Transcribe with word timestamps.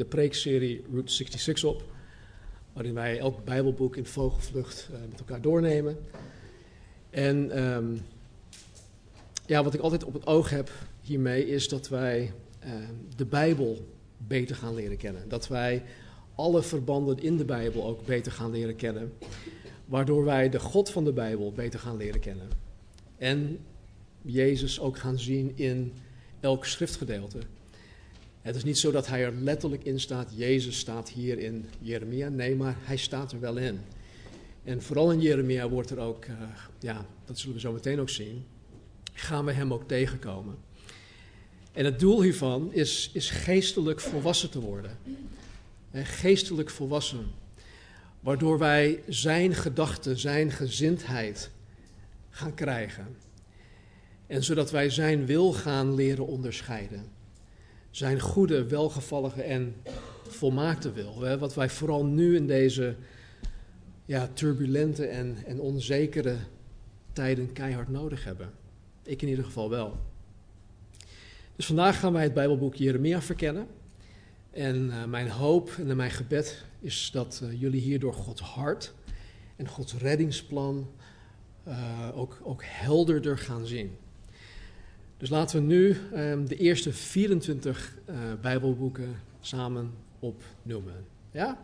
de 0.00 0.06
preekserie 0.06 0.84
Route 0.90 1.12
66 1.12 1.64
op, 1.64 1.82
waarin 2.72 2.94
wij 2.94 3.18
elk 3.18 3.44
Bijbelboek 3.44 3.96
in 3.96 4.06
vogelvlucht 4.06 4.88
uh, 4.92 4.98
met 5.10 5.18
elkaar 5.18 5.40
doornemen. 5.40 5.98
En 7.10 7.64
um, 7.64 8.00
ja, 9.46 9.64
wat 9.64 9.74
ik 9.74 9.80
altijd 9.80 10.04
op 10.04 10.12
het 10.12 10.26
oog 10.26 10.50
heb 10.50 10.70
hiermee 11.00 11.46
is 11.46 11.68
dat 11.68 11.88
wij 11.88 12.32
uh, 12.64 12.72
de 13.16 13.24
Bijbel 13.24 13.86
beter 14.16 14.56
gaan 14.56 14.74
leren 14.74 14.96
kennen. 14.96 15.28
Dat 15.28 15.48
wij 15.48 15.82
alle 16.34 16.62
verbanden 16.62 17.18
in 17.18 17.36
de 17.36 17.44
Bijbel 17.44 17.86
ook 17.86 18.06
beter 18.06 18.32
gaan 18.32 18.50
leren 18.50 18.76
kennen, 18.76 19.12
waardoor 19.84 20.24
wij 20.24 20.48
de 20.48 20.60
God 20.60 20.90
van 20.90 21.04
de 21.04 21.12
Bijbel 21.12 21.52
beter 21.52 21.80
gaan 21.80 21.96
leren 21.96 22.20
kennen. 22.20 22.48
En 23.16 23.58
Jezus 24.22 24.80
ook 24.80 24.98
gaan 24.98 25.18
zien 25.18 25.52
in 25.54 25.92
elk 26.40 26.64
schriftgedeelte. 26.64 27.38
Het 28.40 28.56
is 28.56 28.64
niet 28.64 28.78
zo 28.78 28.90
dat 28.90 29.06
hij 29.06 29.24
er 29.24 29.34
letterlijk 29.34 29.84
in 29.84 30.00
staat, 30.00 30.32
Jezus 30.34 30.78
staat 30.78 31.08
hier 31.08 31.38
in 31.38 31.68
Jeremia. 31.78 32.28
Nee, 32.28 32.54
maar 32.54 32.76
hij 32.78 32.96
staat 32.96 33.32
er 33.32 33.40
wel 33.40 33.56
in. 33.56 33.80
En 34.64 34.82
vooral 34.82 35.12
in 35.12 35.20
Jeremia 35.20 35.68
wordt 35.68 35.90
er 35.90 35.98
ook, 35.98 36.24
uh, 36.24 36.32
ja, 36.78 37.06
dat 37.24 37.38
zullen 37.38 37.54
we 37.54 37.60
zo 37.60 37.72
meteen 37.72 38.00
ook 38.00 38.08
zien, 38.08 38.44
gaan 39.12 39.44
we 39.44 39.52
hem 39.52 39.72
ook 39.72 39.88
tegenkomen. 39.88 40.56
En 41.72 41.84
het 41.84 41.98
doel 41.98 42.22
hiervan 42.22 42.72
is, 42.72 43.10
is 43.12 43.30
geestelijk 43.30 44.00
volwassen 44.00 44.50
te 44.50 44.60
worden. 44.60 44.98
geestelijk 45.92 46.70
volwassen. 46.70 47.26
Waardoor 48.20 48.58
wij 48.58 49.02
zijn 49.08 49.54
gedachten, 49.54 50.18
zijn 50.18 50.50
gezindheid 50.50 51.50
gaan 52.30 52.54
krijgen. 52.54 53.16
En 54.26 54.44
zodat 54.44 54.70
wij 54.70 54.90
zijn 54.90 55.26
wil 55.26 55.52
gaan 55.52 55.94
leren 55.94 56.26
onderscheiden 56.26 57.19
zijn 57.90 58.20
goede, 58.20 58.66
welgevallige 58.66 59.42
en 59.42 59.74
volmaakte 60.28 60.92
wil. 60.92 61.20
Hè? 61.20 61.38
Wat 61.38 61.54
wij 61.54 61.70
vooral 61.70 62.04
nu 62.04 62.36
in 62.36 62.46
deze 62.46 62.96
ja, 64.04 64.28
turbulente 64.32 65.06
en, 65.06 65.36
en 65.46 65.60
onzekere 65.60 66.36
tijden 67.12 67.52
keihard 67.52 67.88
nodig 67.88 68.24
hebben. 68.24 68.50
Ik 69.02 69.22
in 69.22 69.28
ieder 69.28 69.44
geval 69.44 69.70
wel. 69.70 69.96
Dus 71.56 71.66
vandaag 71.66 72.00
gaan 72.00 72.12
wij 72.12 72.22
het 72.22 72.34
Bijbelboek 72.34 72.74
Jeremia 72.74 73.22
verkennen. 73.22 73.66
En 74.50 74.86
uh, 74.86 75.04
mijn 75.04 75.30
hoop 75.30 75.70
en 75.70 75.96
mijn 75.96 76.10
gebed 76.10 76.64
is 76.80 77.10
dat 77.12 77.40
uh, 77.44 77.60
jullie 77.60 77.80
hierdoor 77.80 78.14
Gods 78.14 78.40
hart 78.40 78.94
en 79.56 79.68
Gods 79.68 79.94
reddingsplan 79.94 80.90
uh, 81.68 82.08
ook, 82.14 82.40
ook 82.42 82.62
helderder 82.64 83.38
gaan 83.38 83.66
zien. 83.66 83.96
Dus 85.20 85.28
laten 85.28 85.60
we 85.60 85.66
nu 85.66 85.96
um, 86.14 86.48
de 86.48 86.56
eerste 86.56 86.92
24 86.92 87.98
uh, 88.10 88.16
Bijbelboeken 88.40 89.16
samen 89.40 89.90
opnoemen. 90.18 91.04
Ja? 91.30 91.58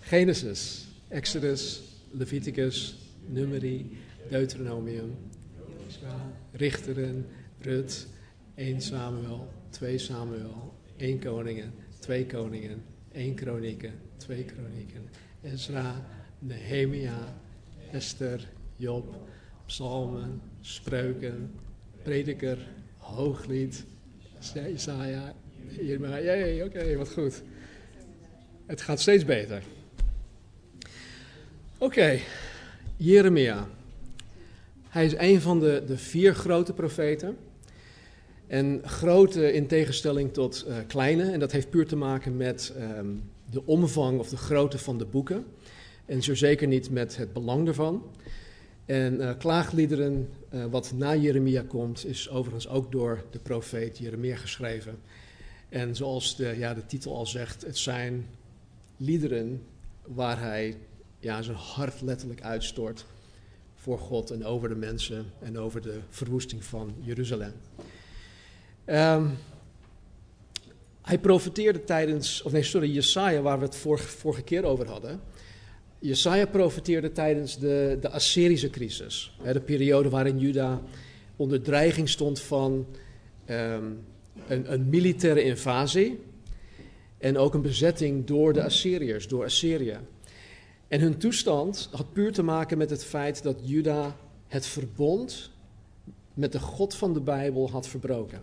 Genesis, 0.00 0.86
Exodus, 1.08 1.82
Leviticus, 2.10 2.96
Numeri, 3.26 3.98
Deuteronomium, 4.30 5.16
Richteren, 6.52 7.26
Rut, 7.60 8.06
1 8.54 8.80
Samuel, 8.80 9.48
2 9.70 9.98
Samuel, 9.98 10.72
1 10.96 11.18
Koningen, 11.20 11.72
2 11.98 12.26
Koningen, 12.26 12.82
1 13.12 13.34
Kronieken, 13.34 13.92
2 14.16 14.44
Kronieken, 14.44 15.08
Ezra, 15.42 16.04
Nehemia, 16.38 17.34
Esther, 17.92 18.48
Job, 18.76 19.16
Psalmen, 19.66 20.40
Spreuken, 20.60 21.50
prediker, 22.06 22.58
hooglied, 22.98 23.84
Isaiah, 24.72 25.30
Jeremia. 25.80 26.20
Jee, 26.20 26.64
oké, 26.64 26.96
wat 26.96 27.10
goed. 27.10 27.42
Het 28.66 28.80
gaat 28.80 29.00
steeds 29.00 29.24
beter. 29.24 29.62
Oké, 31.78 32.18
Jeremia. 32.96 33.68
Hij 34.88 35.04
is 35.04 35.14
een 35.16 35.40
van 35.40 35.60
de, 35.60 35.82
de 35.86 35.98
vier 35.98 36.34
grote 36.34 36.72
profeten. 36.72 37.36
En 38.46 38.80
grote 38.84 39.52
in 39.52 39.66
tegenstelling 39.66 40.32
tot 40.32 40.64
uh, 40.68 40.76
kleine. 40.86 41.30
En 41.30 41.40
dat 41.40 41.52
heeft 41.52 41.70
puur 41.70 41.86
te 41.86 41.96
maken 41.96 42.36
met 42.36 42.72
um, 42.98 43.22
de 43.50 43.62
omvang 43.64 44.18
of 44.18 44.28
de 44.28 44.36
grootte 44.36 44.78
van 44.78 44.98
de 44.98 45.06
boeken. 45.06 45.44
En 46.04 46.22
zo 46.22 46.34
zeker 46.34 46.66
niet 46.66 46.90
met 46.90 47.16
het 47.16 47.32
belang 47.32 47.68
ervan. 47.68 48.02
En 48.86 49.14
uh, 49.14 49.30
klaagliederen, 49.38 50.28
uh, 50.54 50.64
wat 50.64 50.92
na 50.94 51.14
Jeremia 51.14 51.64
komt, 51.68 52.06
is 52.06 52.30
overigens 52.30 52.68
ook 52.68 52.92
door 52.92 53.24
de 53.30 53.38
profeet 53.38 53.98
Jeremia 53.98 54.36
geschreven. 54.36 54.98
En 55.68 55.96
zoals 55.96 56.36
de, 56.36 56.54
ja, 56.58 56.74
de 56.74 56.86
titel 56.86 57.16
al 57.16 57.26
zegt, 57.26 57.62
het 57.62 57.78
zijn 57.78 58.26
liederen 58.96 59.62
waar 60.02 60.40
hij 60.40 60.76
ja, 61.18 61.42
zijn 61.42 61.56
hart 61.56 62.00
letterlijk 62.00 62.42
uitstort 62.42 63.04
voor 63.74 63.98
God 63.98 64.30
en 64.30 64.44
over 64.44 64.68
de 64.68 64.74
mensen 64.74 65.26
en 65.38 65.58
over 65.58 65.82
de 65.82 65.98
verwoesting 66.08 66.64
van 66.64 66.94
Jeruzalem. 67.00 67.52
Um, 68.86 69.38
hij 71.02 71.18
profeteerde 71.18 71.84
tijdens, 71.84 72.42
of 72.42 72.52
nee, 72.52 72.62
sorry, 72.62 72.90
Jesaja, 72.90 73.40
waar 73.40 73.58
we 73.58 73.64
het 73.64 73.76
vorige 73.76 74.42
keer 74.42 74.64
over 74.64 74.88
hadden. 74.88 75.20
Jesaja 76.06 76.46
profeteerde 76.46 77.12
tijdens 77.12 77.58
de, 77.58 77.98
de 78.00 78.10
Assyrische 78.10 78.70
crisis. 78.70 79.36
Hè, 79.42 79.52
de 79.52 79.60
periode 79.60 80.08
waarin 80.08 80.38
Juda 80.38 80.82
onder 81.36 81.62
dreiging 81.62 82.08
stond 82.08 82.40
van 82.40 82.86
um, 83.50 84.04
een, 84.46 84.72
een, 84.72 84.88
militaire 84.88 85.42
invasie. 85.42 86.20
En 87.18 87.38
ook 87.38 87.54
een 87.54 87.62
bezetting 87.62 88.26
door 88.26 88.52
de 88.52 88.64
Assyriërs, 88.64 89.28
door 89.28 89.44
Assyrië. 89.44 89.98
En 90.88 91.00
hun 91.00 91.18
toestand 91.18 91.88
had 91.92 92.12
puur 92.12 92.32
te 92.32 92.42
maken 92.42 92.78
met 92.78 92.90
het 92.90 93.04
feit 93.04 93.42
dat 93.42 93.56
Juda 93.62 94.16
het 94.46 94.66
verbond 94.66 95.50
met 96.34 96.52
de 96.52 96.60
God 96.60 96.94
van 96.94 97.12
de 97.12 97.20
Bijbel 97.20 97.70
had 97.70 97.88
verbroken. 97.88 98.40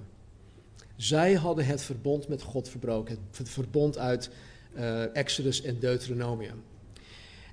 Zij 0.96 1.34
hadden 1.34 1.66
het 1.66 1.82
verbond 1.82 2.28
met 2.28 2.42
God 2.42 2.70
verbroken. 2.70 3.18
Het 3.38 3.50
verbond 3.50 3.98
uit 3.98 4.30
uh, 4.76 5.16
Exodus 5.16 5.62
en 5.62 5.80
Deuteronomium. 5.80 6.64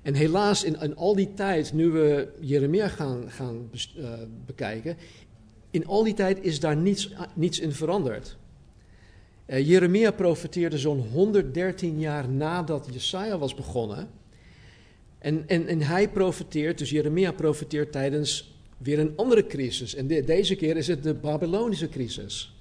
En 0.01 0.13
helaas, 0.13 0.63
in, 0.63 0.95
al 0.95 1.15
die 1.15 1.33
tijd, 1.33 1.73
nu 1.73 1.89
we 1.89 2.27
Jeremia 2.39 2.87
gaan, 2.87 3.31
gaan 3.31 3.69
uh, 3.97 4.13
bekijken, 4.45 4.97
in 5.71 5.85
al 5.85 6.03
die 6.03 6.13
tijd 6.13 6.43
is 6.43 6.59
daar 6.59 6.77
niets, 6.77 7.13
niets 7.33 7.59
in 7.59 7.71
veranderd. 7.71 8.37
Uh, 9.47 9.67
Jeremia 9.67 10.11
profeteerde 10.11 10.77
zo'n 10.77 10.99
113 10.99 11.99
jaar 11.99 12.29
nadat 12.29 12.87
Jesaja 12.91 13.37
was 13.37 13.55
begonnen. 13.55 14.09
En, 15.19 15.43
en, 15.47 15.67
en 15.67 15.81
hij 15.81 16.09
profeteert, 16.09 16.77
dus 16.77 16.89
Jeremia 16.89 17.31
profeteert 17.31 17.91
tijdens 17.91 18.59
weer 18.77 18.99
een 18.99 19.13
andere 19.15 19.47
crisis. 19.47 19.95
En 19.95 20.07
de, 20.07 20.23
deze 20.23 20.55
keer 20.55 20.77
is 20.77 20.87
het 20.87 21.03
de 21.03 21.13
Babylonische 21.13 21.89
crisis. 21.89 22.60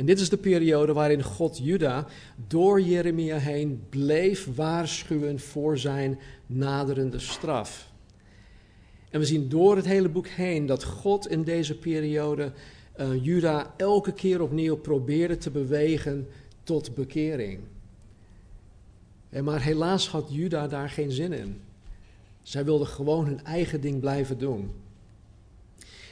En 0.00 0.06
dit 0.06 0.20
is 0.20 0.28
de 0.28 0.36
periode 0.36 0.92
waarin 0.92 1.22
God 1.22 1.58
Juda 1.62 2.06
door 2.46 2.80
Jeremia 2.80 3.36
heen 3.36 3.82
bleef 3.88 4.54
waarschuwen 4.54 5.40
voor 5.40 5.78
zijn 5.78 6.18
naderende 6.46 7.18
straf. 7.18 7.92
En 9.10 9.20
we 9.20 9.26
zien 9.26 9.48
door 9.48 9.76
het 9.76 9.84
hele 9.84 10.08
boek 10.08 10.26
heen 10.26 10.66
dat 10.66 10.84
God 10.84 11.28
in 11.28 11.42
deze 11.42 11.78
periode 11.78 12.52
uh, 13.00 13.24
Juda 13.24 13.74
elke 13.76 14.12
keer 14.12 14.42
opnieuw 14.42 14.76
probeerde 14.76 15.36
te 15.36 15.50
bewegen 15.50 16.28
tot 16.62 16.94
bekering. 16.94 17.60
En 19.30 19.44
maar 19.44 19.62
helaas 19.62 20.08
had 20.08 20.28
Juda 20.30 20.68
daar 20.68 20.90
geen 20.90 21.10
zin 21.10 21.32
in. 21.32 21.60
Zij 22.42 22.64
wilde 22.64 22.84
gewoon 22.84 23.26
hun 23.26 23.44
eigen 23.44 23.80
ding 23.80 24.00
blijven 24.00 24.38
doen. 24.38 24.70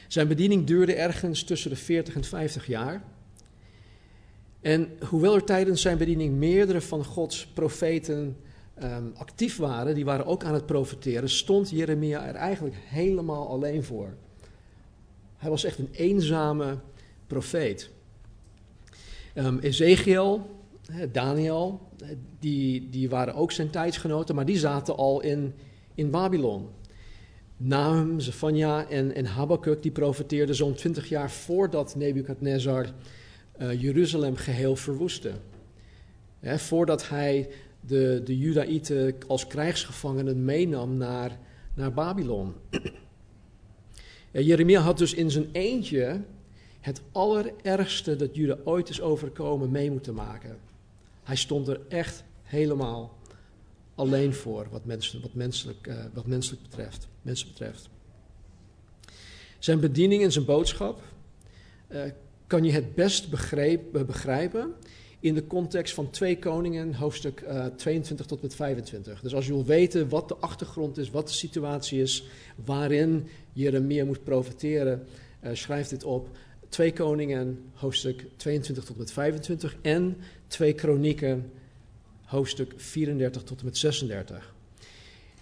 Zijn 0.08 0.29
bediening 0.29 0.67
duurde 0.67 0.94
ergens 0.94 1.43
tussen 1.43 1.70
de 1.70 1.76
40 1.76 2.14
en 2.14 2.25
50 2.25 2.67
jaar. 2.67 3.02
En 4.69 4.88
hoewel 5.09 5.35
er 5.35 5.44
tijdens 5.44 5.81
zijn 5.81 5.99
bediening 5.99 6.35
meerdere 6.35 6.81
van 6.81 7.05
Gods 7.05 7.47
profeten 7.47 8.37
um, 8.82 9.12
actief 9.17 9.56
waren, 9.56 9.94
die 9.94 10.05
waren 10.05 10.26
ook 10.26 10.44
aan 10.44 10.55
het 10.55 10.67
profeteren, 10.67 11.29
stond 11.29 11.70
Jeremia 11.70 12.26
er 12.26 12.35
eigenlijk 12.35 12.76
helemaal 12.79 13.49
alleen 13.49 13.85
voor. 13.85 14.15
Hij 15.37 15.50
was 15.50 15.65
echt 15.65 15.79
een 15.79 15.88
eenzame 15.93 16.79
profeet. 17.26 17.91
Um, 19.35 19.59
Ezekiel 19.59 20.50
Daniel, 21.12 21.81
die, 22.38 22.88
die 22.91 23.09
waren 23.09 23.35
ook 23.35 23.53
zijn 23.53 23.70
tijdsgenoten, 23.70 24.35
maar 24.35 24.47
die 24.47 24.59
zaten 24.59 24.97
al 24.97 25.20
in, 25.20 25.55
in 25.94 26.11
Babylon. 26.11 26.69
Nahum, 27.56 28.20
Zephania 28.20 28.88
en, 28.88 29.15
en 29.15 29.26
Habakkuk 29.26 29.82
die 29.82 29.93
profeteerden 29.93 30.55
zo'n 30.55 30.75
twintig 30.75 31.09
jaar 31.09 31.31
voordat 31.31 31.94
Nebukadnezar 31.97 32.93
uh, 33.58 33.81
Jeruzalem 33.81 34.37
geheel 34.37 34.76
verwoestte. 34.76 35.32
voordat 36.43 37.08
hij 37.08 37.50
de, 37.81 38.20
de 38.25 38.38
Judaïten 38.38 39.14
als 39.26 39.46
krijgsgevangenen 39.46 40.44
meenam 40.44 40.96
naar, 40.96 41.38
naar 41.75 41.93
Babylon. 41.93 42.55
Jeremia 44.32 44.81
had 44.81 44.99
dus 44.99 45.14
in 45.14 45.31
zijn 45.31 45.49
eentje 45.52 46.20
het 46.81 47.02
allerergste 47.12 48.16
dat 48.16 48.34
Juda 48.34 48.58
ooit 48.64 48.88
is 48.88 49.00
overkomen 49.00 49.70
mee 49.70 49.90
moeten 49.90 50.14
maken. 50.14 50.58
Hij 51.22 51.37
stond 51.37 51.69
er 51.69 51.81
echt 51.88 52.25
helemaal 52.43 53.16
alleen 53.94 54.34
voor 54.34 54.66
wat, 54.70 54.84
mensen, 54.84 55.20
wat, 55.20 55.34
menselijk, 55.34 55.87
uh, 55.87 56.05
wat 56.12 56.26
menselijk 56.26 56.62
betreft, 56.62 57.08
mensen 57.22 57.49
betreft. 57.49 57.88
Zijn 59.58 59.81
bediening 59.81 60.22
en 60.22 60.32
zijn 60.32 60.44
boodschap 60.44 61.02
uh, 61.88 62.02
kan 62.48 62.64
je 62.64 62.72
het 62.72 62.94
best 62.94 63.30
begreep, 63.30 64.04
begrijpen 64.06 64.74
in 65.20 65.34
de 65.34 65.46
context 65.46 65.94
van 65.94 66.10
2 66.10 66.38
Koningen, 66.38 66.94
hoofdstuk 66.94 67.40
uh, 67.40 67.66
eh, 67.66 67.74
22 67.74 68.26
tot 68.26 68.42
met 68.42 68.54
25. 68.54 69.20
Dus 69.20 69.34
als 69.34 69.46
je 69.46 69.52
wil 69.52 69.64
weten 69.64 70.08
wat 70.08 70.28
de 70.28 70.36
achtergrond 70.36 70.98
is, 70.98 71.10
wat 71.10 71.26
de 71.26 71.34
situatie 71.34 72.00
is, 72.00 72.24
waarin 72.64 73.26
Jeremia 73.52 74.04
moet 74.04 74.24
profiteren, 74.24 75.06
uh, 75.44 75.50
schrijf 75.52 75.88
dit 75.88 76.04
op. 76.04 76.28
2 76.68 76.92
Koningen, 76.92 77.64
hoofdstuk 77.74 78.26
22 78.36 78.84
tot 78.84 78.96
met 78.96 79.12
25 79.12 79.76
en 79.82 80.16
2 80.46 80.72
Kronieken, 80.72 81.50
hoofdstuk 82.24 82.72
34 82.76 83.42
tot 83.42 83.62
met 83.62 83.76
36. 83.78 84.54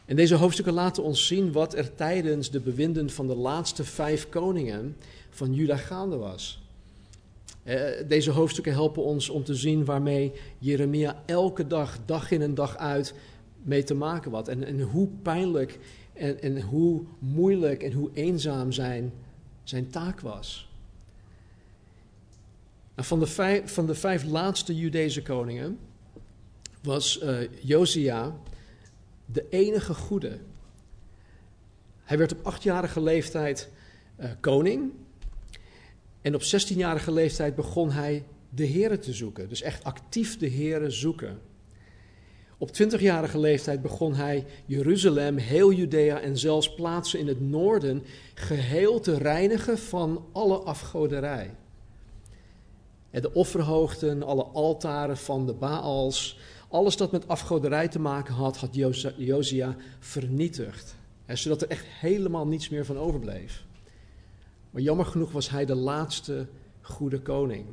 En 0.04 0.16
deze 0.16 0.34
hoofdstukken 0.34 0.74
laten 0.74 1.02
ons 1.02 1.26
zien 1.26 1.52
wat 1.52 1.74
er 1.74 1.94
tijdens 1.94 2.50
de 2.50 2.60
bewinden 2.60 3.10
van 3.10 3.26
de 3.26 3.36
laatste 3.36 3.84
vijf 3.84 4.28
koningen 4.28 4.96
van 5.30 5.54
Juda 5.54 5.76
gaande 5.76 6.16
was. 6.16 6.65
Eh, 7.66 8.08
deze 8.08 8.30
hoofdstukken 8.30 8.72
helpen 8.72 9.02
ons 9.02 9.28
om 9.28 9.44
te 9.44 9.54
zien 9.54 9.84
waarmee 9.84 10.32
Jeremia 10.58 11.22
elke 11.24 11.66
dag, 11.66 11.98
dag 12.04 12.30
in 12.30 12.42
en 12.42 12.54
dag 12.54 12.76
uit, 12.76 13.14
mee 13.62 13.82
te 13.82 13.94
maken 13.94 14.32
had. 14.32 14.48
En, 14.48 14.64
en 14.64 14.80
hoe 14.80 15.08
pijnlijk 15.22 15.78
en, 16.12 16.42
en 16.42 16.60
hoe 16.60 17.02
moeilijk 17.18 17.82
en 17.82 17.92
hoe 17.92 18.10
eenzaam 18.12 18.72
zijn, 18.72 19.12
zijn 19.62 19.90
taak 19.90 20.20
was. 20.20 20.70
Nou, 22.94 23.08
van, 23.08 23.20
de 23.20 23.26
vijf, 23.26 23.72
van 23.72 23.86
de 23.86 23.94
vijf 23.94 24.24
laatste 24.24 24.76
Judese 24.76 25.22
koningen 25.22 25.78
was 26.82 27.22
uh, 27.22 27.38
Josia 27.60 28.36
de 29.24 29.46
enige 29.50 29.94
goede. 29.94 30.38
Hij 32.04 32.18
werd 32.18 32.32
op 32.32 32.46
achtjarige 32.46 33.00
leeftijd 33.00 33.70
uh, 34.20 34.30
koning. 34.40 34.92
En 36.26 36.34
op 36.34 36.43
16-jarige 36.43 37.12
leeftijd 37.12 37.55
begon 37.55 37.90
hij 37.90 38.25
de 38.49 38.69
Here 38.69 38.99
te 38.99 39.12
zoeken. 39.12 39.49
Dus 39.49 39.62
echt 39.62 39.84
actief 39.84 40.38
de 40.38 40.50
Here 40.50 40.90
zoeken. 40.90 41.40
Op 42.58 42.70
20-jarige 42.82 43.38
leeftijd 43.38 43.82
begon 43.82 44.14
hij 44.14 44.44
Jeruzalem, 44.64 45.37
heel 45.37 45.73
Judea 45.73 46.20
en 46.20 46.38
zelfs 46.38 46.75
plaatsen 46.75 47.19
in 47.19 47.26
het 47.26 47.40
noorden 47.40 48.02
geheel 48.34 49.00
te 49.00 49.17
reinigen 49.19 49.78
van 49.78 50.25
alle 50.32 50.56
afgoderij. 50.56 51.55
De 53.11 53.32
offerhoogten, 53.32 54.23
alle 54.23 54.44
altaren 54.44 55.17
van 55.17 55.46
de 55.46 55.55
Baals, 55.55 56.38
alles 56.69 56.96
dat 56.96 57.12
met 57.12 57.28
afgoderij 57.28 57.88
te 57.88 57.99
maken 57.99 58.34
had, 58.34 58.56
had 58.56 58.75
Josia 59.17 59.76
vernietigd. 59.99 60.96
zodat 61.26 61.62
er 61.62 61.69
echt 61.69 61.87
helemaal 61.87 62.46
niets 62.46 62.69
meer 62.69 62.84
van 62.84 62.99
overbleef. 62.99 63.65
Maar 64.76 64.84
jammer 64.84 65.06
genoeg 65.06 65.32
was 65.32 65.50
hij 65.50 65.64
de 65.64 65.75
laatste 65.75 66.46
goede 66.81 67.20
koning. 67.20 67.67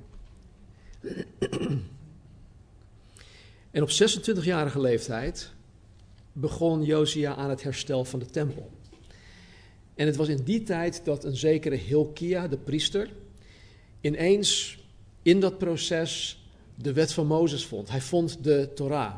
En 3.71 3.81
op 3.81 3.89
26-jarige 3.89 4.79
leeftijd 4.79 5.53
begon 6.33 6.83
Josia 6.83 7.35
aan 7.35 7.49
het 7.49 7.63
herstel 7.63 8.05
van 8.05 8.19
de 8.19 8.25
tempel. 8.25 8.71
En 9.95 10.05
het 10.05 10.15
was 10.15 10.27
in 10.27 10.43
die 10.43 10.63
tijd 10.63 11.05
dat 11.05 11.23
een 11.23 11.35
zekere 11.35 11.75
Hilkia, 11.75 12.47
de 12.47 12.57
priester, 12.57 13.09
ineens 14.01 14.79
in 15.21 15.39
dat 15.39 15.57
proces 15.57 16.43
de 16.75 16.93
wet 16.93 17.13
van 17.13 17.27
Mozes 17.27 17.65
vond. 17.65 17.89
Hij 17.89 18.01
vond 18.01 18.43
de 18.43 18.69
Torah. 18.75 19.15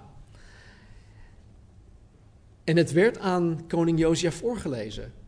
En 2.63 2.77
het 2.77 2.91
werd 2.91 3.17
aan 3.17 3.63
koning 3.67 3.99
Josia 3.99 4.31
voorgelezen. 4.31 5.23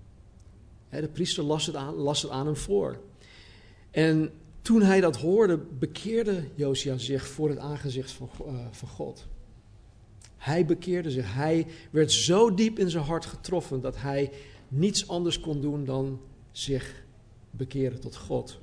De 0.89 1.07
priester 1.07 1.43
las 1.43 1.65
het, 1.65 1.75
aan, 1.75 1.93
las 1.93 2.21
het 2.21 2.31
aan 2.31 2.45
hem 2.45 2.55
voor. 2.55 2.99
En 3.91 4.31
toen 4.61 4.81
hij 4.81 5.01
dat 5.01 5.17
hoorde, 5.17 5.57
bekeerde 5.57 6.43
Josia 6.55 6.97
zich 6.97 7.27
voor 7.27 7.49
het 7.49 7.57
aangezicht 7.57 8.11
van, 8.11 8.29
uh, 8.47 8.65
van 8.71 8.87
God. 8.87 9.27
Hij 10.37 10.65
bekeerde 10.65 11.11
zich. 11.11 11.33
Hij 11.33 11.67
werd 11.91 12.11
zo 12.11 12.53
diep 12.53 12.79
in 12.79 12.89
zijn 12.89 13.03
hart 13.03 13.25
getroffen 13.25 13.81
dat 13.81 13.97
hij 13.97 14.31
niets 14.67 15.07
anders 15.07 15.39
kon 15.39 15.61
doen 15.61 15.85
dan 15.85 16.21
zich 16.51 17.03
bekeren 17.51 17.99
tot 17.99 18.15
God. 18.15 18.59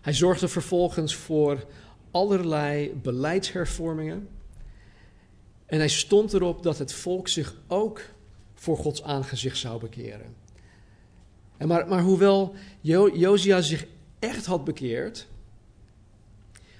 Hij 0.00 0.12
zorgde 0.12 0.48
vervolgens 0.48 1.14
voor 1.14 1.66
allerlei 2.10 2.94
beleidshervormingen. 3.02 4.28
En 5.66 5.78
hij 5.78 5.88
stond 5.88 6.32
erop 6.32 6.62
dat 6.62 6.78
het 6.78 6.92
volk 6.92 7.28
zich 7.28 7.54
ook 7.66 8.00
voor 8.60 8.76
Gods 8.76 9.02
aangezicht 9.02 9.58
zou 9.58 9.80
bekeren. 9.80 10.34
En 11.56 11.68
maar, 11.68 11.88
maar 11.88 12.02
hoewel 12.02 12.54
jo 12.80 13.36
zich 13.36 13.86
echt 14.18 14.46
had 14.46 14.64
bekeerd, 14.64 15.26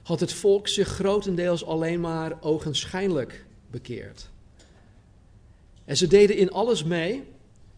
had 0.02 0.20
het 0.20 0.32
volk 0.32 0.68
zich 0.68 0.88
grotendeels 0.88 1.64
alleen 1.64 2.00
maar 2.00 2.42
ogenschijnlijk 2.42 3.44
bekeerd. 3.70 4.30
En 5.84 5.96
ze 5.96 6.06
deden 6.06 6.36
in 6.36 6.52
alles 6.52 6.84
mee 6.84 7.24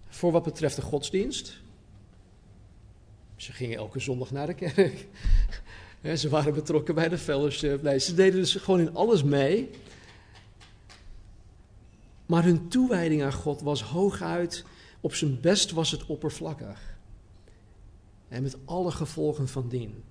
voor 0.08 0.32
wat 0.32 0.42
betreft 0.42 0.76
de 0.76 0.82
godsdienst. 0.82 1.60
Ze 3.36 3.52
gingen 3.52 3.76
elke 3.76 4.00
zondag 4.00 4.30
naar 4.30 4.46
de 4.46 4.54
kerk. 4.54 5.06
Ze 6.20 6.28
waren 6.28 6.54
betrokken 6.54 6.94
bij 6.94 7.08
de 7.08 7.18
fellowship. 7.18 7.82
Nee, 7.82 7.98
ze 7.98 8.14
deden 8.14 8.40
dus 8.40 8.54
gewoon 8.54 8.80
in 8.80 8.94
alles 8.94 9.22
mee. 9.22 9.70
Maar 12.32 12.44
hun 12.44 12.68
toewijding 12.68 13.22
aan 13.22 13.32
God 13.32 13.60
was 13.60 13.82
hooguit, 13.82 14.64
op 15.00 15.14
zijn 15.14 15.40
best 15.40 15.70
was 15.70 15.90
het 15.90 16.06
oppervlakkig. 16.06 16.98
En 18.28 18.42
met 18.42 18.56
alle 18.64 18.90
gevolgen 18.90 19.48
van 19.48 19.68
dien. 19.68 20.02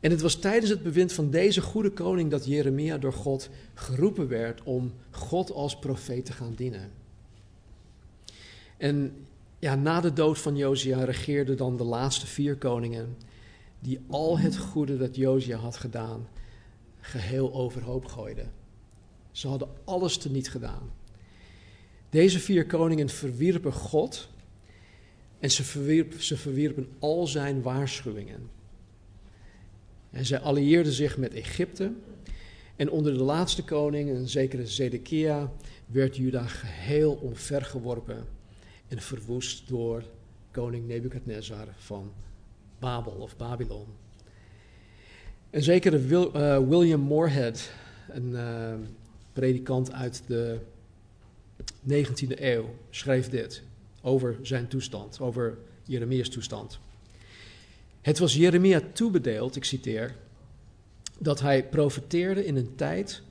En 0.00 0.10
het 0.10 0.20
was 0.20 0.34
tijdens 0.34 0.70
het 0.70 0.82
bewind 0.82 1.12
van 1.12 1.30
deze 1.30 1.60
goede 1.60 1.90
koning 1.90 2.30
dat 2.30 2.46
Jeremia 2.46 2.98
door 2.98 3.12
God 3.12 3.50
geroepen 3.74 4.28
werd 4.28 4.62
om 4.62 4.92
God 5.10 5.52
als 5.52 5.78
profeet 5.78 6.24
te 6.24 6.32
gaan 6.32 6.54
dienen. 6.54 6.90
En 8.76 9.26
ja, 9.58 9.74
na 9.74 10.00
de 10.00 10.12
dood 10.12 10.38
van 10.38 10.56
Josia 10.56 11.04
regeerden 11.04 11.56
dan 11.56 11.76
de 11.76 11.84
laatste 11.84 12.26
vier 12.26 12.56
koningen, 12.56 13.16
die 13.80 14.00
al 14.08 14.38
het 14.38 14.56
goede 14.56 14.96
dat 14.96 15.16
Josia 15.16 15.56
had 15.56 15.76
gedaan, 15.76 16.28
geheel 17.00 17.54
overhoop 17.54 18.04
gooiden. 18.04 18.57
Ze 19.30 19.48
hadden 19.48 19.68
alles 19.84 20.16
teniet 20.16 20.50
gedaan. 20.50 20.90
Deze 22.10 22.38
vier 22.38 22.66
koningen 22.66 23.08
verwierpen 23.08 23.72
God 23.72 24.28
en 25.38 25.50
ze, 25.50 26.06
ze 26.18 26.36
verwierpen 26.36 26.88
al 26.98 27.26
zijn 27.26 27.62
waarschuwingen. 27.62 28.50
En 30.10 30.26
zij 30.26 30.38
allieerden 30.38 30.92
zich 30.92 31.16
met 31.16 31.34
Egypte. 31.34 31.92
En 32.76 32.90
onder 32.90 33.12
de 33.12 33.22
laatste 33.22 33.64
koning, 33.64 34.10
een 34.10 34.28
zekere 34.28 34.66
Zedekia, 34.66 35.52
werd 35.86 36.16
Juda 36.16 36.46
geheel 36.46 37.12
omvergeworpen 37.12 38.26
en 38.88 39.00
verwoest 39.00 39.68
door 39.68 40.02
koning 40.50 40.86
Nebukadnezar 40.86 41.68
van 41.76 42.12
Babel 42.78 43.12
of 43.12 43.36
Babylon. 43.36 43.86
Een 45.50 45.62
zekere 45.62 45.98
uh, 45.98 46.68
William 46.68 47.00
Moorhead, 47.00 47.70
een 48.08 48.28
uh, 48.28 48.72
predikant 49.38 49.92
uit 49.92 50.22
de 50.26 50.58
19e 51.88 52.40
eeuw, 52.40 52.74
schreef 52.90 53.28
dit 53.28 53.62
over 54.02 54.36
zijn 54.42 54.68
toestand, 54.68 55.20
over 55.20 55.58
Jeremia's 55.82 56.28
toestand. 56.28 56.78
Het 58.00 58.18
was 58.18 58.34
Jeremia 58.34 58.80
toebedeeld, 58.92 59.56
ik 59.56 59.64
citeer, 59.64 60.14
dat 61.18 61.40
hij 61.40 61.68
profeteerde 61.68 62.44
in 62.44 62.56
een 62.56 62.74
tijd 62.74 63.22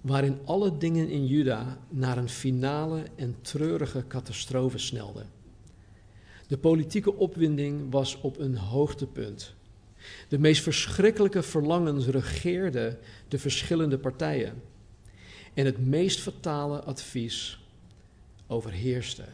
waarin 0.00 0.38
alle 0.44 0.78
dingen 0.78 1.08
in 1.08 1.26
Juda 1.26 1.78
naar 1.88 2.18
een 2.18 2.28
finale 2.28 3.02
en 3.16 3.36
treurige 3.40 4.04
catastrofe 4.08 4.78
snelden. 4.78 5.26
De 6.46 6.58
politieke 6.58 7.14
opwinding 7.14 7.90
was 7.90 8.20
op 8.20 8.38
een 8.38 8.56
hoogtepunt. 8.56 9.54
De 10.28 10.38
meest 10.38 10.62
verschrikkelijke 10.62 11.42
verlangens 11.42 12.06
regeerden 12.06 12.98
de 13.28 13.38
verschillende 13.38 13.98
partijen. 13.98 14.72
En 15.54 15.64
het 15.64 15.86
meest 15.86 16.20
fatale 16.20 16.80
advies 16.80 17.60
overheerste. 18.46 19.24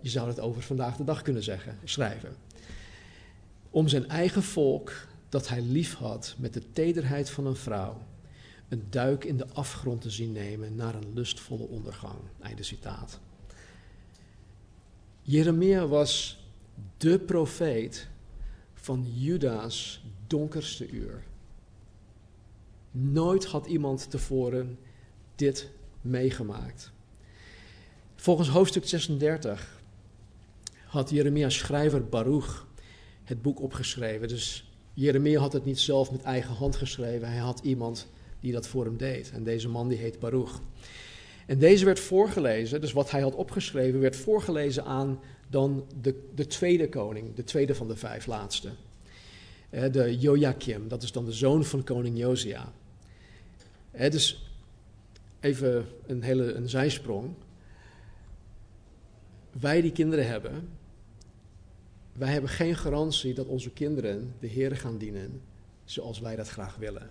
Je 0.00 0.08
zou 0.08 0.28
het 0.28 0.40
over 0.40 0.62
vandaag 0.62 0.96
de 0.96 1.04
dag 1.04 1.22
kunnen 1.22 1.42
zeggen, 1.42 1.78
schrijven. 1.84 2.36
Om 3.70 3.88
zijn 3.88 4.08
eigen 4.08 4.42
volk, 4.42 5.06
dat 5.28 5.48
hij 5.48 5.60
lief 5.60 5.94
had 5.94 6.34
met 6.38 6.54
de 6.54 6.70
tederheid 6.72 7.30
van 7.30 7.46
een 7.46 7.56
vrouw, 7.56 8.02
een 8.68 8.86
duik 8.90 9.24
in 9.24 9.36
de 9.36 9.46
afgrond 9.52 10.00
te 10.00 10.10
zien 10.10 10.32
nemen 10.32 10.74
naar 10.74 10.94
een 10.94 11.12
lustvolle 11.14 11.68
ondergang. 11.68 12.18
Einde 12.40 12.62
citaat. 12.62 13.20
Jeremia 15.22 15.86
was 15.86 16.44
de 16.96 17.18
profeet 17.18 18.08
van 18.74 19.06
Juda's 19.14 20.04
donkerste 20.26 20.88
uur. 20.88 21.22
Nooit 22.94 23.44
had 23.44 23.66
iemand 23.66 24.10
tevoren 24.10 24.78
dit 25.34 25.70
meegemaakt. 26.00 26.92
Volgens 28.14 28.48
hoofdstuk 28.48 28.86
36 28.86 29.80
had 30.86 31.10
Jeremia's 31.10 31.58
schrijver 31.58 32.08
Baruch 32.08 32.66
het 33.24 33.42
boek 33.42 33.60
opgeschreven. 33.60 34.28
Dus 34.28 34.72
Jeremia 34.94 35.40
had 35.40 35.52
het 35.52 35.64
niet 35.64 35.80
zelf 35.80 36.10
met 36.10 36.22
eigen 36.22 36.54
hand 36.54 36.76
geschreven. 36.76 37.28
Hij 37.28 37.38
had 37.38 37.60
iemand 37.62 38.08
die 38.40 38.52
dat 38.52 38.66
voor 38.66 38.84
hem 38.84 38.96
deed. 38.96 39.30
En 39.30 39.44
deze 39.44 39.68
man 39.68 39.88
die 39.88 39.98
heet 39.98 40.18
Baruch. 40.18 40.60
En 41.46 41.58
deze 41.58 41.84
werd 41.84 42.00
voorgelezen, 42.00 42.80
dus 42.80 42.92
wat 42.92 43.10
hij 43.10 43.20
had 43.20 43.34
opgeschreven, 43.34 44.00
werd 44.00 44.16
voorgelezen 44.16 44.84
aan 44.84 45.20
dan 45.48 45.84
de, 46.00 46.28
de 46.34 46.46
tweede 46.46 46.88
koning, 46.88 47.34
de 47.34 47.44
tweede 47.44 47.74
van 47.74 47.88
de 47.88 47.96
vijf 47.96 48.26
laatste. 48.26 48.68
De 49.70 50.18
Joachim, 50.18 50.88
dat 50.88 51.02
is 51.02 51.12
dan 51.12 51.24
de 51.24 51.32
zoon 51.32 51.64
van 51.64 51.84
koning 51.84 52.18
Josia. 52.18 52.72
Dus 53.92 54.50
even 55.40 55.86
een 56.06 56.22
hele 56.22 56.52
een 56.52 56.68
zijsprong. 56.68 57.34
Wij 59.60 59.80
die 59.80 59.92
kinderen 59.92 60.26
hebben, 60.26 60.68
wij 62.12 62.32
hebben 62.32 62.50
geen 62.50 62.76
garantie 62.76 63.34
dat 63.34 63.46
onze 63.46 63.70
kinderen 63.70 64.34
de 64.40 64.46
Heer 64.46 64.76
gaan 64.76 64.98
dienen 64.98 65.40
zoals 65.84 66.20
wij 66.20 66.36
dat 66.36 66.48
graag 66.48 66.76
willen. 66.76 67.10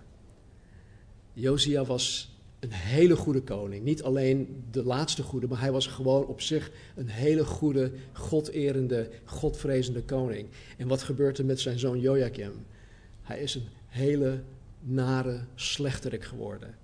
Josia 1.33 1.85
was 1.85 2.35
een 2.59 2.71
hele 2.71 3.15
goede 3.15 3.41
koning. 3.41 3.83
Niet 3.83 4.03
alleen 4.03 4.63
de 4.71 4.83
laatste 4.83 5.23
goede, 5.23 5.47
maar 5.47 5.59
hij 5.59 5.71
was 5.71 5.88
gewoon 5.88 6.25
op 6.25 6.41
zich 6.41 6.71
een 6.95 7.07
hele 7.07 7.45
goede, 7.45 7.91
goderende, 8.13 9.09
godvrezende 9.23 10.03
koning. 10.03 10.47
En 10.77 10.88
wat 10.88 11.03
gebeurt 11.03 11.38
er 11.38 11.45
met 11.45 11.59
zijn 11.59 11.79
zoon 11.79 12.00
Joachim? 12.00 12.65
Hij 13.21 13.39
is 13.39 13.55
een 13.55 13.67
hele 13.88 14.41
nare 14.81 15.45
slechterik 15.55 16.23
geworden. 16.23 16.75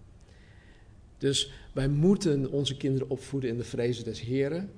Dus 1.18 1.51
wij 1.74 1.88
moeten 1.88 2.51
onze 2.51 2.77
kinderen 2.77 3.10
opvoeden 3.10 3.50
in 3.50 3.58
de 3.58 3.63
vrezen 3.63 4.04
des 4.04 4.22
Heren, 4.22 4.72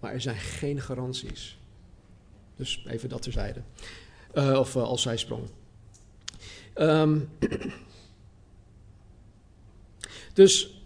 maar 0.00 0.12
er 0.12 0.20
zijn 0.20 0.36
geen 0.36 0.80
garanties. 0.80 1.58
Dus 2.56 2.84
even 2.88 3.08
dat 3.08 3.22
terzijde. 3.22 3.62
Uh, 4.34 4.58
of 4.58 4.74
uh, 4.74 4.82
als 4.82 5.02
zijsprong. 5.02 5.42
Um, 6.74 7.28
dus 10.34 10.82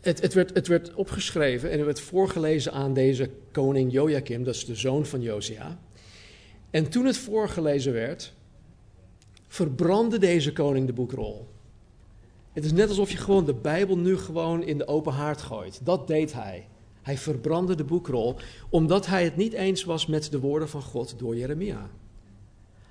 het, 0.00 0.20
het, 0.20 0.34
werd, 0.34 0.54
het 0.54 0.66
werd 0.66 0.94
opgeschreven 0.94 1.70
en 1.70 1.76
het 1.76 1.84
werd 1.86 2.00
voorgelezen 2.00 2.72
aan 2.72 2.94
deze 2.94 3.30
koning 3.52 3.92
Joachim, 3.92 4.44
dat 4.44 4.54
is 4.54 4.64
de 4.64 4.74
zoon 4.74 5.06
van 5.06 5.20
Josia. 5.20 5.78
En 6.70 6.88
toen 6.90 7.06
het 7.06 7.16
voorgelezen 7.16 7.92
werd, 7.92 8.32
verbrandde 9.56 10.18
deze 10.18 10.52
koning 10.52 10.86
de 10.86 10.92
boekrol. 10.92 11.46
Het 12.52 12.64
is 12.64 12.72
net 12.72 12.88
alsof 12.88 13.10
je 13.10 13.16
gewoon 13.16 13.44
de 13.44 13.54
Bijbel 13.54 13.98
nu 13.98 14.16
gewoon 14.16 14.62
in 14.62 14.78
de 14.78 14.86
open 14.86 15.12
haard 15.12 15.42
gooit. 15.42 15.80
Dat 15.84 16.06
deed 16.06 16.32
hij. 16.32 16.68
Hij 17.02 17.18
verbrandde 17.18 17.74
de 17.74 17.84
boekrol 17.84 18.36
omdat 18.68 19.06
hij 19.06 19.24
het 19.24 19.36
niet 19.36 19.52
eens 19.52 19.84
was 19.84 20.06
met 20.06 20.30
de 20.30 20.40
woorden 20.40 20.68
van 20.68 20.82
God 20.82 21.14
door 21.18 21.36
Jeremia. 21.36 21.90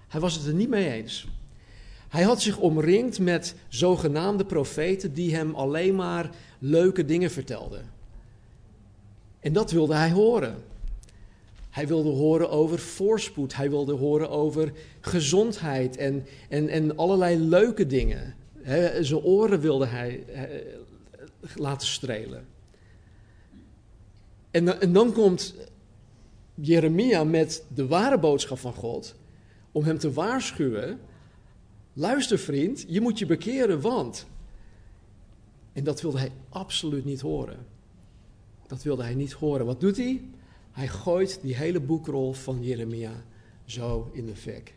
Hij 0.07 0.19
was 0.19 0.36
het 0.36 0.45
er 0.45 0.53
niet 0.53 0.69
mee 0.69 0.91
eens. 0.91 1.27
Hij 2.07 2.24
had 2.24 2.41
zich 2.41 2.57
omringd 2.57 3.19
met 3.19 3.55
zogenaamde 3.67 4.45
profeten 4.45 5.13
die 5.13 5.36
hem 5.36 5.55
alleen 5.55 5.95
maar 5.95 6.29
leuke 6.60 7.05
dingen 7.05 7.31
vertelden. 7.31 7.89
En 9.39 9.53
dat 9.53 9.72
wilde 9.72 9.95
hij 9.95 10.12
horen. 10.12 10.63
Hij 11.75 11.88
wilde 11.88 12.10
horen 12.10 12.50
over 12.50 12.79
voorspoed, 12.79 13.55
hij 13.55 13.70
wilde 13.70 13.94
horen 13.94 14.29
over 14.29 14.72
gezondheid 15.01 15.98
en, 15.98 16.25
en, 16.50 16.70
en 16.70 16.98
allerlei 16.98 17.38
leuke 17.38 17.86
dingen. 17.86 18.36
zijn 19.01 19.22
oren 19.24 19.60
wilde 19.60 19.86
hij 19.86 20.24
laten 21.55 21.88
strelen. 21.88 22.48
En, 24.51 24.82
en 24.82 24.94
dan 24.94 25.13
komt 25.13 25.55
Jeremia 26.53 27.24
met 27.24 27.63
de 27.74 27.88
ware 27.88 28.20
boodschap 28.20 28.58
van 28.58 28.74
God 28.74 29.15
om 29.72 29.84
hem 29.84 29.98
te 29.98 30.12
waarschuwen 30.12 31.00
Luister 31.98 32.39
vriend, 32.39 32.86
je 32.88 33.01
moet 33.01 33.20
je 33.20 33.25
bekeren, 33.25 33.82
want. 33.82 34.25
En 35.74 35.84
dat 35.84 36.01
wilde 36.01 36.17
hij 36.17 36.32
absoluut 36.50 37.05
niet 37.05 37.22
horen. 37.22 37.65
Dat 38.67 38.84
wilde 38.84 39.03
hij 39.03 39.15
niet 39.15 39.32
horen. 39.32 39.65
Wat 39.65 39.79
doet 39.79 39.98
hij? 39.98 40.22
Hij 40.75 40.88
gooit 40.88 41.39
die 41.41 41.55
hele 41.55 41.79
boekrol 41.79 42.34
van 42.34 42.63
Jeremia 42.63 43.24
zo 43.65 44.10
in 44.13 44.25
de 44.25 44.36
fik. 44.36 44.74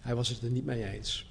Hij 0.00 0.14
was 0.14 0.28
het 0.28 0.42
er 0.42 0.50
niet 0.50 0.64
mee 0.64 0.84
eens. 0.84 1.30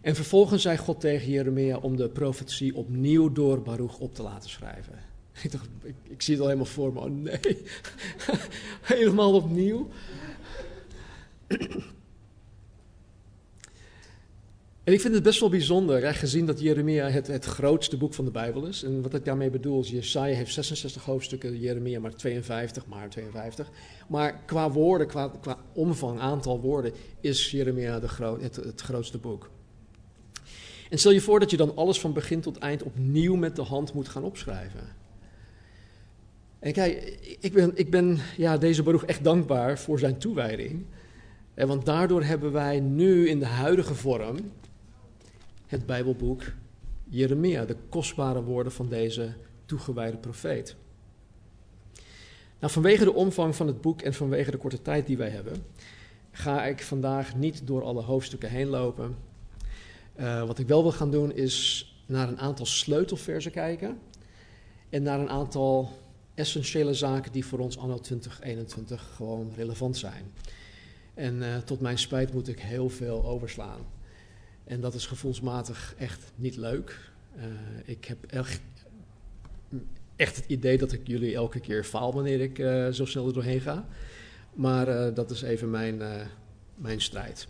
En 0.00 0.14
vervolgens 0.14 0.62
zei 0.62 0.76
God 0.76 1.00
tegen 1.00 1.30
Jeremia 1.30 1.76
om 1.76 1.96
de 1.96 2.08
profetie 2.08 2.74
opnieuw 2.74 3.32
door 3.32 3.62
Baruch 3.62 3.98
op 3.98 4.14
te 4.14 4.22
laten 4.22 4.50
schrijven. 4.50 4.98
Ik 5.42 5.52
dacht, 5.52 5.68
ik, 5.82 5.94
ik 6.02 6.22
zie 6.22 6.34
het 6.34 6.42
al 6.42 6.48
helemaal 6.48 6.72
voor 6.72 6.92
me. 6.92 7.00
Oh 7.00 7.10
nee, 7.10 7.40
helemaal 8.94 9.34
opnieuw. 9.34 9.88
En 14.84 14.92
ik 14.92 15.00
vind 15.00 15.14
het 15.14 15.22
best 15.22 15.40
wel 15.40 15.48
bijzonder, 15.48 16.14
gezien 16.14 16.46
dat 16.46 16.60
Jeremia 16.60 17.08
het, 17.08 17.26
het 17.26 17.44
grootste 17.44 17.96
boek 17.96 18.14
van 18.14 18.24
de 18.24 18.30
Bijbel 18.30 18.66
is. 18.66 18.82
En 18.82 19.02
wat 19.02 19.14
ik 19.14 19.24
daarmee 19.24 19.50
bedoel 19.50 19.80
is, 19.80 19.90
Jesaja 19.90 20.34
heeft 20.34 20.52
66 20.52 21.04
hoofdstukken, 21.04 21.58
Jeremia 21.58 22.00
maar 22.00 22.14
52, 22.14 22.86
maar 22.86 23.08
52. 23.10 23.70
Maar 24.08 24.42
qua 24.46 24.70
woorden, 24.70 25.06
qua, 25.06 25.58
omvang, 25.72 26.20
aantal 26.20 26.60
woorden, 26.60 26.92
is 27.20 27.50
Jeremia 27.50 28.00
het 28.40 28.80
grootste 28.80 29.18
boek. 29.18 29.50
En 30.90 30.98
stel 30.98 31.12
je 31.12 31.20
voor 31.20 31.40
dat 31.40 31.50
je 31.50 31.56
dan 31.56 31.76
alles 31.76 32.00
van 32.00 32.12
begin 32.12 32.40
tot 32.40 32.58
eind 32.58 32.82
opnieuw 32.82 33.36
met 33.36 33.56
de 33.56 33.62
hand 33.62 33.92
moet 33.92 34.08
gaan 34.08 34.24
opschrijven. 34.24 34.96
En 36.58 36.72
kijk, 36.72 37.18
ik 37.40 37.52
ben, 37.52 37.72
ik 37.74 37.90
ben 37.90 38.18
ja, 38.36 38.58
deze 38.58 38.82
beroep 38.82 39.02
echt 39.02 39.24
dankbaar 39.24 39.78
voor 39.78 39.98
zijn 39.98 40.18
toewijding. 40.18 40.84
Want 41.54 41.86
daardoor 41.86 42.22
hebben 42.24 42.52
wij 42.52 42.80
nu 42.80 43.28
in 43.28 43.38
de 43.38 43.46
huidige 43.46 43.94
vorm 43.94 44.36
het 45.66 45.86
Bijbelboek 45.86 46.42
Jeremia, 47.04 47.64
de 47.64 47.76
kostbare 47.88 48.42
woorden 48.42 48.72
van 48.72 48.88
deze 48.88 49.32
toegewijde 49.66 50.16
profeet. 50.16 50.76
Nou, 52.60 52.72
vanwege 52.72 53.04
de 53.04 53.12
omvang 53.12 53.56
van 53.56 53.66
het 53.66 53.80
boek 53.80 54.02
en 54.02 54.14
vanwege 54.14 54.50
de 54.50 54.56
korte 54.56 54.82
tijd 54.82 55.06
die 55.06 55.16
wij 55.16 55.28
hebben, 55.28 55.66
ga 56.30 56.64
ik 56.64 56.82
vandaag 56.82 57.36
niet 57.36 57.66
door 57.66 57.82
alle 57.82 58.02
hoofdstukken 58.02 58.50
heen 58.50 58.68
lopen. 58.68 59.16
Uh, 60.20 60.46
wat 60.46 60.58
ik 60.58 60.66
wel 60.66 60.82
wil 60.82 60.92
gaan 60.92 61.10
doen 61.10 61.32
is 61.32 61.88
naar 62.06 62.28
een 62.28 62.38
aantal 62.38 62.66
sleutelversen 62.66 63.50
kijken 63.50 63.98
en 64.88 65.02
naar 65.02 65.20
een 65.20 65.30
aantal 65.30 65.90
essentiële 66.34 66.94
zaken 66.94 67.32
die 67.32 67.46
voor 67.46 67.58
ons 67.58 67.78
anno 67.78 67.98
2021 67.98 69.12
gewoon 69.14 69.52
relevant 69.56 69.96
zijn. 69.96 70.32
En 71.14 71.34
uh, 71.34 71.56
tot 71.56 71.80
mijn 71.80 71.98
spijt 71.98 72.32
moet 72.32 72.48
ik 72.48 72.60
heel 72.60 72.88
veel 72.88 73.24
overslaan. 73.24 73.80
En 74.64 74.80
dat 74.80 74.94
is 74.94 75.06
gevoelsmatig 75.06 75.94
echt 75.98 76.32
niet 76.34 76.56
leuk. 76.56 77.10
Uh, 77.36 77.44
ik 77.84 78.04
heb 78.04 78.24
echt, 78.24 78.60
het 80.16 80.44
idee 80.46 80.78
dat 80.78 80.92
ik 80.92 81.00
jullie 81.04 81.34
elke 81.34 81.60
keer 81.60 81.84
faal 81.84 82.12
wanneer 82.12 82.40
ik 82.40 82.58
uh, 82.58 82.88
zo 82.88 83.04
snel 83.04 83.26
er 83.26 83.32
doorheen 83.32 83.60
ga. 83.60 83.86
Maar 84.54 84.88
uh, 84.88 85.14
dat 85.14 85.30
is 85.30 85.42
even 85.42 85.70
mijn, 85.70 86.02
mijn 86.74 87.00
strijd. 87.00 87.46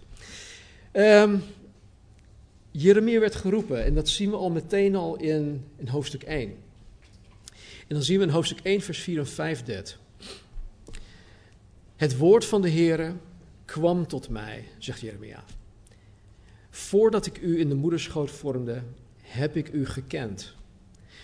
Um, 0.93 1.43
Jeremia 2.71 3.21
werd 3.21 3.35
geroepen 3.35 3.85
en 3.85 3.95
dat 3.95 4.09
zien 4.09 4.31
we 4.31 4.37
al 4.37 4.51
meteen 4.51 4.97
al 4.97 5.17
in, 5.17 5.65
in 5.77 5.89
hoofdstuk 5.89 6.23
1. 6.23 6.49
En 7.89 7.95
dan 7.95 8.03
zien 8.03 8.19
we 8.19 8.25
in 8.25 8.31
hoofdstuk 8.31 8.61
1 8.63 8.81
vers 8.81 8.99
4 8.99 9.19
en 9.19 9.27
5 9.27 9.63
dit. 9.63 9.97
Het 11.97 12.17
woord 12.17 12.45
van 12.45 12.63
de 12.63 12.71
Heere 12.71 13.13
kwam 13.65 14.07
tot 14.07 14.29
mij, 14.29 14.65
zegt 14.79 15.01
Jeremia. 15.01 15.45
Voordat 16.75 17.27
ik 17.27 17.39
u 17.39 17.61
in 17.61 17.69
de 17.69 17.75
moederschoot 17.75 18.31
vormde, 18.31 18.83
heb 19.23 19.57
ik 19.57 19.69
u 19.73 19.87
gekend. 19.87 20.55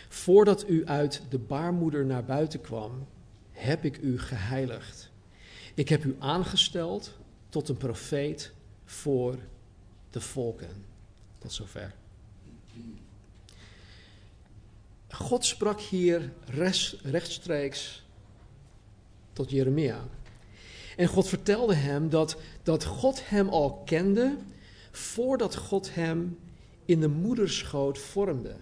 Voordat 0.08 0.68
u 0.68 0.86
uit 0.86 1.22
de 1.28 1.38
baarmoeder 1.38 2.06
naar 2.06 2.24
buiten 2.24 2.60
kwam, 2.60 3.06
heb 3.52 3.84
ik 3.84 3.98
u 3.98 4.18
geheiligd. 4.18 5.10
Ik 5.74 5.88
heb 5.88 6.04
u 6.04 6.16
aangesteld 6.18 7.16
tot 7.48 7.68
een 7.68 7.76
profeet 7.76 8.52
voor 8.84 9.38
de 10.10 10.20
volken. 10.20 10.84
Tot 11.38 11.52
zover. 11.52 11.94
God 15.08 15.44
sprak 15.44 15.80
hier 15.80 16.32
rechtstreeks 17.02 18.04
tot 19.32 19.50
Jeremia. 19.50 20.08
En 20.96 21.06
God 21.06 21.28
vertelde 21.28 21.74
hem 21.74 22.08
dat, 22.08 22.36
dat 22.62 22.84
God 22.84 23.28
hem 23.28 23.48
al 23.48 23.82
kende 23.84 24.36
voordat 24.90 25.56
God 25.56 25.94
hem 25.94 26.38
in 26.84 27.00
de 27.00 27.08
moederschoot 27.08 27.98
vormde. 27.98 28.56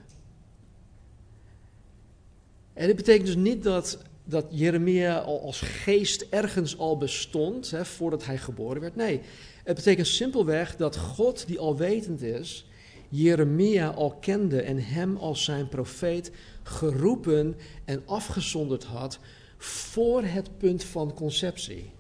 En 2.72 2.86
dit 2.86 2.96
betekent 2.96 3.26
dus 3.26 3.36
niet 3.36 3.62
dat, 3.62 4.02
dat 4.24 4.46
Jeremia 4.50 5.18
al 5.18 5.42
als 5.42 5.60
geest 5.60 6.26
ergens 6.30 6.78
al 6.78 6.98
bestond 6.98 7.70
hè, 7.70 7.84
voordat 7.84 8.24
hij 8.24 8.38
geboren 8.38 8.80
werd. 8.80 8.96
Nee, 8.96 9.20
het 9.64 9.76
betekent 9.76 10.06
simpelweg 10.06 10.76
dat 10.76 10.96
God, 10.96 11.46
die 11.46 11.58
alwetend 11.58 12.22
is, 12.22 12.66
Jeremia 13.08 13.88
al 13.88 14.16
kende 14.20 14.62
en 14.62 14.82
hem 14.82 15.16
als 15.16 15.44
zijn 15.44 15.68
profeet 15.68 16.30
geroepen 16.62 17.56
en 17.84 18.02
afgezonderd 18.06 18.84
had 18.84 19.18
voor 19.56 20.22
het 20.22 20.58
punt 20.58 20.84
van 20.84 21.14
conceptie. 21.14 21.92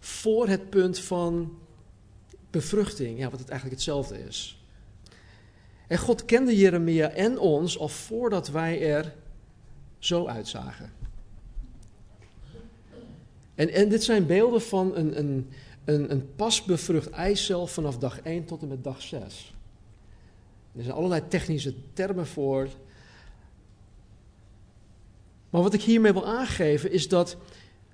Voor 0.00 0.48
het 0.48 0.70
punt 0.70 0.98
van 0.98 1.58
bevruchting, 2.50 3.18
ja, 3.18 3.30
wat 3.30 3.38
het 3.38 3.48
eigenlijk 3.48 3.80
hetzelfde 3.80 4.26
is. 4.26 4.64
En 5.88 5.98
God 5.98 6.24
kende 6.24 6.56
Jeremia 6.56 7.10
en 7.10 7.38
ons 7.38 7.78
al 7.78 7.88
voordat 7.88 8.48
wij 8.48 8.82
er 8.82 9.14
zo 9.98 10.26
uitzagen. 10.26 10.92
En, 13.54 13.68
en 13.68 13.88
dit 13.88 14.04
zijn 14.04 14.26
beelden 14.26 14.62
van 14.62 14.96
een, 14.96 15.18
een, 15.18 15.50
een, 15.84 16.10
een 16.10 16.34
pas 16.34 16.64
bevrucht 16.64 17.10
eicel 17.10 17.66
vanaf 17.66 17.98
dag 17.98 18.20
1 18.20 18.44
tot 18.44 18.62
en 18.62 18.68
met 18.68 18.84
dag 18.84 19.02
6. 19.02 19.54
Er 20.76 20.82
zijn 20.82 20.96
allerlei 20.96 21.28
technische 21.28 21.74
termen 21.92 22.26
voor. 22.26 22.68
Maar 25.50 25.62
wat 25.62 25.74
ik 25.74 25.82
hiermee 25.82 26.12
wil 26.12 26.26
aangeven 26.26 26.92
is 26.92 27.08
dat 27.08 27.36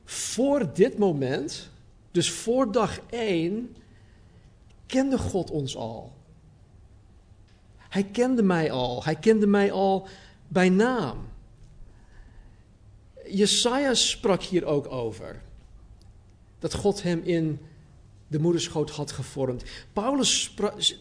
voor 0.04 0.74
dit 0.74 0.98
moment, 0.98 1.70
dus 2.10 2.30
voor 2.30 2.72
dag 2.72 3.00
1, 3.10 3.76
kende 4.86 5.18
God 5.18 5.50
ons 5.50 5.76
al. 5.76 6.12
Hij 7.78 8.04
kende 8.04 8.42
mij 8.42 8.70
al. 8.70 9.04
Hij 9.04 9.14
kende 9.14 9.46
mij 9.46 9.72
al 9.72 10.08
bij 10.48 10.68
naam. 10.68 11.28
Jesaja 13.28 13.94
sprak 13.94 14.42
hier 14.42 14.64
ook 14.64 14.92
over. 14.92 15.42
Dat 16.58 16.74
God 16.74 17.02
hem 17.02 17.20
in 17.24 17.60
de 18.28 18.38
moederschoot 18.38 18.90
had 18.90 19.12
gevormd. 19.12 19.64
Paulus 19.92 20.54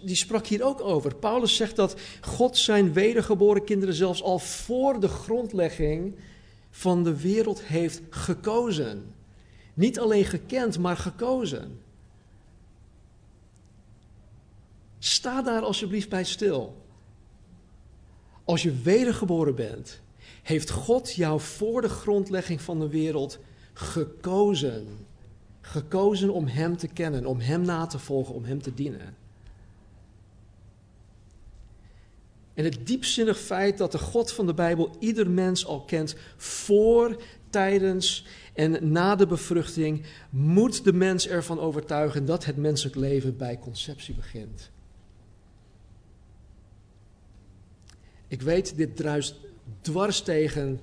die 0.04 0.16
sprak 0.16 0.48
hier 0.48 0.64
ook 0.64 0.82
over. 0.82 1.16
Paulus 1.16 1.56
zegt 1.56 1.76
dat 1.76 1.96
God 2.22 2.58
zijn 2.58 2.94
wedergeboren 2.94 3.64
kinderen 3.64 3.96
zelfs 3.96 4.24
al 4.24 4.40
voor 4.40 5.00
de 5.00 5.08
grondlegging 5.08 6.16
van 6.70 7.04
de 7.04 7.22
wereld 7.22 7.64
heeft 7.64 8.02
gekozen. 8.10 9.14
Niet 9.74 10.00
alleen 10.00 10.26
gekend, 10.26 10.80
maar 10.80 10.98
gekozen. 10.98 11.80
Sta 15.06 15.42
daar 15.42 15.62
alsjeblieft 15.62 16.10
bij 16.10 16.24
stil. 16.24 16.86
Als 18.44 18.64
je 18.64 18.82
wedergeboren 18.82 19.56
bent, 19.56 20.02
heeft 20.44 20.70
God 20.70 21.14
jou 21.14 21.40
voor 21.40 21.82
de 21.82 21.90
grondlegging 21.90 22.62
van 22.62 22.80
de 22.80 22.90
wereld 22.90 23.40
gekozen. 23.74 24.88
Gekozen 25.62 26.30
om 26.30 26.48
Hem 26.48 26.78
te 26.78 26.88
kennen, 26.88 27.26
om 27.26 27.40
Hem 27.40 27.62
na 27.62 27.86
te 27.86 28.00
volgen, 28.00 28.36
om 28.36 28.44
Hem 28.44 28.62
te 28.62 28.74
dienen. 28.74 29.16
En 32.54 32.64
het 32.64 32.88
diepzinnig 32.88 33.40
feit 33.40 33.78
dat 33.78 33.92
de 33.92 34.00
God 34.00 34.32
van 34.32 34.46
de 34.46 34.54
Bijbel 34.54 34.96
ieder 35.00 35.30
mens 35.30 35.66
al 35.66 35.84
kent 35.84 36.16
voor, 36.38 37.22
tijdens 37.50 38.26
en 38.54 38.92
na 38.92 39.16
de 39.16 39.28
bevruchting, 39.28 40.06
moet 40.30 40.84
de 40.84 40.94
mens 40.94 41.28
ervan 41.28 41.60
overtuigen 41.60 42.26
dat 42.26 42.46
het 42.46 42.58
menselijk 42.58 42.96
leven 42.96 43.38
bij 43.38 43.60
conceptie 43.60 44.16
begint. 44.16 44.74
Ik 48.28 48.42
weet, 48.42 48.76
dit 48.76 48.96
druist 48.96 49.36
dwars 49.82 50.22
tegen 50.22 50.80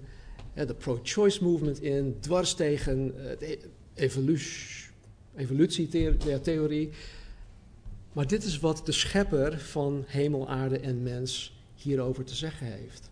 de 0.54 0.74
pro-choice 0.74 1.44
movement 1.44 1.82
in, 1.82 2.16
dwars 2.20 2.54
tegen 2.54 3.14
uh, 3.16 3.22
de 3.38 3.58
evolutie, 3.94 4.90
evolutietheorie. 5.36 6.90
Maar 8.12 8.26
dit 8.26 8.44
is 8.44 8.58
wat 8.58 8.82
de 8.86 8.92
schepper 8.92 9.58
van 9.58 10.04
hemel, 10.06 10.48
aarde 10.48 10.78
en 10.78 11.02
mens 11.02 11.56
hierover 11.74 12.24
te 12.24 12.34
zeggen 12.34 12.66
heeft. 12.66 13.10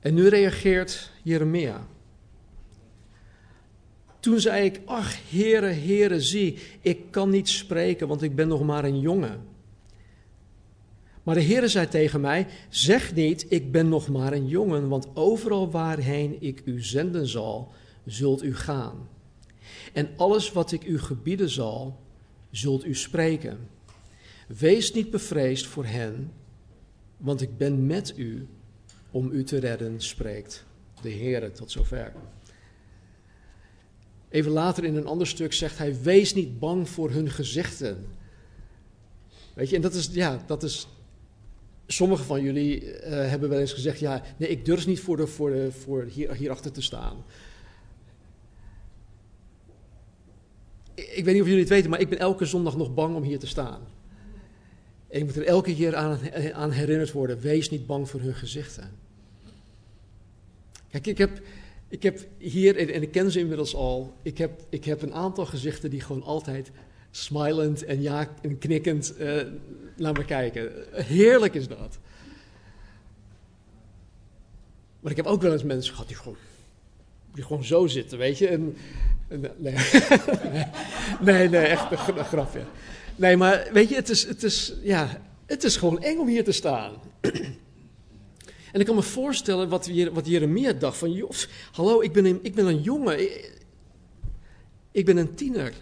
En 0.00 0.14
nu 0.14 0.28
reageert 0.28 1.10
Jeremia. 1.22 1.86
Toen 4.20 4.40
zei 4.40 4.64
ik, 4.64 4.80
ach, 4.84 5.16
Heere, 5.30 5.66
Heere, 5.66 6.20
zie, 6.20 6.58
ik 6.80 7.10
kan 7.10 7.30
niet 7.30 7.48
spreken, 7.48 8.08
want 8.08 8.22
ik 8.22 8.34
ben 8.34 8.48
nog 8.48 8.62
maar 8.62 8.84
een 8.84 9.00
jongen. 9.00 9.48
Maar 11.22 11.34
de 11.34 11.42
Heere 11.42 11.68
zei 11.68 11.88
tegen 11.88 12.20
mij, 12.20 12.46
zeg 12.68 13.14
niet, 13.14 13.46
ik 13.48 13.72
ben 13.72 13.88
nog 13.88 14.08
maar 14.08 14.32
een 14.32 14.48
jongen, 14.48 14.88
want 14.88 15.08
overal 15.14 15.70
waarheen 15.70 16.36
ik 16.40 16.62
u 16.64 16.82
zenden 16.82 17.26
zal, 17.26 17.72
zult 18.06 18.42
u 18.42 18.56
gaan. 18.56 19.08
En 19.92 20.08
alles 20.16 20.52
wat 20.52 20.72
ik 20.72 20.84
u 20.84 20.98
gebieden 20.98 21.50
zal, 21.50 21.98
zult 22.50 22.84
u 22.84 22.94
spreken. 22.94 23.68
Wees 24.58 24.92
niet 24.92 25.10
bevreesd 25.10 25.66
voor 25.66 25.84
hen, 25.84 26.32
want 27.16 27.40
ik 27.40 27.56
ben 27.56 27.86
met 27.86 28.12
u 28.16 28.46
om 29.10 29.30
u 29.32 29.44
te 29.44 29.58
redden, 29.58 30.00
spreekt 30.00 30.64
de 31.02 31.10
Heere 31.10 31.52
tot 31.52 31.70
zover. 31.70 32.12
Even 34.30 34.50
later 34.50 34.84
in 34.84 34.96
een 34.96 35.06
ander 35.06 35.26
stuk 35.26 35.52
zegt 35.52 35.78
hij: 35.78 36.02
Wees 36.02 36.34
niet 36.34 36.58
bang 36.58 36.88
voor 36.88 37.10
hun 37.10 37.30
gezichten. 37.30 38.06
Weet 39.54 39.70
je, 39.70 39.76
en 39.76 39.82
dat 39.82 39.94
is, 39.94 40.10
ja, 40.12 40.42
dat 40.46 40.62
is. 40.62 40.88
Sommigen 41.86 42.24
van 42.24 42.42
jullie 42.42 42.82
uh, 42.82 42.92
hebben 43.02 43.48
wel 43.48 43.58
eens 43.58 43.72
gezegd: 43.72 43.98
Ja, 43.98 44.22
nee, 44.36 44.48
ik 44.48 44.64
durf 44.64 44.86
niet 44.86 45.00
voor, 45.00 45.16
de, 45.16 45.26
voor, 45.26 45.50
de, 45.50 45.72
voor 45.72 46.02
hier, 46.02 46.34
hierachter 46.34 46.72
te 46.72 46.82
staan. 46.82 47.24
Ik 50.94 51.24
weet 51.24 51.34
niet 51.34 51.42
of 51.42 51.48
jullie 51.48 51.60
het 51.60 51.68
weten, 51.68 51.90
maar 51.90 52.00
ik 52.00 52.08
ben 52.08 52.18
elke 52.18 52.44
zondag 52.44 52.76
nog 52.76 52.94
bang 52.94 53.16
om 53.16 53.22
hier 53.22 53.38
te 53.38 53.46
staan. 53.46 53.80
En 55.08 55.18
ik 55.20 55.24
moet 55.24 55.36
er 55.36 55.46
elke 55.46 55.74
keer 55.74 55.96
aan, 55.96 56.18
aan 56.52 56.70
herinnerd 56.70 57.12
worden: 57.12 57.40
wees 57.40 57.70
niet 57.70 57.86
bang 57.86 58.08
voor 58.08 58.20
hun 58.20 58.34
gezichten. 58.34 58.90
Kijk, 60.90 61.06
ik 61.06 61.18
heb, 61.18 61.40
ik 61.90 62.02
heb 62.02 62.26
hier, 62.38 62.76
en 62.76 63.02
ik 63.02 63.10
ken 63.10 63.30
ze 63.30 63.38
inmiddels 63.38 63.74
al, 63.74 64.14
ik 64.22 64.38
heb, 64.38 64.60
ik 64.68 64.84
heb 64.84 65.02
een 65.02 65.14
aantal 65.14 65.46
gezichten 65.46 65.90
die 65.90 66.00
gewoon 66.00 66.22
altijd 66.22 66.70
smilend 67.10 67.84
en 67.84 68.02
ja 68.02 68.28
en 68.42 68.58
knikkend 68.58 69.14
uh, 69.18 69.42
naar 69.96 70.12
me 70.12 70.24
kijken. 70.24 70.72
Heerlijk 70.92 71.54
is 71.54 71.68
dat. 71.68 71.98
Maar 75.00 75.10
ik 75.10 75.16
heb 75.16 75.26
ook 75.26 75.42
wel 75.42 75.52
eens 75.52 75.62
mensen 75.62 75.92
gehad 75.92 76.08
die 76.08 76.16
gewoon, 76.16 76.36
die 77.34 77.44
gewoon 77.44 77.64
zo 77.64 77.86
zitten, 77.86 78.18
weet 78.18 78.38
je. 78.38 78.72
Nee. 79.56 79.74
nee, 81.20 81.48
nee, 81.48 81.66
echt 81.66 81.90
een, 81.90 82.18
een 82.18 82.24
grapje. 82.24 82.62
Nee, 83.16 83.36
maar 83.36 83.68
weet 83.72 83.88
je, 83.88 83.94
het 83.94 84.08
is, 84.08 84.26
het, 84.26 84.42
is, 84.42 84.74
ja, 84.82 85.20
het 85.46 85.64
is 85.64 85.76
gewoon 85.76 86.02
eng 86.02 86.18
om 86.18 86.28
hier 86.28 86.44
te 86.44 86.52
staan. 86.52 86.92
En 88.72 88.80
ik 88.80 88.86
kan 88.86 88.94
me 88.94 89.02
voorstellen 89.02 89.68
wat, 89.68 89.90
wat 90.12 90.26
Jeremia 90.26 90.72
dacht 90.72 90.96
van, 90.96 91.28
hallo, 91.72 92.00
ik 92.00 92.12
ben 92.12 92.24
een, 92.24 92.38
ik 92.42 92.54
ben 92.54 92.66
een 92.66 92.82
jongen, 92.82 93.20
ik, 94.90 95.04
ben 95.04 95.16
een 95.16 95.34
tiener. 95.34 95.72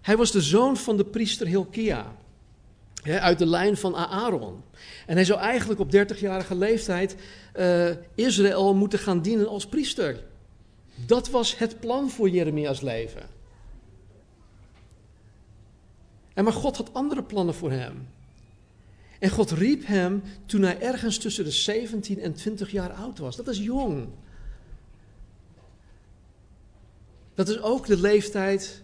Hij 0.00 0.16
was 0.16 0.32
de 0.32 0.40
zoon 0.40 0.76
van 0.76 0.96
de 0.96 1.04
priester 1.04 1.46
Hilkia, 1.46 2.16
uit 3.04 3.38
de 3.38 3.46
lijn 3.46 3.76
van 3.76 3.96
Aaron. 3.96 4.62
En 5.06 5.14
hij 5.14 5.24
zou 5.24 5.40
eigenlijk 5.40 5.80
op 5.80 5.92
30-jarige 5.92 6.54
leeftijd 6.54 7.16
uh, 7.56 7.90
Israël 8.14 8.74
moeten 8.74 8.98
gaan 8.98 9.22
dienen 9.22 9.48
als 9.48 9.66
priester. 9.66 10.22
Dat 11.06 11.30
was 11.30 11.58
het 11.58 11.80
plan 11.80 12.10
voor 12.10 12.28
Jeremia's 12.28 12.80
leven. 12.80 13.22
En 16.34 16.44
maar 16.44 16.52
God 16.52 16.76
had 16.76 16.94
andere 16.94 17.22
plannen 17.22 17.54
voor 17.54 17.70
hem. 17.70 18.08
En 19.20 19.30
God 19.30 19.50
riep 19.50 19.86
hem 19.86 20.22
toen 20.46 20.62
hij 20.62 20.80
ergens 20.80 21.18
tussen 21.18 21.44
de 21.44 21.50
17 21.50 22.20
en 22.20 22.32
20 22.32 22.70
jaar 22.70 22.92
oud 22.92 23.18
was. 23.18 23.36
Dat 23.36 23.48
is 23.48 23.58
jong. 23.58 24.08
Dat 27.34 27.48
is 27.48 27.60
ook 27.60 27.86
de 27.86 28.00
leeftijd 28.00 28.82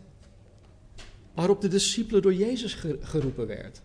waarop 1.34 1.60
de 1.60 1.68
discipelen 1.68 2.22
door 2.22 2.34
Jezus 2.34 2.74
geroepen 3.00 3.46
werd. 3.46 3.82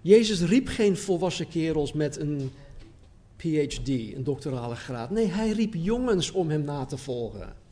Jezus 0.00 0.40
riep 0.40 0.68
geen 0.68 0.96
volwassen 0.96 1.48
kerels 1.48 1.92
met 1.92 2.16
een 2.16 2.50
PhD, 3.36 3.88
een 3.88 4.24
doctorale 4.24 4.76
graad. 4.76 5.10
Nee, 5.10 5.26
hij 5.26 5.50
riep 5.50 5.74
jongens 5.74 6.30
om 6.30 6.50
hem 6.50 6.64
na 6.64 6.84
te 6.84 6.96
volgen. 6.96 7.65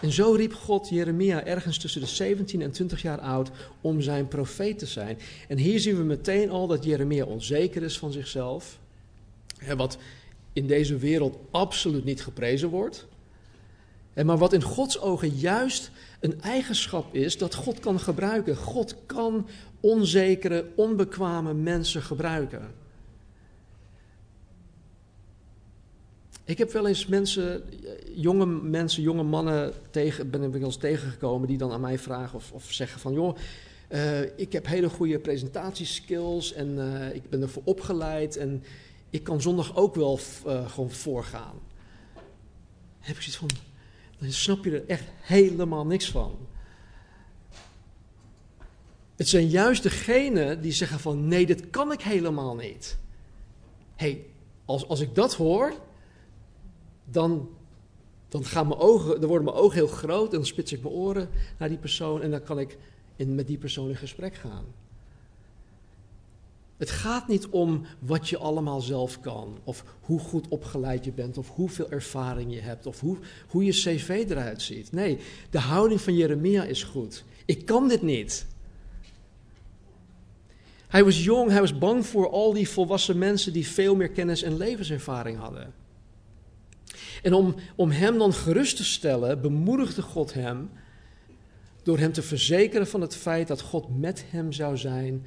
En 0.00 0.12
zo 0.12 0.32
riep 0.32 0.54
God 0.54 0.88
Jeremia 0.88 1.44
ergens 1.44 1.78
tussen 1.78 2.00
de 2.00 2.06
17 2.06 2.62
en 2.62 2.70
20 2.70 3.02
jaar 3.02 3.20
oud 3.20 3.50
om 3.80 4.00
zijn 4.00 4.28
profeet 4.28 4.78
te 4.78 4.86
zijn. 4.86 5.18
En 5.48 5.58
hier 5.58 5.80
zien 5.80 5.96
we 5.96 6.02
meteen 6.02 6.50
al 6.50 6.66
dat 6.66 6.84
Jeremia 6.84 7.24
onzeker 7.24 7.82
is 7.82 7.98
van 7.98 8.12
zichzelf. 8.12 8.78
Wat 9.76 9.98
in 10.52 10.66
deze 10.66 10.96
wereld 10.96 11.38
absoluut 11.50 12.04
niet 12.04 12.22
geprezen 12.22 12.68
wordt. 12.68 13.06
Maar 14.24 14.38
wat 14.38 14.52
in 14.52 14.62
Gods 14.62 15.00
ogen 15.00 15.28
juist 15.28 15.90
een 16.20 16.40
eigenschap 16.40 17.14
is 17.14 17.38
dat 17.38 17.54
God 17.54 17.80
kan 17.80 18.00
gebruiken. 18.00 18.56
God 18.56 18.96
kan 19.06 19.48
onzekere, 19.80 20.66
onbekwame 20.76 21.54
mensen 21.54 22.02
gebruiken. 22.02 22.74
Ik 26.48 26.58
heb 26.58 26.72
wel 26.72 26.86
eens 26.86 27.06
mensen, 27.06 27.62
jonge 28.14 28.46
mensen, 28.46 29.02
jonge 29.02 29.22
mannen 29.22 29.72
tegen, 29.90 30.30
ben 30.30 30.42
ik 30.42 30.60
wel 30.60 30.76
tegengekomen 30.76 31.48
die 31.48 31.58
dan 31.58 31.72
aan 31.72 31.80
mij 31.80 31.98
vragen 31.98 32.36
of, 32.36 32.52
of 32.52 32.72
zeggen 32.72 33.00
van 33.00 33.12
joh, 33.12 33.36
uh, 33.88 34.38
ik 34.38 34.52
heb 34.52 34.66
hele 34.66 34.88
goede 34.88 35.18
presentatieskills 35.18 36.52
en 36.52 36.68
uh, 36.68 37.14
ik 37.14 37.30
ben 37.30 37.42
ervoor 37.42 37.62
opgeleid 37.64 38.36
en 38.36 38.64
ik 39.10 39.22
kan 39.22 39.40
zondag 39.40 39.76
ook 39.76 39.94
wel 39.94 40.20
uh, 40.46 40.70
gewoon 40.70 40.90
voorgaan. 40.90 41.54
Dan 42.14 42.22
heb 42.98 43.16
ik 43.16 43.22
zoiets 43.22 43.36
van, 43.36 43.48
dan 44.18 44.32
snap 44.32 44.64
je 44.64 44.70
er 44.70 44.86
echt 44.86 45.04
helemaal 45.20 45.86
niks 45.86 46.10
van. 46.10 46.38
Het 49.16 49.28
zijn 49.28 49.48
juist 49.48 49.82
degenen 49.82 50.60
die 50.60 50.72
zeggen 50.72 51.00
van 51.00 51.28
nee, 51.28 51.46
dit 51.46 51.70
kan 51.70 51.92
ik 51.92 52.00
helemaal 52.00 52.54
niet. 52.54 52.98
hey, 53.94 54.24
als, 54.64 54.88
als 54.88 55.00
ik 55.00 55.14
dat 55.14 55.34
hoor, 55.34 55.86
dan, 57.10 57.48
dan, 58.28 58.44
gaan 58.44 58.68
mijn 58.68 58.80
ogen, 58.80 59.20
dan 59.20 59.28
worden 59.28 59.44
mijn 59.44 59.56
ogen 59.56 59.76
heel 59.76 59.86
groot 59.86 60.30
en 60.30 60.36
dan 60.36 60.46
spits 60.46 60.72
ik 60.72 60.82
mijn 60.82 60.94
oren 60.94 61.28
naar 61.58 61.68
die 61.68 61.78
persoon 61.78 62.22
en 62.22 62.30
dan 62.30 62.42
kan 62.42 62.58
ik 62.58 62.78
in, 63.16 63.34
met 63.34 63.46
die 63.46 63.58
persoon 63.58 63.88
in 63.88 63.96
gesprek 63.96 64.34
gaan. 64.34 64.64
Het 66.76 66.90
gaat 66.90 67.28
niet 67.28 67.46
om 67.48 67.86
wat 67.98 68.28
je 68.28 68.38
allemaal 68.38 68.80
zelf 68.80 69.20
kan, 69.20 69.58
of 69.64 69.84
hoe 70.00 70.20
goed 70.20 70.48
opgeleid 70.48 71.04
je 71.04 71.12
bent, 71.12 71.38
of 71.38 71.50
hoeveel 71.50 71.90
ervaring 71.90 72.54
je 72.54 72.60
hebt, 72.60 72.86
of 72.86 73.00
hoe, 73.00 73.16
hoe 73.48 73.64
je 73.64 73.72
cv 73.72 74.24
eruit 74.28 74.62
ziet. 74.62 74.92
Nee, 74.92 75.18
de 75.50 75.58
houding 75.58 76.00
van 76.00 76.14
Jeremia 76.14 76.64
is 76.64 76.82
goed. 76.82 77.24
Ik 77.44 77.64
kan 77.64 77.88
dit 77.88 78.02
niet. 78.02 78.46
Hij 80.88 81.04
was 81.04 81.24
jong, 81.24 81.50
hij 81.50 81.60
was 81.60 81.78
bang 81.78 82.06
voor 82.06 82.30
al 82.30 82.52
die 82.52 82.68
volwassen 82.68 83.18
mensen 83.18 83.52
die 83.52 83.66
veel 83.66 83.96
meer 83.96 84.10
kennis 84.10 84.42
en 84.42 84.56
levenservaring 84.56 85.38
hadden. 85.38 85.74
En 87.22 87.34
om, 87.34 87.54
om 87.76 87.90
hem 87.90 88.18
dan 88.18 88.32
gerust 88.32 88.76
te 88.76 88.84
stellen, 88.84 89.40
bemoedigde 89.40 90.02
God 90.02 90.34
hem 90.34 90.70
door 91.82 91.98
hem 91.98 92.12
te 92.12 92.22
verzekeren 92.22 92.86
van 92.86 93.00
het 93.00 93.16
feit 93.16 93.48
dat 93.48 93.60
God 93.60 93.98
met 93.98 94.24
hem 94.30 94.52
zou 94.52 94.76
zijn 94.76 95.26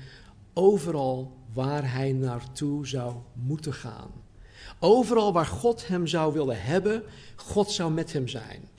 overal 0.54 1.38
waar 1.54 1.94
hij 1.94 2.12
naartoe 2.12 2.88
zou 2.88 3.16
moeten 3.34 3.74
gaan. 3.74 4.12
Overal 4.80 5.34
waar 5.34 5.46
God 5.46 5.88
hem 5.88 6.08
zou 6.08 6.34
willen 6.34 6.62
hebben, 6.62 7.04
God 7.36 7.72
zou 7.72 7.92
met 7.92 8.14
hem 8.14 8.28
zijn. 8.28 8.70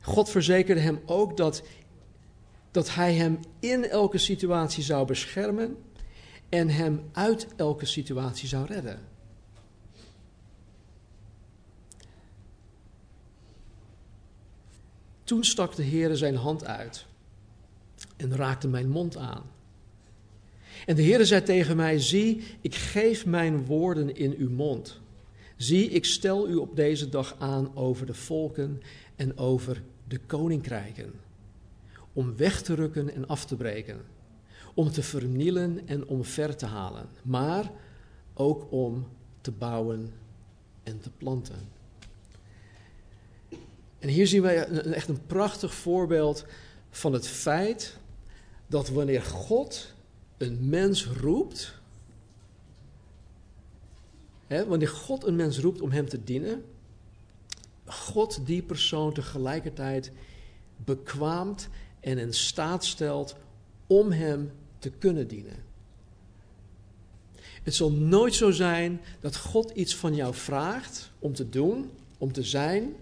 God 0.00 0.30
verzekerde 0.30 0.80
hem 0.80 1.00
ook 1.06 1.36
dat, 1.36 1.62
dat 2.70 2.94
hij 2.94 3.14
hem 3.14 3.38
in 3.58 3.84
elke 3.84 4.18
situatie 4.18 4.82
zou 4.82 5.06
beschermen 5.06 5.76
en 6.52 6.68
hem 6.68 7.02
uit 7.12 7.46
elke 7.56 7.86
situatie 7.86 8.48
zou 8.48 8.66
redden. 8.66 9.00
Toen 15.24 15.44
stak 15.44 15.76
de 15.76 15.82
Heer 15.82 16.16
zijn 16.16 16.36
hand 16.36 16.64
uit 16.64 17.06
en 18.16 18.36
raakte 18.36 18.68
mijn 18.68 18.88
mond 18.88 19.16
aan. 19.16 19.42
En 20.86 20.96
de 20.96 21.02
Heer 21.02 21.26
zei 21.26 21.42
tegen 21.42 21.76
mij: 21.76 21.98
Zie, 21.98 22.42
ik 22.60 22.74
geef 22.74 23.26
mijn 23.26 23.64
woorden 23.64 24.16
in 24.16 24.34
uw 24.38 24.50
mond. 24.50 25.00
Zie, 25.56 25.90
ik 25.90 26.04
stel 26.04 26.48
u 26.48 26.54
op 26.54 26.76
deze 26.76 27.08
dag 27.08 27.36
aan 27.38 27.76
over 27.76 28.06
de 28.06 28.14
volken 28.14 28.82
en 29.16 29.38
over 29.38 29.82
de 30.08 30.18
koninkrijken, 30.18 31.12
om 32.12 32.36
weg 32.36 32.62
te 32.62 32.74
rukken 32.74 33.14
en 33.14 33.26
af 33.26 33.44
te 33.44 33.56
breken 33.56 34.20
om 34.74 34.90
te 34.90 35.02
vernielen 35.02 35.88
en 35.88 36.06
om 36.06 36.24
ver 36.24 36.56
te 36.56 36.66
halen, 36.66 37.08
maar 37.22 37.70
ook 38.34 38.66
om 38.70 39.06
te 39.40 39.50
bouwen 39.50 40.12
en 40.82 41.00
te 41.00 41.10
planten. 41.10 41.56
En 43.98 44.08
hier 44.08 44.26
zien 44.26 44.42
wij 44.42 44.64
echt 44.68 45.08
een 45.08 45.26
prachtig 45.26 45.74
voorbeeld 45.74 46.44
van 46.90 47.12
het 47.12 47.28
feit 47.28 47.96
dat 48.66 48.88
wanneer 48.88 49.22
God 49.22 49.94
een 50.36 50.68
mens 50.68 51.06
roept, 51.06 51.74
hè, 54.46 54.66
wanneer 54.66 54.88
God 54.88 55.24
een 55.24 55.36
mens 55.36 55.58
roept 55.58 55.80
om 55.80 55.90
hem 55.90 56.08
te 56.08 56.24
dienen, 56.24 56.64
God 57.86 58.46
die 58.46 58.62
persoon 58.62 59.12
tegelijkertijd 59.12 60.12
bekwaamt 60.76 61.68
en 62.00 62.18
in 62.18 62.34
staat 62.34 62.84
stelt 62.84 63.36
om 63.86 64.12
hem 64.12 64.52
te 64.82 64.90
kunnen 64.90 65.28
dienen. 65.28 65.64
Het 67.62 67.74
zal 67.74 67.92
nooit 67.92 68.34
zo 68.34 68.50
zijn 68.50 69.00
dat 69.20 69.36
God 69.36 69.70
iets 69.70 69.96
van 69.96 70.14
jou 70.14 70.34
vraagt 70.34 71.10
om 71.18 71.34
te 71.34 71.48
doen, 71.48 71.90
om 72.18 72.32
te 72.32 72.42
zijn, 72.42 72.94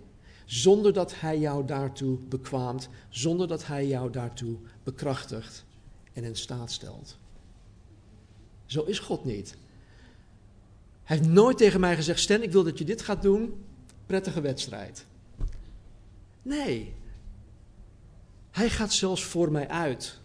zonder 0.45 0.93
dat 0.93 1.21
Hij 1.21 1.39
jou 1.39 1.67
daartoe 1.67 2.19
bekwaamt, 2.19 2.89
zonder 3.09 3.49
dat 3.49 3.67
Hij 3.67 3.87
jou 3.87 4.11
daartoe 4.11 4.57
bekrachtigt 4.83 5.65
en 6.13 6.25
in 6.25 6.37
staat 6.37 6.73
stelt. 6.73 7.19
Zo 8.67 8.83
is 8.83 8.99
God 8.99 9.25
niet. 9.25 9.57
Hij 11.03 11.17
heeft 11.17 11.29
nooit 11.29 11.57
tegen 11.57 11.81
mij 11.81 11.97
gezegd: 11.97 12.21
Sten, 12.21 12.43
ik 12.43 12.53
wil 12.53 12.65
dat 12.65 12.79
je 12.79 12.85
dit 12.85 13.03
gaat 13.03 13.23
doen, 13.23 13.65
prettige 14.07 14.41
wedstrijd. 14.41 15.07
Nee. 16.43 16.95
Hij 18.51 18.71
gaat 18.71 18.93
zelfs 18.93 19.25
voor 19.25 19.53
mij 19.53 19.69
uit. 19.69 20.20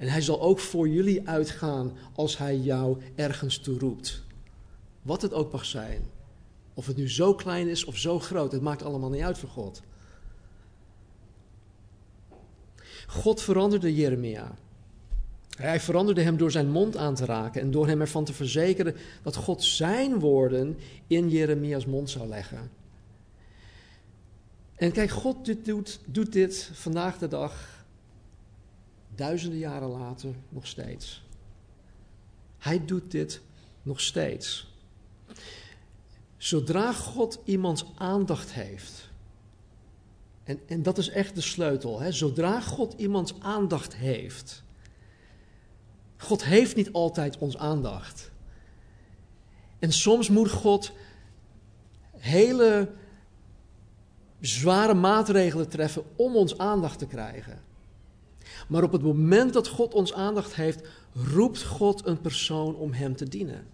En 0.00 0.08
hij 0.08 0.20
zal 0.20 0.40
ook 0.40 0.58
voor 0.58 0.88
jullie 0.88 1.28
uitgaan 1.28 1.92
als 2.14 2.38
hij 2.38 2.56
jou 2.56 2.98
ergens 3.14 3.58
toe 3.58 3.78
roept. 3.78 4.22
Wat 5.02 5.22
het 5.22 5.32
ook 5.32 5.52
mag 5.52 5.64
zijn. 5.64 6.02
Of 6.74 6.86
het 6.86 6.96
nu 6.96 7.10
zo 7.10 7.34
klein 7.34 7.68
is 7.68 7.84
of 7.84 7.96
zo 7.96 8.18
groot, 8.18 8.52
het 8.52 8.62
maakt 8.62 8.82
allemaal 8.82 9.10
niet 9.10 9.22
uit 9.22 9.38
voor 9.38 9.48
God. 9.48 9.82
God 13.06 13.42
veranderde 13.42 13.94
Jeremia. 13.94 14.54
Hij 15.56 15.80
veranderde 15.80 16.22
hem 16.22 16.36
door 16.36 16.50
zijn 16.50 16.70
mond 16.70 16.96
aan 16.96 17.14
te 17.14 17.24
raken 17.24 17.60
en 17.60 17.70
door 17.70 17.86
hem 17.86 18.00
ervan 18.00 18.24
te 18.24 18.32
verzekeren 18.32 18.96
dat 19.22 19.36
God 19.36 19.64
zijn 19.64 20.18
woorden 20.18 20.78
in 21.06 21.28
Jeremia's 21.28 21.86
mond 21.86 22.10
zou 22.10 22.28
leggen. 22.28 22.70
En 24.74 24.92
kijk, 24.92 25.10
God 25.10 25.64
doet, 25.64 26.00
doet 26.06 26.32
dit 26.32 26.70
vandaag 26.72 27.18
de 27.18 27.28
dag 27.28 27.79
duizenden 29.20 29.58
jaren 29.58 29.88
later 29.88 30.34
nog 30.48 30.66
steeds. 30.66 31.22
Hij 32.58 32.84
doet 32.84 33.10
dit 33.10 33.40
nog 33.82 34.00
steeds. 34.00 34.74
Zodra 36.36 36.92
God 36.92 37.40
iemands 37.44 37.84
aandacht 37.94 38.52
heeft, 38.52 39.10
en, 40.44 40.60
en 40.66 40.82
dat 40.82 40.98
is 40.98 41.08
echt 41.08 41.34
de 41.34 41.40
sleutel, 41.40 42.00
hè? 42.00 42.12
zodra 42.12 42.60
God 42.60 42.94
iemands 42.96 43.34
aandacht 43.40 43.94
heeft, 43.94 44.62
God 46.16 46.44
heeft 46.44 46.76
niet 46.76 46.92
altijd 46.92 47.38
ons 47.38 47.56
aandacht. 47.56 48.30
En 49.78 49.92
soms 49.92 50.28
moet 50.28 50.50
God 50.50 50.92
hele 52.16 52.92
zware 54.40 54.94
maatregelen 54.94 55.68
treffen 55.68 56.04
om 56.16 56.36
ons 56.36 56.58
aandacht 56.58 56.98
te 56.98 57.06
krijgen. 57.06 57.69
Maar 58.68 58.82
op 58.82 58.92
het 58.92 59.02
moment 59.02 59.52
dat 59.52 59.68
God 59.68 59.94
ons 59.94 60.12
aandacht 60.12 60.54
heeft, 60.54 60.88
roept 61.12 61.62
God 61.62 62.06
een 62.06 62.20
persoon 62.20 62.74
om 62.76 62.92
Hem 62.92 63.16
te 63.16 63.28
dienen. 63.28 63.66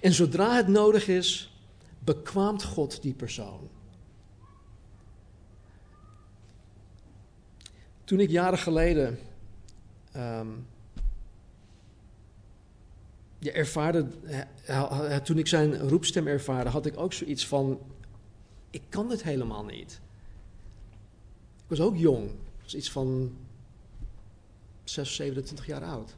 En 0.00 0.12
zodra 0.12 0.56
het 0.56 0.68
nodig 0.68 1.08
is, 1.08 1.56
bekwaamt 1.98 2.62
God 2.64 3.02
die 3.02 3.14
persoon. 3.14 3.68
Toen 8.04 8.20
ik 8.20 8.30
jaren 8.30 8.58
geleden 8.58 9.18
um, 10.16 10.66
je 13.38 13.52
ervaarde, 13.52 14.06
toen 15.22 15.38
ik 15.38 15.46
zijn 15.46 15.78
roepstem 15.78 16.26
ervaarde, 16.26 16.70
had 16.70 16.86
ik 16.86 16.98
ook 16.98 17.12
zoiets 17.12 17.46
van: 17.46 17.80
ik 18.70 18.82
kan 18.88 19.08
dit 19.08 19.22
helemaal 19.22 19.64
niet. 19.64 20.00
Ik 21.56 21.78
was 21.78 21.80
ook 21.80 21.96
jong, 21.96 22.30
iets 22.74 22.90
van 22.90 23.32
6, 24.84 25.14
27 25.14 25.66
jaar 25.66 25.84
oud. 25.84 26.14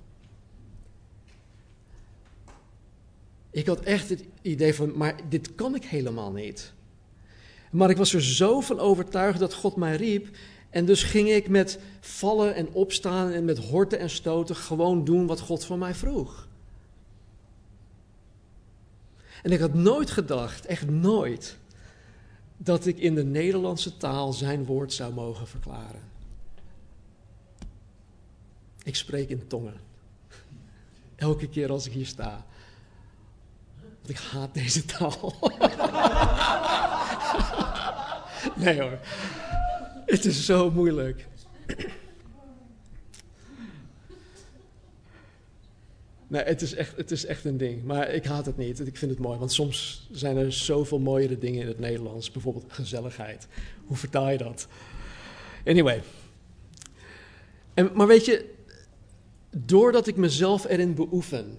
Ik 3.51 3.67
had 3.67 3.81
echt 3.81 4.09
het 4.09 4.25
idee 4.43 4.75
van, 4.75 4.97
maar 4.97 5.15
dit 5.29 5.55
kan 5.55 5.75
ik 5.75 5.85
helemaal 5.85 6.33
niet. 6.33 6.73
Maar 7.71 7.91
ik 7.91 7.97
was 7.97 8.15
er 8.15 8.23
zo 8.23 8.61
van 8.61 8.79
overtuigd 8.79 9.39
dat 9.39 9.55
God 9.55 9.77
mij 9.77 9.97
riep. 9.97 10.37
En 10.71 10.85
dus 10.85 11.03
ging 11.03 11.29
ik 11.29 11.49
met 11.49 11.79
vallen 12.01 12.55
en 12.55 12.73
opstaan 12.73 13.31
en 13.31 13.45
met 13.45 13.59
horten 13.59 13.99
en 13.99 14.11
stoten 14.11 14.57
gewoon 14.57 15.05
doen 15.05 15.27
wat 15.27 15.41
God 15.41 15.65
van 15.65 15.79
mij 15.79 15.95
vroeg. 15.95 16.49
En 19.43 19.53
ik 19.53 19.61
had 19.61 19.75
nooit 19.75 20.11
gedacht, 20.11 20.67
echt 20.67 20.91
nooit, 20.91 21.57
dat 22.57 22.87
ik 22.87 22.99
in 22.99 23.15
de 23.15 23.25
Nederlandse 23.25 23.97
taal 23.97 24.33
zijn 24.33 24.65
woord 24.65 24.93
zou 24.93 25.15
mogen 25.15 25.47
verklaren. 25.47 26.14
Ik 28.85 28.97
spreek 28.97 29.29
in 29.29 29.47
tongen. 29.47 29.81
Elke 31.17 31.49
keer 31.49 31.71
als 31.71 31.87
ik 31.87 31.93
hier 31.93 32.07
sta. 32.07 32.47
Want 33.81 34.09
ik 34.09 34.19
haat 34.19 34.55
deze 34.55 34.85
taal. 34.85 35.35
nee 38.65 38.81
hoor. 38.81 38.99
Het 40.07 40.25
is 40.25 40.45
zo 40.45 40.71
moeilijk. 40.71 41.27
Nee, 46.27 46.43
het 46.43 46.63
is, 46.63 46.75
echt, 46.75 46.97
het 46.97 47.11
is 47.11 47.27
echt 47.27 47.45
een 47.45 47.57
ding. 47.57 47.85
Maar 47.85 48.09
ik 48.09 48.25
haat 48.25 48.47
het 48.47 48.57
niet. 48.57 48.87
Ik 48.87 48.97
vind 48.97 49.11
het 49.11 49.21
mooi. 49.21 49.39
Want 49.39 49.53
soms 49.53 50.09
zijn 50.13 50.37
er 50.37 50.53
zoveel 50.53 50.99
mooiere 50.99 51.39
dingen 51.39 51.61
in 51.61 51.67
het 51.67 51.79
Nederlands. 51.79 52.31
Bijvoorbeeld 52.31 52.65
gezelligheid. 52.69 53.47
Hoe 53.85 53.97
vertaal 53.97 54.31
je 54.31 54.39
dat? 54.39 54.69
Anyway. 55.65 56.03
En, 57.75 57.91
maar 57.95 58.07
weet 58.07 58.25
je, 58.25 58.54
doordat 59.57 60.07
ik 60.07 60.17
mezelf 60.17 60.69
erin 60.69 60.95
beoefen. 60.95 61.59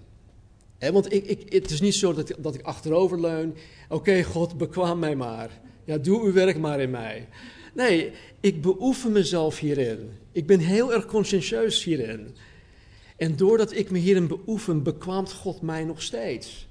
Want 0.79 1.13
ik, 1.13 1.25
ik, 1.25 1.53
het 1.53 1.71
is 1.71 1.81
niet 1.81 1.95
zo 1.95 2.13
dat, 2.13 2.34
dat 2.38 2.55
ik 2.55 2.62
achterover 2.62 3.21
leun. 3.21 3.55
Oké, 3.89 4.23
God, 4.23 4.58
bekwaam 4.58 4.99
mij 4.99 5.15
maar. 5.15 5.62
Ja, 5.86 5.97
doe 5.97 6.21
uw 6.21 6.34
werk 6.34 6.58
maar 6.58 6.79
in 6.79 6.89
mij. 6.89 7.27
Nee, 7.73 8.12
ik 8.39 8.62
beoefen 8.62 9.12
mezelf 9.12 9.60
hierin. 9.60 10.12
Ik 10.31 10.47
ben 10.47 10.60
heel 10.60 10.93
erg 10.93 11.05
conscientieus 11.05 11.84
hierin. 11.84 12.36
En 13.17 13.36
doordat 13.36 13.73
ik 13.73 13.91
me 13.91 13.97
hierin 13.97 14.27
beoefen, 14.27 14.84
bekwaamt 14.84 15.34
God 15.34 15.62
mij 15.62 15.84
nog 15.84 16.01
steeds. 16.01 16.67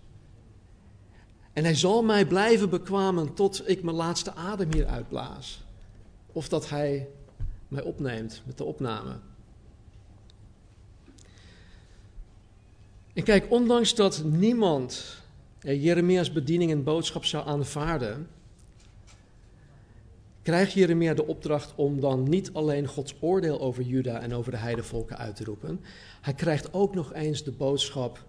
En 1.52 1.64
hij 1.64 1.74
zal 1.74 2.02
mij 2.02 2.26
blijven 2.26 2.70
bekwamen 2.70 3.34
tot 3.34 3.68
ik 3.68 3.82
mijn 3.82 3.96
laatste 3.96 4.34
adem 4.34 4.72
hier 4.72 4.86
uitblaas. 4.86 5.64
Of 6.32 6.48
dat 6.48 6.68
hij 6.68 7.08
mij 7.68 7.82
opneemt 7.82 8.42
met 8.46 8.58
de 8.58 8.64
opname. 8.64 9.18
En 13.14 13.22
kijk, 13.22 13.50
ondanks 13.50 13.94
dat 13.94 14.24
niemand 14.24 15.16
Jeremia's 15.60 16.32
bediening 16.32 16.70
en 16.70 16.84
boodschap 16.84 17.24
zou 17.24 17.46
aanvaarden, 17.46 18.28
krijgt 20.42 20.72
Jeremia 20.72 21.14
de 21.14 21.26
opdracht 21.26 21.72
om 21.74 22.00
dan 22.00 22.28
niet 22.28 22.52
alleen 22.52 22.86
Gods 22.86 23.14
oordeel 23.20 23.60
over 23.60 23.82
Juda 23.82 24.20
en 24.20 24.34
over 24.34 24.50
de 24.50 24.58
heidevolken 24.58 25.18
uit 25.18 25.36
te 25.36 25.44
roepen. 25.44 25.80
Hij 26.20 26.34
krijgt 26.34 26.72
ook 26.72 26.94
nog 26.94 27.12
eens 27.12 27.44
de 27.44 27.52
boodschap 27.52 28.24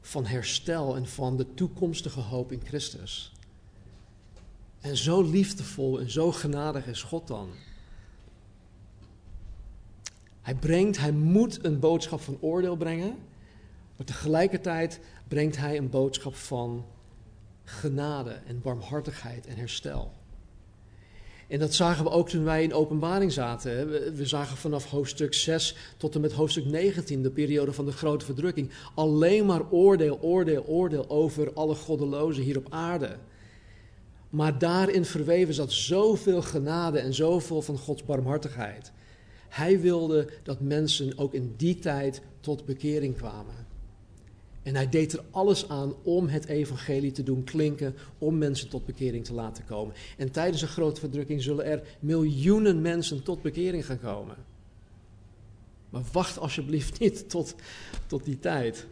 van 0.00 0.26
herstel 0.26 0.96
en 0.96 1.06
van 1.06 1.36
de 1.36 1.54
toekomstige 1.54 2.20
hoop 2.20 2.52
in 2.52 2.60
Christus. 2.64 3.32
En 4.80 4.96
zo 4.96 5.22
liefdevol 5.22 6.00
en 6.00 6.10
zo 6.10 6.32
genadig 6.32 6.86
is 6.86 7.02
God 7.02 7.26
dan. 7.26 7.48
Hij 10.42 10.54
brengt, 10.54 10.98
hij 10.98 11.12
moet 11.12 11.64
een 11.64 11.78
boodschap 11.78 12.20
van 12.20 12.38
oordeel 12.40 12.76
brengen, 12.76 13.16
maar 13.96 14.06
tegelijkertijd 14.06 15.00
brengt 15.28 15.56
hij 15.56 15.76
een 15.76 15.90
boodschap 15.90 16.34
van 16.34 16.84
genade 17.64 18.30
en 18.46 18.60
barmhartigheid 18.60 19.46
en 19.46 19.56
herstel. 19.56 20.12
En 21.48 21.58
dat 21.58 21.74
zagen 21.74 22.04
we 22.04 22.10
ook 22.10 22.28
toen 22.28 22.44
wij 22.44 22.62
in 22.62 22.72
openbaring 22.72 23.32
zaten. 23.32 23.88
We 24.14 24.26
zagen 24.26 24.56
vanaf 24.56 24.90
hoofdstuk 24.90 25.34
6 25.34 25.76
tot 25.96 26.14
en 26.14 26.20
met 26.20 26.32
hoofdstuk 26.32 26.64
19, 26.64 27.22
de 27.22 27.30
periode 27.30 27.72
van 27.72 27.84
de 27.84 27.92
grote 27.92 28.24
verdrukking, 28.24 28.70
alleen 28.94 29.46
maar 29.46 29.70
oordeel, 29.70 30.18
oordeel, 30.20 30.64
oordeel 30.66 31.10
over 31.10 31.52
alle 31.52 31.74
goddelozen 31.74 32.42
hier 32.42 32.58
op 32.58 32.66
aarde. 32.70 33.16
Maar 34.30 34.58
daarin 34.58 35.04
verweven 35.04 35.54
zat 35.54 35.72
zoveel 35.72 36.42
genade 36.42 36.98
en 36.98 37.14
zoveel 37.14 37.62
van 37.62 37.78
Gods 37.78 38.04
barmhartigheid. 38.04 38.92
Hij 39.48 39.80
wilde 39.80 40.28
dat 40.42 40.60
mensen 40.60 41.18
ook 41.18 41.34
in 41.34 41.54
die 41.56 41.78
tijd 41.78 42.22
tot 42.40 42.64
bekering 42.64 43.16
kwamen. 43.16 43.63
En 44.64 44.74
hij 44.74 44.88
deed 44.88 45.12
er 45.12 45.24
alles 45.30 45.68
aan 45.68 45.94
om 46.02 46.28
het 46.28 46.46
evangelie 46.46 47.12
te 47.12 47.22
doen 47.22 47.44
klinken, 47.44 47.94
om 48.18 48.38
mensen 48.38 48.68
tot 48.68 48.86
bekering 48.86 49.24
te 49.24 49.32
laten 49.32 49.64
komen. 49.64 49.94
En 50.16 50.30
tijdens 50.30 50.62
een 50.62 50.68
grote 50.68 51.00
verdrukking 51.00 51.42
zullen 51.42 51.64
er 51.64 51.82
miljoenen 52.00 52.80
mensen 52.80 53.22
tot 53.22 53.42
bekering 53.42 53.86
gaan 53.86 54.00
komen. 54.00 54.36
Maar 55.90 56.02
wacht 56.12 56.38
alsjeblieft 56.38 56.98
niet 56.98 57.30
tot, 57.30 57.54
tot 58.06 58.24
die 58.24 58.38
tijd. 58.38 58.86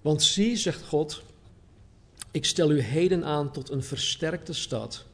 Want 0.00 0.22
zie, 0.22 0.56
zegt 0.56 0.82
God, 0.82 1.22
ik 2.30 2.44
stel 2.44 2.70
u 2.70 2.80
heden 2.80 3.24
aan 3.24 3.52
tot 3.52 3.70
een 3.70 3.82
versterkte 3.82 4.52
stad, 4.52 5.06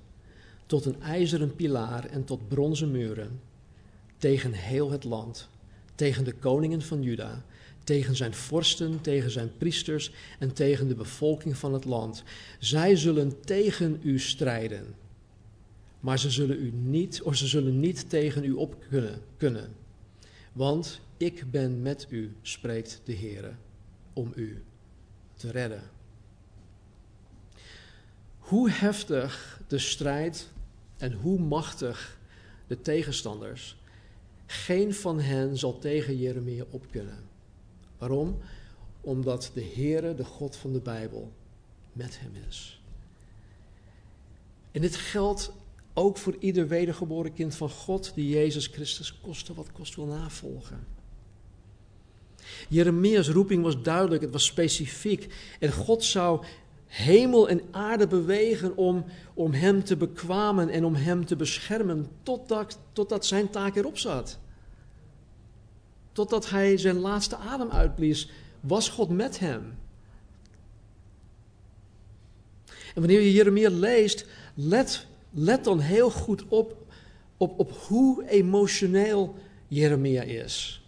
tot 0.67 0.85
een 0.85 1.03
ijzeren 1.03 1.55
pilaar 1.55 2.05
en 2.05 2.25
tot 2.25 2.49
bronzen 2.49 2.91
muren, 2.91 3.41
tegen 4.17 4.53
heel 4.53 4.91
het 4.91 5.05
land 5.05 5.49
tegen 5.97 6.25
de 6.25 6.33
koningen 6.33 6.83
van 6.83 7.03
Juda, 7.03 7.45
tegen 7.85 8.17
zijn 8.17 8.35
vorsten, 8.35 9.01
tegen 9.01 9.31
zijn 9.31 9.51
priesters 9.59 10.11
en 10.39 10.53
tegen 10.53 10.89
de 10.89 10.95
bevolking 10.95 11.57
van 11.57 11.73
het 11.73 11.85
land. 11.85 12.23
Zij 12.59 12.97
zullen 12.97 13.41
tegen 13.41 14.01
u 14.03 14.19
strijden, 14.19 14.95
maar 16.01 16.19
ze 16.19 16.31
zullen, 16.31 16.61
u 16.61 16.71
niet, 16.71 17.23
of 17.23 17.37
ze 17.37 17.47
zullen 17.47 17.81
niet 17.81 18.11
tegen 18.11 18.45
u 18.45 18.53
op 18.53 18.85
kunnen, 18.89 19.21
kunnen. 19.37 19.75
Want 20.53 21.01
ik 21.17 21.51
ben 21.51 21.83
met 21.83 22.07
u, 22.11 22.35
spreekt 22.43 23.01
de 23.05 23.13
Heer, 23.13 23.57
om 24.13 24.33
u 24.35 24.63
te 25.35 25.51
redden. 25.51 25.83
Hoe 28.39 28.71
heftig 28.71 29.61
de 29.67 29.79
strijd 29.79 30.53
en 30.97 31.13
hoe 31.13 31.39
machtig 31.39 32.19
de 32.67 32.81
tegenstanders 32.81 33.77
geen 34.47 34.95
van 34.95 35.21
hen 35.21 35.59
zal 35.59 35.79
tegen 35.79 36.17
Jeremia 36.17 36.65
op 36.71 36.87
kunnen. 36.91 37.29
Waarom? 37.99 38.39
Omdat 39.01 39.51
de 39.55 39.73
Heere, 39.75 40.15
de 40.15 40.25
God 40.25 40.57
van 40.57 40.73
de 40.73 40.81
Bijbel, 40.81 41.33
met 41.93 42.21
hem 42.21 42.33
is. 42.49 42.81
En 44.73 44.81
dit 44.81 44.97
geldt 44.97 45.53
ook 45.95 46.17
voor 46.17 46.37
ieder 46.39 46.69
wedergeboren 46.69 47.33
kind 47.33 47.55
van 47.55 47.71
God 47.71 48.13
die 48.15 48.29
Jezus 48.29 48.67
Christus 48.67 49.21
koste 49.21 49.55
wat 49.55 49.73
kost 49.73 49.95
wil 49.95 50.07
navolgen. 50.07 50.87
Jeremia's 52.69 53.29
roeping 53.29 53.63
was 53.63 53.83
duidelijk, 53.83 54.23
het 54.23 54.33
was 54.33 54.45
specifiek. 54.45 55.35
En 55.61 55.73
God 55.73 56.05
zou 56.05 56.45
hemel 56.87 57.49
en 57.49 57.61
aarde 57.71 58.07
bewegen 58.07 58.77
om, 58.77 59.05
om 59.37 59.53
hem 59.53 59.85
te 59.85 59.97
bekwamen 59.97 60.69
en 60.69 60.85
om 60.85 60.95
hem 60.95 61.27
te 61.27 61.37
beschermen 61.37 62.09
totdat, 62.23 62.79
totdat 62.93 63.27
zijn 63.27 63.51
taak 63.51 63.77
erop 63.77 63.99
zat. 63.99 64.39
Totdat 66.13 66.51
hij 66.51 66.77
zijn 66.77 66.99
laatste 66.99 67.37
adem 67.37 67.71
uitblies, 67.71 68.31
was 68.61 68.89
God 68.89 69.09
met 69.09 69.39
hem. 69.39 69.79
En 72.67 73.03
wanneer 73.03 73.21
je 73.21 73.33
Jeremia 73.33 73.71
leest, 73.71 74.27
let, 74.55 75.07
let 75.31 75.65
dan 75.65 75.81
heel 75.81 76.11
goed 76.11 76.45
op, 76.49 76.77
op, 77.37 77.59
op 77.59 77.73
hoe 77.73 78.29
emotioneel 78.29 79.35
Jeremia 79.69 80.23
is. 80.23 80.83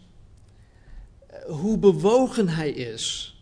Hoe 1.46 1.78
bewogen 1.78 2.48
hij 2.48 2.70
is. 2.70 3.37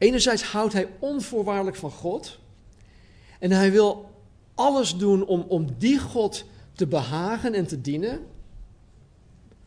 Enerzijds 0.00 0.42
houdt 0.42 0.72
hij 0.72 0.88
onvoorwaardelijk 0.98 1.76
van 1.76 1.90
God. 1.90 2.38
En 3.38 3.50
hij 3.50 3.70
wil 3.70 4.10
alles 4.54 4.96
doen 4.96 5.26
om, 5.26 5.40
om 5.40 5.66
die 5.78 5.98
God 5.98 6.44
te 6.72 6.86
behagen 6.86 7.54
en 7.54 7.66
te 7.66 7.80
dienen. 7.80 8.26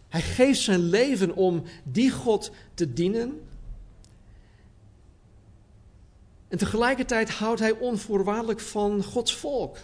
Hij 0.09 0.21
geeft 0.21 0.59
zijn 0.59 0.79
leven 0.79 1.35
om 1.35 1.63
die 1.83 2.11
God 2.11 2.51
te 2.73 2.93
dienen. 2.93 3.41
En 6.47 6.57
tegelijkertijd 6.57 7.29
houdt 7.29 7.59
hij 7.59 7.71
onvoorwaardelijk 7.71 8.59
van 8.59 9.03
Gods 9.03 9.35
volk. 9.35 9.77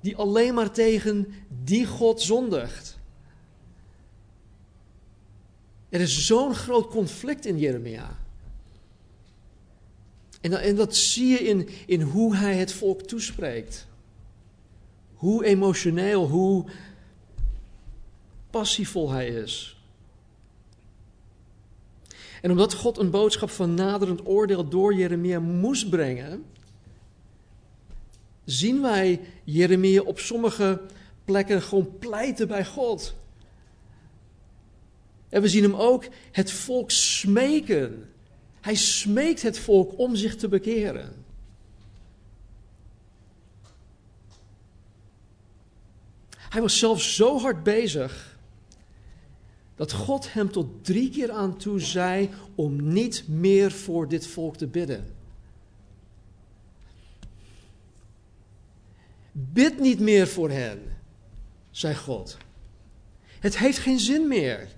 Die 0.00 0.16
alleen 0.16 0.54
maar 0.54 0.70
tegen 0.70 1.34
die 1.48 1.86
God 1.86 2.22
zondigt. 2.22 2.95
Er 5.88 6.00
is 6.00 6.26
zo'n 6.26 6.54
groot 6.54 6.88
conflict 6.88 7.46
in 7.46 7.58
Jeremia. 7.58 8.18
En, 10.40 10.52
en 10.52 10.76
dat 10.76 10.96
zie 10.96 11.28
je 11.28 11.38
in, 11.38 11.68
in 11.86 12.00
hoe 12.00 12.36
hij 12.36 12.56
het 12.56 12.72
volk 12.72 13.02
toespreekt. 13.02 13.86
Hoe 15.14 15.44
emotioneel, 15.44 16.28
hoe 16.28 16.64
passievol 18.50 19.10
hij 19.10 19.28
is. 19.28 19.76
En 22.42 22.50
omdat 22.50 22.74
God 22.74 22.98
een 22.98 23.10
boodschap 23.10 23.50
van 23.50 23.74
naderend 23.74 24.26
oordeel 24.26 24.68
door 24.68 24.94
Jeremia 24.94 25.40
moest 25.40 25.88
brengen, 25.88 26.44
zien 28.44 28.80
wij 28.80 29.20
Jeremia 29.44 30.02
op 30.02 30.18
sommige 30.18 30.80
plekken 31.24 31.62
gewoon 31.62 31.98
pleiten 31.98 32.48
bij 32.48 32.64
God. 32.64 33.14
En 35.28 35.42
we 35.42 35.48
zien 35.48 35.62
hem 35.62 35.74
ook 35.74 36.04
het 36.32 36.52
volk 36.52 36.90
smeken. 36.90 38.10
Hij 38.60 38.74
smeekt 38.74 39.42
het 39.42 39.58
volk 39.58 39.98
om 39.98 40.16
zich 40.16 40.36
te 40.36 40.48
bekeren. 40.48 41.24
Hij 46.36 46.60
was 46.60 46.78
zelf 46.78 47.02
zo 47.02 47.38
hard 47.38 47.62
bezig 47.62 48.38
dat 49.74 49.92
God 49.92 50.32
hem 50.32 50.50
tot 50.50 50.84
drie 50.84 51.10
keer 51.10 51.30
aan 51.30 51.56
toe 51.56 51.80
zei 51.80 52.30
om 52.54 52.88
niet 52.92 53.28
meer 53.28 53.72
voor 53.72 54.08
dit 54.08 54.26
volk 54.26 54.56
te 54.56 54.66
bidden. 54.66 55.14
Bid 59.32 59.80
niet 59.80 60.00
meer 60.00 60.28
voor 60.28 60.50
hen, 60.50 60.96
zei 61.70 61.94
God. 61.94 62.36
Het 63.26 63.58
heeft 63.58 63.78
geen 63.78 64.00
zin 64.00 64.28
meer. 64.28 64.68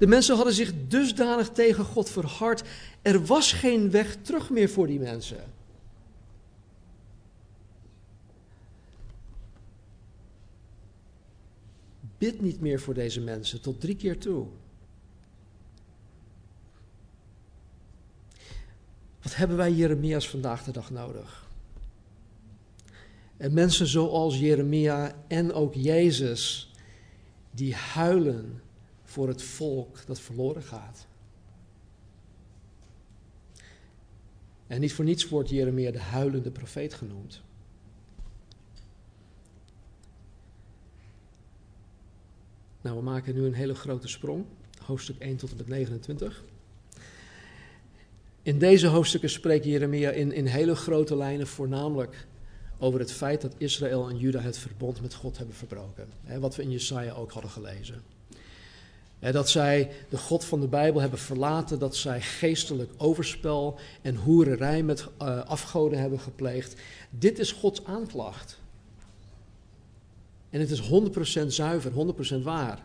De 0.00 0.06
mensen 0.06 0.36
hadden 0.36 0.54
zich 0.54 0.72
dusdanig 0.88 1.48
tegen 1.48 1.84
God 1.84 2.10
verhard. 2.10 2.62
Er 3.02 3.24
was 3.24 3.52
geen 3.52 3.90
weg 3.90 4.16
terug 4.22 4.50
meer 4.50 4.68
voor 4.70 4.86
die 4.86 4.98
mensen. 4.98 5.44
Bid 12.18 12.40
niet 12.40 12.60
meer 12.60 12.80
voor 12.80 12.94
deze 12.94 13.20
mensen 13.20 13.60
tot 13.60 13.80
drie 13.80 13.96
keer 13.96 14.18
toe. 14.18 14.46
Wat 19.22 19.36
hebben 19.36 19.56
wij 19.56 19.72
Jeremia's 19.72 20.28
vandaag 20.28 20.64
de 20.64 20.72
dag 20.72 20.90
nodig? 20.90 21.48
En 23.36 23.54
mensen 23.54 23.86
zoals 23.86 24.38
Jeremia 24.38 25.24
en 25.28 25.52
ook 25.52 25.74
Jezus, 25.74 26.72
die 27.50 27.74
huilen 27.74 28.62
voor 29.10 29.28
het 29.28 29.42
volk 29.42 30.06
dat 30.06 30.20
verloren 30.20 30.62
gaat. 30.62 31.06
En 34.66 34.80
niet 34.80 34.92
voor 34.92 35.04
niets 35.04 35.28
wordt 35.28 35.48
Jeremia 35.48 35.90
de 35.90 36.00
huilende 36.00 36.50
profeet 36.50 36.94
genoemd. 36.94 37.42
Nou, 42.80 42.96
we 42.96 43.02
maken 43.02 43.34
nu 43.34 43.44
een 43.44 43.54
hele 43.54 43.74
grote 43.74 44.08
sprong, 44.08 44.44
hoofdstuk 44.84 45.18
1 45.18 45.36
tot 45.36 45.50
en 45.50 45.56
met 45.56 45.68
29. 45.68 46.44
In 48.42 48.58
deze 48.58 48.86
hoofdstukken 48.86 49.30
spreekt 49.30 49.64
Jeremia 49.64 50.10
in, 50.10 50.32
in 50.32 50.46
hele 50.46 50.74
grote 50.74 51.16
lijnen 51.16 51.46
voornamelijk 51.46 52.26
over 52.78 53.00
het 53.00 53.12
feit 53.12 53.40
dat 53.40 53.54
Israël 53.58 54.08
en 54.08 54.18
Juda 54.18 54.40
het 54.40 54.58
verbond 54.58 55.00
met 55.00 55.14
God 55.14 55.38
hebben 55.38 55.54
verbroken. 55.54 56.08
Hè, 56.24 56.40
wat 56.40 56.56
we 56.56 56.62
in 56.62 56.70
Jesaja 56.70 57.12
ook 57.12 57.32
hadden 57.32 57.50
gelezen. 57.50 58.02
Dat 59.20 59.50
zij 59.50 59.90
de 60.08 60.18
God 60.18 60.44
van 60.44 60.60
de 60.60 60.68
Bijbel 60.68 61.00
hebben 61.00 61.18
verlaten, 61.18 61.78
dat 61.78 61.96
zij 61.96 62.20
geestelijk 62.20 62.90
overspel 62.96 63.78
en 64.02 64.16
hoererij 64.16 64.82
met 64.82 65.06
uh, 65.22 65.40
afgoden 65.44 65.98
hebben 65.98 66.20
gepleegd. 66.20 66.80
Dit 67.10 67.38
is 67.38 67.52
Gods 67.52 67.84
aanklacht. 67.84 68.58
En 70.50 70.60
het 70.60 70.70
is 70.70 70.90
100% 71.42 71.46
zuiver, 71.46 71.92
100% 72.38 72.42
waar. 72.42 72.82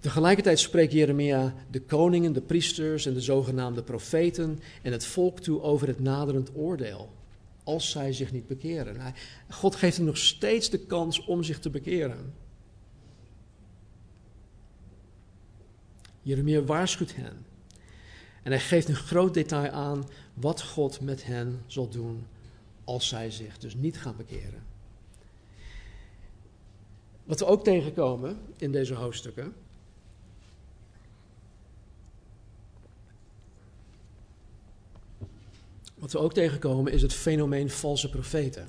Tegelijkertijd 0.00 0.58
spreekt 0.58 0.92
Jeremia 0.92 1.54
de 1.70 1.80
koningen, 1.80 2.32
de 2.32 2.40
priesters 2.40 3.06
en 3.06 3.14
de 3.14 3.20
zogenaamde 3.20 3.82
profeten 3.82 4.60
en 4.82 4.92
het 4.92 5.04
volk 5.04 5.40
toe 5.40 5.62
over 5.62 5.86
het 5.86 6.00
naderend 6.00 6.50
oordeel. 6.54 7.10
Als 7.64 7.90
zij 7.90 8.12
zich 8.12 8.32
niet 8.32 8.46
bekeren. 8.46 9.14
God 9.48 9.74
geeft 9.74 9.96
hem 9.96 10.06
nog 10.06 10.18
steeds 10.18 10.70
de 10.70 10.78
kans 10.78 11.24
om 11.24 11.42
zich 11.42 11.58
te 11.58 11.70
bekeren. 11.70 12.34
Jeremia 16.22 16.62
waarschuwt 16.62 17.14
hen. 17.14 17.46
En 18.42 18.50
hij 18.50 18.60
geeft 18.60 18.88
een 18.88 18.94
groot 18.94 19.34
detail 19.34 19.70
aan 19.70 20.08
wat 20.34 20.62
God 20.62 21.00
met 21.00 21.24
hen 21.24 21.62
zal 21.66 21.88
doen 21.88 22.26
als 22.84 23.08
zij 23.08 23.30
zich 23.30 23.58
dus 23.58 23.74
niet 23.74 23.98
gaan 23.98 24.16
bekeren. 24.16 24.62
Wat 27.24 27.38
we 27.38 27.46
ook 27.46 27.64
tegenkomen 27.64 28.38
in 28.56 28.72
deze 28.72 28.94
hoofdstukken. 28.94 29.54
Wat 35.94 36.12
we 36.12 36.18
ook 36.18 36.32
tegenkomen 36.32 36.92
is 36.92 37.02
het 37.02 37.12
fenomeen 37.12 37.70
valse 37.70 38.10
profeten. 38.10 38.68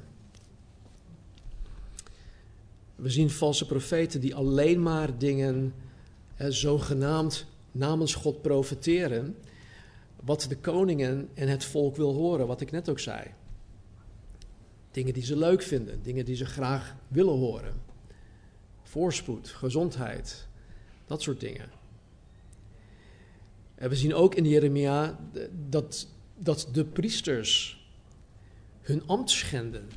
We 2.95 3.09
zien 3.09 3.29
valse 3.29 3.65
profeten 3.65 4.21
die 4.21 4.35
alleen 4.35 4.81
maar 4.81 5.17
dingen 5.17 5.73
zogenaamd 6.49 7.45
namens 7.71 8.15
God 8.15 8.41
profeteren, 8.41 9.37
wat 10.23 10.45
de 10.49 10.57
koningen 10.57 11.29
en 11.33 11.47
het 11.47 11.63
volk 11.63 11.95
wil 11.95 12.13
horen, 12.13 12.47
wat 12.47 12.61
ik 12.61 12.71
net 12.71 12.89
ook 12.89 12.99
zei. 12.99 13.23
Dingen 14.91 15.13
die 15.13 15.25
ze 15.25 15.37
leuk 15.37 15.61
vinden, 15.61 16.03
dingen 16.03 16.25
die 16.25 16.35
ze 16.35 16.45
graag 16.45 16.95
willen 17.07 17.37
horen. 17.37 17.81
Voorspoed, 18.83 19.49
gezondheid, 19.49 20.47
dat 21.05 21.21
soort 21.21 21.39
dingen. 21.39 21.69
En 23.75 23.89
we 23.89 23.95
zien 23.95 24.13
ook 24.13 24.35
in 24.35 24.45
Jeremia 24.45 25.19
dat, 25.69 26.07
dat 26.37 26.67
de 26.71 26.85
priesters 26.85 27.81
hun 28.81 29.07
ambt 29.07 29.29
schenden. 29.29 29.89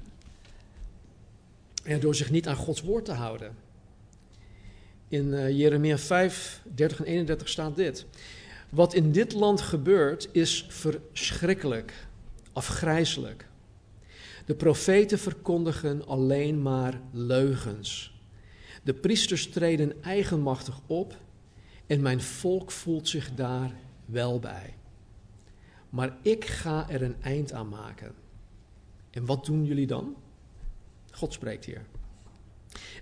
En 1.82 2.00
door 2.00 2.14
zich 2.14 2.30
niet 2.30 2.48
aan 2.48 2.56
Gods 2.56 2.80
woord 2.80 3.04
te 3.04 3.12
houden. 3.12 3.63
In 5.14 5.26
uh, 5.26 5.50
Jeremia 5.50 5.98
5, 5.98 6.62
30 6.74 6.98
en 6.98 7.04
31 7.04 7.48
staat 7.48 7.76
dit. 7.76 8.06
Wat 8.68 8.94
in 8.94 9.12
dit 9.12 9.32
land 9.32 9.60
gebeurt 9.60 10.28
is 10.32 10.66
verschrikkelijk, 10.68 12.06
afgrijzelijk. 12.52 13.46
De 14.46 14.54
profeten 14.54 15.18
verkondigen 15.18 16.06
alleen 16.06 16.62
maar 16.62 17.00
leugens. 17.12 18.18
De 18.82 18.94
priesters 18.94 19.48
treden 19.48 20.02
eigenmachtig 20.02 20.80
op 20.86 21.16
en 21.86 22.02
mijn 22.02 22.20
volk 22.20 22.70
voelt 22.70 23.08
zich 23.08 23.34
daar 23.34 23.72
wel 24.04 24.38
bij. 24.38 24.74
Maar 25.90 26.16
ik 26.22 26.44
ga 26.44 26.90
er 26.90 27.02
een 27.02 27.16
eind 27.22 27.52
aan 27.52 27.68
maken. 27.68 28.14
En 29.10 29.26
wat 29.26 29.44
doen 29.44 29.64
jullie 29.64 29.86
dan? 29.86 30.14
God 31.10 31.32
spreekt 31.32 31.64
hier. 31.64 31.82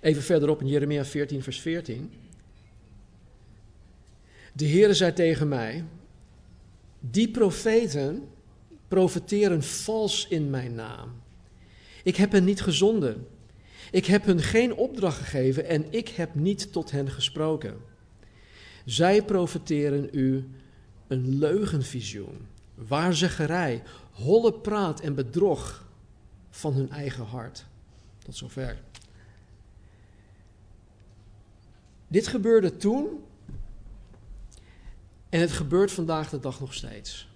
Even 0.01 0.23
verderop 0.23 0.61
in 0.61 0.67
Jeremia 0.67 1.05
14, 1.05 1.43
vers 1.43 1.61
14. 1.61 2.11
De 4.53 4.67
Heere 4.67 4.93
zei 4.93 5.13
tegen 5.13 5.47
mij: 5.47 5.83
Die 6.99 7.31
profeten 7.31 8.27
profeteren 8.87 9.63
vals 9.63 10.27
in 10.27 10.49
mijn 10.49 10.75
naam. 10.75 11.21
Ik 12.03 12.15
heb 12.15 12.31
hen 12.31 12.43
niet 12.43 12.61
gezonden. 12.61 13.27
Ik 13.91 14.05
heb 14.05 14.25
hun 14.25 14.41
geen 14.41 14.75
opdracht 14.75 15.17
gegeven 15.17 15.65
en 15.65 15.85
ik 15.89 16.07
heb 16.07 16.35
niet 16.35 16.71
tot 16.71 16.91
hen 16.91 17.11
gesproken. 17.11 17.77
Zij 18.85 19.23
profeteren 19.23 20.09
u 20.11 20.49
een 21.07 21.37
leugenvisioen, 21.37 22.47
waarzeggerij, 22.75 23.83
holle 24.11 24.53
praat 24.53 24.99
en 24.99 25.15
bedrog 25.15 25.87
van 26.49 26.73
hun 26.73 26.89
eigen 26.89 27.25
hart. 27.25 27.65
Tot 28.25 28.35
zover. 28.35 28.81
Dit 32.13 32.27
gebeurde 32.27 32.77
toen 32.77 33.23
en 35.29 35.39
het 35.39 35.51
gebeurt 35.51 35.91
vandaag 35.91 36.29
de 36.29 36.39
dag 36.39 36.59
nog 36.59 36.73
steeds. 36.73 37.27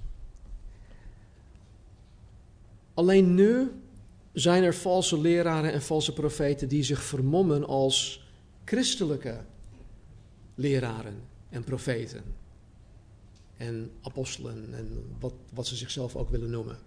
Alleen 2.94 3.34
nu 3.34 3.72
zijn 4.34 4.64
er 4.64 4.76
valse 4.76 5.20
leraren 5.20 5.72
en 5.72 5.82
valse 5.82 6.14
profeten 6.14 6.68
die 6.68 6.84
zich 6.84 7.04
vermommen 7.04 7.68
als 7.68 8.28
christelijke 8.66 9.44
leraren 10.56 11.22
en 11.50 11.64
profeten. 11.64 12.24
En 13.58 13.92
apostelen 14.02 14.74
en 14.74 15.16
wat, 15.20 15.34
wat 15.54 15.68
ze 15.68 15.76
zichzelf 15.76 16.16
ook 16.16 16.30
willen 16.30 16.50
noemen. 16.50 16.80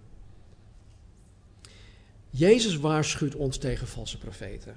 Jezus 2.29 2.75
waarschuwt 2.77 3.35
ons 3.35 3.57
tegen 3.57 3.87
valse 3.87 4.17
profeten. 4.17 4.75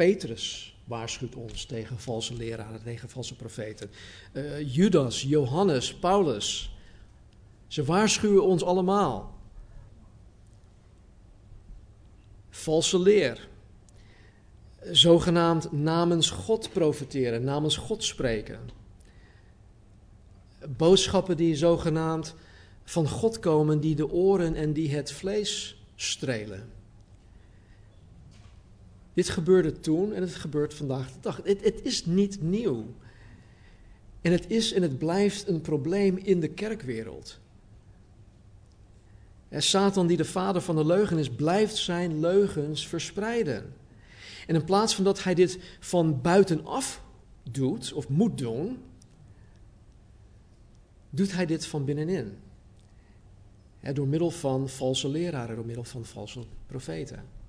Petrus 0.00 0.74
waarschuwt 0.84 1.34
ons 1.34 1.64
tegen 1.64 1.98
valse 1.98 2.34
leraren, 2.34 2.82
tegen 2.82 3.08
valse 3.08 3.36
profeten. 3.36 3.90
Uh, 4.32 4.74
Judas, 4.74 5.22
Johannes, 5.22 5.94
Paulus, 5.94 6.76
ze 7.66 7.84
waarschuwen 7.84 8.44
ons 8.44 8.64
allemaal. 8.64 9.38
Valse 12.50 12.98
leer. 12.98 13.48
Zogenaamd 14.90 15.72
namens 15.72 16.30
God 16.30 16.72
profiteren, 16.72 17.44
namens 17.44 17.76
God 17.76 18.04
spreken. 18.04 18.70
Boodschappen 20.76 21.36
die 21.36 21.56
zogenaamd 21.56 22.34
van 22.84 23.08
God 23.08 23.38
komen, 23.38 23.80
die 23.80 23.94
de 23.94 24.10
oren 24.10 24.54
en 24.54 24.72
die 24.72 24.94
het 24.94 25.12
vlees 25.12 25.82
strelen. 25.94 26.79
Dit 29.20 29.28
gebeurde 29.28 29.80
toen 29.80 30.12
en 30.12 30.22
het 30.22 30.34
gebeurt 30.34 30.74
vandaag 30.74 31.12
de 31.12 31.18
dag. 31.20 31.40
Het, 31.44 31.64
het, 31.64 31.80
is 31.82 32.04
niet 32.04 32.42
nieuw. 32.42 32.86
En 34.20 34.32
het 34.32 34.50
is 34.50 34.72
en 34.72 34.82
het 34.82 34.98
blijft 34.98 35.48
een 35.48 35.60
probleem 35.60 36.16
in 36.16 36.40
de 36.40 36.48
kerkwereld. 36.48 37.38
En 39.48 39.62
Satan, 39.62 40.06
die 40.06 40.16
de 40.16 40.24
vader 40.24 40.62
van 40.62 40.76
de 40.76 40.84
leugen 40.84 41.18
is, 41.18 41.30
blijft 41.30 41.76
zijn 41.76 42.20
leugens 42.20 42.88
verspreiden. 42.88 43.74
En 44.46 44.54
in 44.54 44.64
plaats 44.64 44.94
van 44.94 45.04
dat 45.04 45.22
hij 45.24 45.34
dit 45.34 45.58
van 45.80 46.20
buitenaf 46.20 47.02
doet 47.50 47.92
of 47.92 48.08
moet 48.08 48.38
doen, 48.38 48.82
doet 51.10 51.32
hij 51.32 51.46
dit 51.46 51.66
van 51.66 51.84
binnenin. 51.84 52.38
door 53.80 54.08
middel 54.08 54.30
van 54.30 54.68
valse 54.68 55.08
leraren, 55.08 55.56
door 55.56 55.66
middel 55.66 55.84
van 55.84 56.04
valse 56.04 56.40
profeten. 56.66 57.39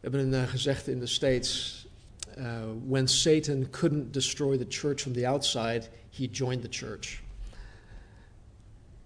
We 0.00 0.08
hebben 0.08 0.20
een 0.20 0.42
uh, 0.42 0.48
gezegde 0.48 0.90
in 0.90 1.00
de 1.00 1.06
States: 1.06 1.86
uh, 2.38 2.62
When 2.86 3.08
Satan 3.08 3.70
couldn't 3.70 4.12
destroy 4.12 4.56
the 4.56 4.66
church 4.68 5.00
from 5.00 5.12
the 5.12 5.26
outside, 5.26 5.88
he 6.10 6.26
joined 6.26 6.62
the 6.62 6.68
church. 6.70 7.22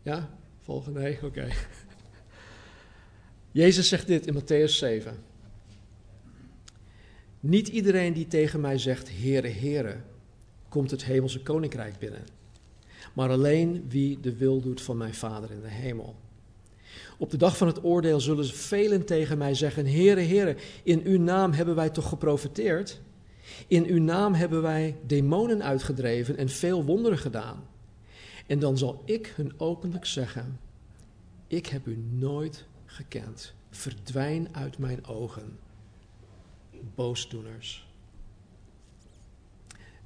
Ja, 0.02 0.30
volgende? 0.60 1.00
Nee, 1.00 1.18
oké. 1.22 1.48
Jezus 3.52 3.88
zegt 3.88 4.06
dit 4.06 4.26
in 4.26 4.34
Matthäus 4.34 4.72
7. 4.78 5.16
Niet 7.40 7.68
iedereen 7.68 8.12
die 8.12 8.26
tegen 8.26 8.60
mij 8.60 8.78
zegt, 8.78 9.08
Heere, 9.18 9.48
Heere, 9.48 9.96
komt 10.68 10.90
het 10.90 11.04
hemelse 11.04 11.42
koninkrijk 11.42 11.98
binnen. 11.98 12.24
Maar 13.12 13.30
alleen 13.30 13.88
wie 13.88 14.20
de 14.20 14.36
wil 14.36 14.60
doet 14.60 14.82
van 14.82 14.96
mijn 14.96 15.14
Vader 15.14 15.50
in 15.50 15.60
de 15.60 15.68
hemel. 15.68 16.16
Op 17.24 17.30
de 17.30 17.36
dag 17.36 17.56
van 17.56 17.66
het 17.66 17.84
oordeel 17.84 18.20
zullen 18.20 18.46
velen 18.46 19.04
tegen 19.04 19.38
mij 19.38 19.54
zeggen: 19.54 19.86
Heere, 19.86 20.20
Heere, 20.20 20.56
in 20.82 21.02
uw 21.04 21.18
naam 21.18 21.52
hebben 21.52 21.74
wij 21.74 21.90
toch 21.90 22.08
geprofiteerd? 22.08 23.00
In 23.66 23.86
uw 23.86 24.00
naam 24.00 24.34
hebben 24.34 24.62
wij 24.62 24.96
demonen 25.06 25.62
uitgedreven 25.62 26.36
en 26.36 26.48
veel 26.48 26.84
wonderen 26.84 27.18
gedaan. 27.18 27.66
En 28.46 28.58
dan 28.58 28.78
zal 28.78 29.02
ik 29.04 29.32
hun 29.36 29.52
openlijk 29.56 30.04
zeggen: 30.04 30.60
Ik 31.46 31.66
heb 31.66 31.86
u 31.86 31.96
nooit 32.10 32.64
gekend. 32.86 33.54
Verdwijn 33.70 34.48
uit 34.52 34.78
mijn 34.78 35.06
ogen, 35.06 35.58
boosdoeners. 36.94 37.88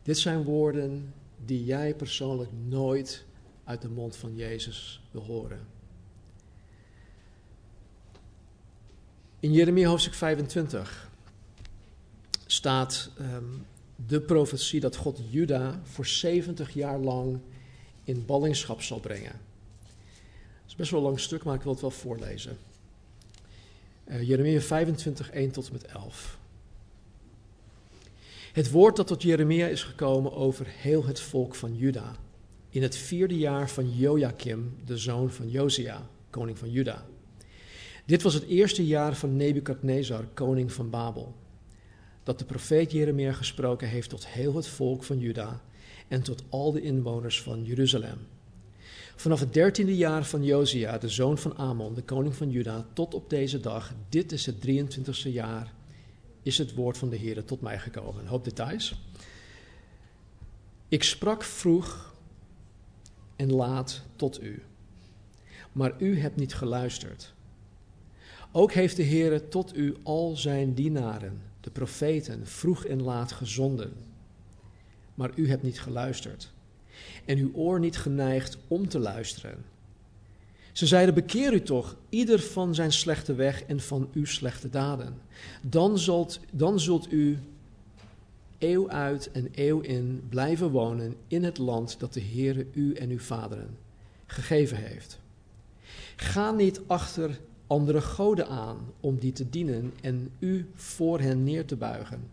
Dit 0.02 0.18
zijn 0.18 0.42
woorden 0.42 1.14
die 1.44 1.64
jij 1.64 1.94
persoonlijk 1.94 2.50
nooit 2.66 3.24
uit 3.64 3.82
de 3.82 3.88
mond 3.88 4.16
van 4.16 4.36
Jezus 4.36 5.02
wil 5.10 5.22
horen. 5.22 5.77
In 9.40 9.52
Jeremia 9.52 9.88
hoofdstuk 9.88 10.14
25 10.14 11.08
staat 12.46 13.10
um, 13.20 13.66
de 14.06 14.20
profetie 14.20 14.80
dat 14.80 14.96
God 14.96 15.20
Juda 15.30 15.80
voor 15.84 16.06
70 16.06 16.74
jaar 16.74 16.98
lang 16.98 17.38
in 18.04 18.26
ballingschap 18.26 18.82
zal 18.82 19.00
brengen. 19.00 19.40
Het 19.82 20.66
is 20.66 20.74
best 20.74 20.90
wel 20.90 21.00
een 21.00 21.06
lang 21.06 21.20
stuk, 21.20 21.44
maar 21.44 21.54
ik 21.54 21.62
wil 21.62 21.72
het 21.72 21.80
wel 21.80 21.90
voorlezen. 21.90 22.58
Uh, 24.04 24.22
Jeremia 24.22 24.60
25, 24.60 25.30
1 25.30 25.50
tot 25.50 25.66
en 25.66 25.72
met 25.72 25.84
11. 25.84 26.38
Het 28.52 28.70
woord 28.70 28.96
dat 28.96 29.06
tot 29.06 29.22
Jeremia 29.22 29.66
is 29.66 29.82
gekomen 29.82 30.32
over 30.32 30.66
heel 30.68 31.06
het 31.06 31.20
volk 31.20 31.54
van 31.54 31.76
Juda. 31.76 32.16
In 32.70 32.82
het 32.82 32.96
vierde 32.96 33.36
jaar 33.36 33.70
van 33.70 33.96
Joachim, 33.96 34.76
de 34.84 34.98
zoon 34.98 35.30
van 35.30 35.50
Josia, 35.50 36.06
koning 36.30 36.58
van 36.58 36.70
Juda. 36.70 37.06
Dit 38.08 38.22
was 38.22 38.34
het 38.34 38.44
eerste 38.44 38.86
jaar 38.86 39.16
van 39.16 39.36
Nebukadnezar, 39.36 40.24
koning 40.34 40.72
van 40.72 40.90
Babel, 40.90 41.34
dat 42.22 42.38
de 42.38 42.44
profeet 42.44 42.92
Jeremia 42.92 43.32
gesproken 43.32 43.88
heeft 43.88 44.08
tot 44.10 44.26
heel 44.26 44.56
het 44.56 44.66
volk 44.66 45.04
van 45.04 45.18
Juda 45.18 45.62
en 46.08 46.22
tot 46.22 46.42
al 46.48 46.72
de 46.72 46.80
inwoners 46.80 47.42
van 47.42 47.64
Jeruzalem. 47.64 48.18
Vanaf 49.16 49.40
het 49.40 49.52
dertiende 49.52 49.96
jaar 49.96 50.24
van 50.24 50.44
Josia, 50.44 50.98
de 50.98 51.08
zoon 51.08 51.38
van 51.38 51.56
Amon, 51.56 51.94
de 51.94 52.02
koning 52.02 52.34
van 52.34 52.50
Juda, 52.50 52.86
tot 52.92 53.14
op 53.14 53.30
deze 53.30 53.60
dag, 53.60 53.94
dit 54.08 54.32
is 54.32 54.46
het 54.46 54.56
23ste 54.66 55.32
jaar, 55.32 55.72
is 56.42 56.58
het 56.58 56.74
woord 56.74 56.98
van 56.98 57.08
de 57.08 57.16
Heer 57.16 57.44
tot 57.44 57.60
mij 57.60 57.78
gekomen. 57.78 58.20
Een 58.20 58.28
hoop 58.28 58.44
details. 58.44 58.94
Ik 60.88 61.02
sprak 61.02 61.42
vroeg 61.42 62.14
en 63.36 63.52
laat 63.52 64.02
tot 64.16 64.42
u, 64.42 64.62
maar 65.72 65.94
u 65.98 66.20
hebt 66.20 66.36
niet 66.36 66.54
geluisterd. 66.54 67.36
Ook 68.52 68.72
heeft 68.72 68.96
de 68.96 69.02
Heer 69.02 69.48
tot 69.48 69.76
u 69.76 69.96
al 70.02 70.36
zijn 70.36 70.74
dienaren, 70.74 71.40
de 71.60 71.70
profeten, 71.70 72.46
vroeg 72.46 72.84
en 72.84 73.02
laat 73.02 73.32
gezonden. 73.32 73.92
Maar 75.14 75.30
u 75.34 75.48
hebt 75.48 75.62
niet 75.62 75.80
geluisterd 75.80 76.52
en 77.24 77.38
uw 77.38 77.50
oor 77.54 77.80
niet 77.80 77.96
geneigd 77.96 78.58
om 78.68 78.88
te 78.88 78.98
luisteren. 78.98 79.64
Ze 80.72 80.86
zeiden: 80.86 81.14
Bekeer 81.14 81.52
u 81.52 81.62
toch, 81.62 81.96
ieder 82.08 82.40
van 82.40 82.74
zijn 82.74 82.92
slechte 82.92 83.34
weg 83.34 83.62
en 83.62 83.80
van 83.80 84.08
uw 84.12 84.24
slechte 84.24 84.70
daden. 84.70 85.20
Dan 85.62 85.98
zult, 85.98 86.40
dan 86.52 86.80
zult 86.80 87.12
u 87.12 87.38
eeuw 88.58 88.90
uit 88.90 89.30
en 89.30 89.48
eeuw 89.54 89.80
in 89.80 90.22
blijven 90.28 90.70
wonen 90.70 91.16
in 91.28 91.44
het 91.44 91.58
land 91.58 92.00
dat 92.00 92.12
de 92.12 92.22
Heere 92.22 92.66
u 92.72 92.94
en 92.94 93.10
uw 93.10 93.18
vaderen 93.18 93.76
gegeven 94.26 94.76
heeft. 94.76 95.20
Ga 96.16 96.50
niet 96.50 96.80
achter 96.86 97.40
andere 97.68 98.00
goden 98.00 98.48
aan 98.48 98.76
om 99.00 99.18
die 99.18 99.32
te 99.32 99.50
dienen 99.50 99.92
en 100.00 100.30
u 100.38 100.70
voor 100.74 101.20
hen 101.20 101.44
neer 101.44 101.64
te 101.64 101.76
buigen. 101.76 102.28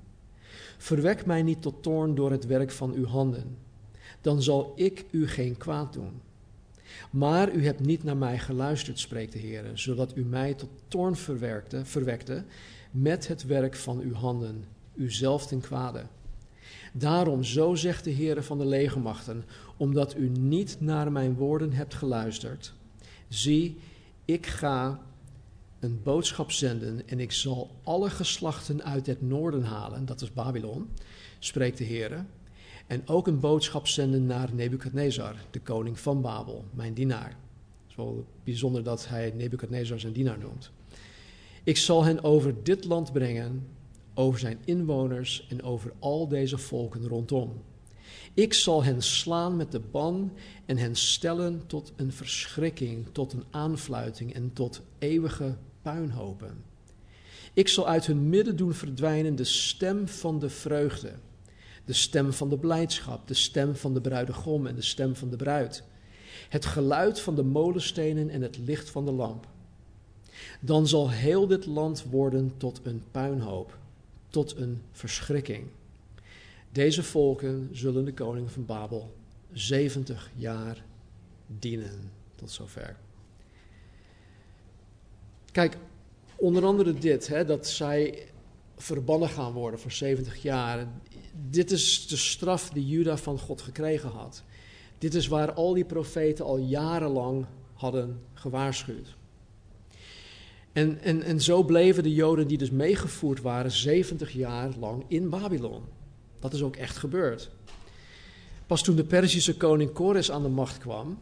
Verwek 0.78 1.26
mij 1.26 1.44
niet 1.44 1.62
tot 1.62 1.84
toorn 1.84 2.16
door 2.16 2.32
het 2.32 2.46
werk 2.46 2.72
van 2.72 2.94
uw 2.94 3.06
handen, 3.06 3.58
dan 4.22 4.42
zal 4.42 4.74
ik 4.76 5.06
u 5.12 5.28
geen 5.28 5.58
kwaad 5.58 5.94
doen. 5.94 6.22
Maar 7.12 7.54
u 7.54 7.66
hebt 7.66 7.80
niet 7.80 8.04
naar 8.04 8.18
mij 8.18 8.40
geluisterd, 8.40 9.00
spreekt 9.00 9.34
de 9.34 9.40
Heer, 9.40 9.72
zodat 9.74 10.18
u 10.18 10.26
mij 10.26 10.54
tot 10.54 10.70
toorn 10.88 11.16
verwerkte, 11.16 11.86
verwekte 11.86 12.44
met 12.92 13.28
het 13.28 13.46
werk 13.46 13.76
van 13.76 14.00
uw 14.00 14.14
handen, 14.14 14.66
uzelf 14.94 15.48
ten 15.48 15.60
kwade. 15.60 16.06
Daarom, 16.94 17.44
zo 17.44 17.76
zegt 17.76 18.04
de 18.04 18.10
Heer 18.10 18.44
van 18.44 18.58
de 18.58 18.66
legermachten, 18.66 19.44
omdat 19.78 20.16
u 20.16 20.30
niet 20.30 20.78
naar 20.80 21.12
mijn 21.12 21.36
woorden 21.36 21.74
hebt 21.74 21.94
geluisterd, 21.94 22.74
zie, 23.28 23.78
ik 24.26 24.46
ga 24.46 25.02
een 25.86 26.04
boodschap 26.04 26.52
zenden 26.52 27.08
en 27.08 27.20
ik 27.20 27.32
zal 27.32 27.70
alle 27.84 28.10
geslachten 28.10 28.84
uit 28.84 29.06
het 29.06 29.22
noorden 29.22 29.64
halen, 29.64 30.06
dat 30.06 30.22
is 30.22 30.34
Babylon, 30.34 30.90
spreekt 31.40 31.78
de 31.78 31.84
Heer. 31.84 32.26
En 32.88 33.08
ook 33.08 33.28
een 33.28 33.40
boodschap 33.40 33.88
zenden 33.88 34.26
naar 34.26 34.54
Nebukadnezar, 34.54 35.36
de 35.52 35.60
koning 35.60 36.00
van 36.00 36.22
Babel, 36.22 36.64
mijn 36.74 36.94
dienaar. 36.94 37.38
Wel 37.96 38.26
bijzonder 38.44 38.84
dat 38.84 39.08
hij 39.08 39.34
Nebukadnezar 39.36 40.00
zijn 40.00 40.14
dienaar 40.14 40.40
noemt. 40.40 40.72
Ik 41.64 41.78
zal 41.78 42.04
hen 42.04 42.24
over 42.24 42.64
dit 42.64 42.86
land 42.86 43.14
brengen, 43.14 43.68
over 44.14 44.40
zijn 44.40 44.58
inwoners 44.66 45.48
en 45.50 45.64
over 45.64 45.94
al 46.00 46.28
deze 46.28 46.58
volken 46.58 47.08
rondom. 47.08 47.62
Ik 48.34 48.54
zal 48.54 48.84
hen 48.84 49.02
slaan 49.02 49.56
met 49.56 49.72
de 49.72 49.80
ban 49.80 50.32
en 50.66 50.78
hen 50.78 50.96
stellen 50.96 51.62
tot 51.68 51.94
een 51.96 52.12
verschrikking, 52.12 53.08
tot 53.12 53.34
een 53.34 53.44
aanfluiting 53.50 54.34
en 54.34 54.54
tot 54.54 54.82
eeuwige 55.00 55.56
puinhopen. 55.86 56.64
Ik 57.54 57.68
zal 57.68 57.88
uit 57.88 58.06
hun 58.06 58.30
midden 58.30 58.56
doen 58.56 58.74
verdwijnen 58.74 59.36
de 59.36 59.44
stem 59.44 60.08
van 60.08 60.40
de 60.40 60.50
vreugde, 60.50 61.12
de 61.86 61.94
stem 61.94 62.34
van 62.34 62.50
de 62.50 62.58
blijdschap, 62.58 63.28
de 63.28 63.34
stem 63.34 63.76
van 63.76 63.94
de 63.94 64.02
bruidegom 64.02 64.68
en 64.68 64.76
de 64.76 64.82
stem 64.82 65.16
van 65.16 65.30
de 65.30 65.36
bruid, 65.36 65.84
het 66.50 66.66
geluid 66.66 67.20
van 67.20 67.36
de 67.36 67.44
molenstenen 67.44 68.30
en 68.30 68.42
het 68.42 68.58
licht 68.58 68.90
van 68.90 69.06
de 69.06 69.12
lamp. 69.12 69.48
Dan 70.62 70.88
zal 70.88 71.10
heel 71.10 71.48
dit 71.48 71.66
land 71.66 72.04
worden 72.04 72.54
tot 72.58 72.80
een 72.84 73.04
puinhoop, 73.12 73.78
tot 74.30 74.56
een 74.58 74.82
verschrikking. 74.92 75.68
Deze 76.72 77.04
volken 77.04 77.70
zullen 77.72 78.06
de 78.06 78.14
koning 78.14 78.52
van 78.52 78.66
Babel 78.66 79.16
70 79.52 80.32
jaar 80.36 80.86
dienen. 81.48 82.12
Tot 82.36 82.52
zover. 82.52 82.96
Kijk, 85.56 85.78
onder 86.36 86.66
andere 86.66 86.94
dit, 86.94 87.28
hè, 87.28 87.46
dat 87.46 87.68
zij 87.68 88.28
verbannen 88.78 89.30
gaan 89.30 89.52
worden 89.52 89.80
voor 89.80 89.92
70 89.92 90.42
jaar. 90.42 90.88
Dit 91.50 91.72
is 91.72 92.08
de 92.08 92.16
straf 92.16 92.70
die 92.70 92.88
Juda 92.88 93.18
van 93.18 93.40
God 93.40 93.62
gekregen 93.62 94.10
had. 94.10 94.44
Dit 94.98 95.14
is 95.14 95.28
waar 95.28 95.54
al 95.54 95.74
die 95.74 95.86
profeten 95.86 96.46
al 96.46 96.58
jarenlang 96.58 97.46
hadden 97.74 98.22
gewaarschuwd. 98.34 99.16
En, 100.72 101.02
en, 101.02 101.22
en 101.22 101.42
zo 101.42 101.64
bleven 101.64 102.04
de 102.04 102.14
Joden 102.14 102.48
die 102.48 102.58
dus 102.58 102.72
meegevoerd 102.72 103.42
waren 103.42 103.72
70 103.72 104.32
jaar 104.32 104.70
lang 104.80 105.04
in 105.08 105.30
Babylon. 105.30 105.84
Dat 106.40 106.54
is 106.54 106.62
ook 106.62 106.76
echt 106.76 106.98
gebeurd. 106.98 107.52
Pas 108.68 108.84
toen 108.84 108.96
de 108.96 109.06
Perzische 109.06 109.58
koning 109.58 109.92
Kores 109.92 110.32
aan 110.32 110.44
de 110.44 110.50
macht 110.50 110.78
kwam, 110.78 111.20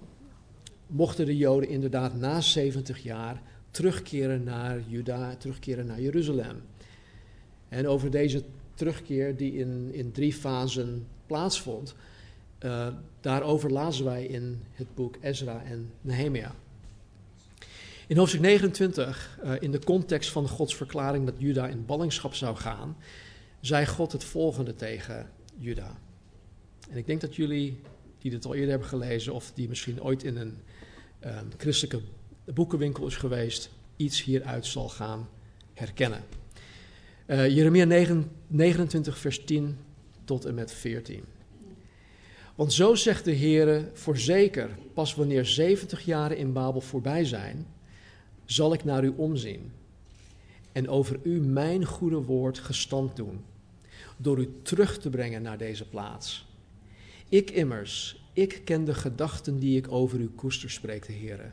mochten 0.88 1.26
de 1.26 1.38
Joden 1.38 1.70
inderdaad 1.70 2.16
na 2.16 2.42
70 2.42 3.04
jaar 3.04 3.42
terugkeren 3.74 4.44
naar 4.44 4.82
Juda, 4.88 5.36
terugkeren 5.36 5.86
naar 5.86 6.02
Jeruzalem. 6.02 6.62
En 7.70 7.88
over 7.88 8.12
deze 8.12 8.44
terugkeer, 8.74 9.38
die 9.38 9.54
in, 9.54 9.90
in 9.94 10.12
drie 10.12 10.34
fasen 10.34 11.08
plaatsvond, 11.26 11.96
uh, 12.60 12.88
daarover 13.22 13.72
lazen 13.72 14.06
wij 14.06 14.26
in 14.26 14.62
het 14.72 14.96
boek 14.96 15.16
Ezra 15.22 15.64
en 15.64 15.92
Nehemia. 16.02 16.56
In 18.08 18.18
hoofdstuk 18.18 18.42
29, 18.42 19.40
uh, 19.44 19.54
in 19.60 19.72
de 19.72 19.80
context 19.80 20.30
van 20.30 20.48
Gods 20.48 20.76
verklaring 20.76 21.26
dat 21.26 21.36
Juda 21.38 21.68
in 21.68 21.86
ballingschap 21.86 22.34
zou 22.34 22.56
gaan, 22.56 22.98
zei 23.60 23.86
God 23.86 24.12
het 24.12 24.24
volgende 24.24 24.76
tegen 24.76 25.30
Juda. 25.60 25.98
En 26.90 26.98
ik 26.98 27.06
denk 27.06 27.22
dat 27.22 27.36
jullie, 27.36 27.80
die 28.20 28.32
dit 28.32 28.46
al 28.46 28.54
eerder 28.54 28.70
hebben 28.70 28.88
gelezen, 28.88 29.34
of 29.34 29.52
die 29.54 29.70
misschien 29.70 30.04
ooit 30.04 30.24
in 30.24 30.38
een 30.38 30.58
uh, 31.26 31.38
christelijke 31.58 32.02
boekenwinkel 32.46 33.08
is 33.08 33.16
geweest, 33.16 33.70
iets 33.96 34.24
hieruit 34.24 34.66
zal 34.66 34.90
gaan 34.90 35.30
herkennen. 35.74 36.24
Uh, 37.28 37.50
Jeremia 37.50 37.86
9, 37.86 38.32
29, 38.48 39.18
vers 39.18 39.44
10 39.46 39.78
tot 40.24 40.46
en 40.46 40.54
met 40.54 40.72
14. 40.72 41.24
Want 42.56 42.74
zo 42.74 42.96
zegt 42.96 43.26
de 43.26 43.36
Heere, 43.36 43.90
voorzeker, 43.94 44.70
pas 44.94 45.16
wanneer 45.16 45.46
70 45.46 46.06
jaren 46.06 46.38
in 46.38 46.54
Babel 46.54 46.82
voorbij 46.82 47.26
zijn, 47.26 47.68
zal 48.46 48.74
ik 48.74 48.84
naar 48.84 49.04
u 49.04 49.14
omzien 49.16 49.72
en 50.72 50.90
over 50.90 51.20
u 51.24 51.40
mijn 51.40 51.86
goede 51.86 52.22
woord 52.22 52.60
gestand 52.60 53.16
doen, 53.16 53.42
door 54.18 54.40
u 54.40 54.50
terug 54.62 54.98
te 55.00 55.10
brengen 55.10 55.42
naar 55.42 55.58
deze 55.58 55.88
plaats. 55.88 56.48
Ik 57.30 57.52
immers, 57.52 58.24
ik 58.34 58.62
ken 58.66 58.86
de 58.86 58.94
gedachten 58.94 59.60
die 59.60 59.78
ik 59.78 59.92
over 59.92 60.20
u 60.20 60.30
koester, 60.36 60.70
spreekt 60.70 61.08
de 61.08 61.14
Heere. 61.14 61.52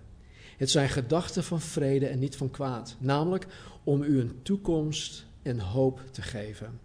Het 0.61 0.71
zijn 0.71 0.89
gedachten 0.89 1.45
van 1.45 1.61
vrede 1.61 2.07
en 2.07 2.19
niet 2.19 2.37
van 2.37 2.51
kwaad, 2.51 2.97
namelijk 2.99 3.47
om 3.85 4.03
u 4.03 4.21
een 4.21 4.33
toekomst 4.43 5.27
en 5.43 5.59
hoop 5.59 6.01
te 6.11 6.23
geven. 6.23 6.81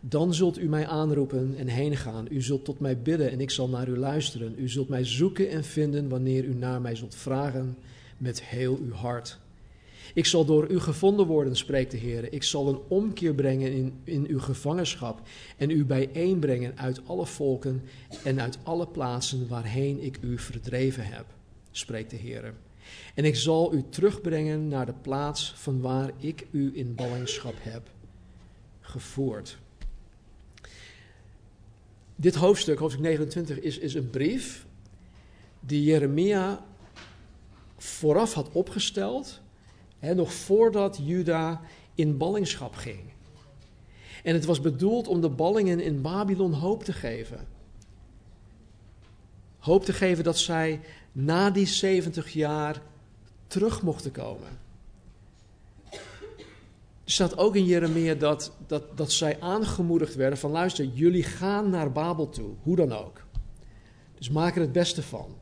Dan 0.00 0.34
zult 0.34 0.58
u 0.58 0.68
mij 0.68 0.86
aanroepen 0.86 1.54
en 1.56 1.66
heen 1.66 1.96
gaan. 1.96 2.26
U 2.30 2.42
zult 2.42 2.64
tot 2.64 2.80
mij 2.80 2.98
bidden 2.98 3.30
en 3.30 3.40
ik 3.40 3.50
zal 3.50 3.68
naar 3.68 3.88
u 3.88 3.96
luisteren. 3.96 4.54
U 4.58 4.68
zult 4.68 4.88
mij 4.88 5.04
zoeken 5.04 5.50
en 5.50 5.64
vinden 5.64 6.08
wanneer 6.08 6.44
u 6.44 6.54
naar 6.54 6.80
mij 6.80 6.94
zult 6.94 7.14
vragen 7.14 7.76
met 8.18 8.42
heel 8.42 8.78
uw 8.82 8.92
hart. 8.92 9.38
Ik 10.14 10.26
zal 10.26 10.44
door 10.44 10.70
u 10.70 10.80
gevonden 10.80 11.26
worden, 11.26 11.56
spreekt 11.56 11.90
de 11.90 11.96
Heer. 11.96 12.32
Ik 12.32 12.42
zal 12.42 12.68
een 12.68 12.80
omkeer 12.88 13.34
brengen 13.34 13.72
in, 13.72 13.92
in 14.04 14.26
uw 14.28 14.40
gevangenschap 14.40 15.20
en 15.56 15.70
u 15.70 15.84
bijeenbrengen 15.84 16.78
uit 16.78 17.00
alle 17.06 17.26
volken 17.26 17.82
en 18.24 18.40
uit 18.40 18.58
alle 18.62 18.86
plaatsen 18.86 19.48
waarheen 19.48 20.02
ik 20.02 20.18
u 20.20 20.38
verdreven 20.38 21.04
heb, 21.06 21.24
spreekt 21.70 22.10
de 22.10 22.16
Heer. 22.16 22.54
En 23.14 23.24
ik 23.24 23.36
zal 23.36 23.74
u 23.74 23.84
terugbrengen 23.88 24.68
naar 24.68 24.86
de 24.86 24.94
plaats 25.02 25.52
van 25.56 25.80
waar 25.80 26.10
ik 26.16 26.46
u 26.50 26.70
in 26.74 26.94
ballingschap 26.94 27.54
heb 27.58 27.90
gevoerd. 28.80 29.58
Dit 32.16 32.34
hoofdstuk, 32.34 32.78
hoofdstuk 32.78 33.04
29, 33.04 33.60
is, 33.60 33.78
is 33.78 33.94
een 33.94 34.10
brief 34.10 34.66
die 35.60 35.82
Jeremia 35.82 36.64
vooraf 37.76 38.32
had 38.32 38.52
opgesteld, 38.52 39.40
hè, 39.98 40.14
nog 40.14 40.32
voordat 40.32 40.98
Juda 41.02 41.60
in 41.94 42.16
ballingschap 42.16 42.74
ging. 42.74 43.00
En 44.22 44.34
het 44.34 44.44
was 44.44 44.60
bedoeld 44.60 45.08
om 45.08 45.20
de 45.20 45.28
ballingen 45.28 45.80
in 45.80 46.02
Babylon 46.02 46.52
hoop 46.52 46.84
te 46.84 46.92
geven. 46.92 47.46
Hoop 49.58 49.84
te 49.84 49.92
geven 49.92 50.24
dat 50.24 50.38
zij 50.38 50.80
na 51.14 51.50
die 51.50 51.66
70 51.66 52.32
jaar 52.32 52.82
terug 53.46 53.82
mochten 53.82 54.10
komen. 54.10 54.62
Er 57.04 57.10
staat 57.10 57.36
ook 57.36 57.56
in 57.56 57.64
Jeremia 57.64 58.14
dat, 58.14 58.52
dat, 58.66 58.96
dat 58.96 59.12
zij 59.12 59.40
aangemoedigd 59.40 60.14
werden 60.14 60.38
van 60.38 60.50
luister, 60.50 60.84
jullie 60.84 61.22
gaan 61.22 61.70
naar 61.70 61.92
Babel 61.92 62.28
toe, 62.28 62.50
hoe 62.62 62.76
dan 62.76 62.92
ook. 62.92 63.22
Dus 64.18 64.30
maak 64.30 64.54
er 64.54 64.60
het 64.60 64.72
beste 64.72 65.02
van. 65.02 65.36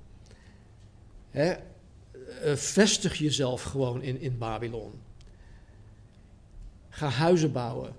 Hè? 1.30 1.52
Eh, 1.52 2.54
vestig 2.54 3.14
jezelf 3.14 3.62
gewoon 3.62 4.02
in, 4.02 4.20
in 4.20 4.38
Babylon. 4.38 4.92
Ga 6.88 7.08
huizen 7.08 7.52
bouwen. 7.52 7.92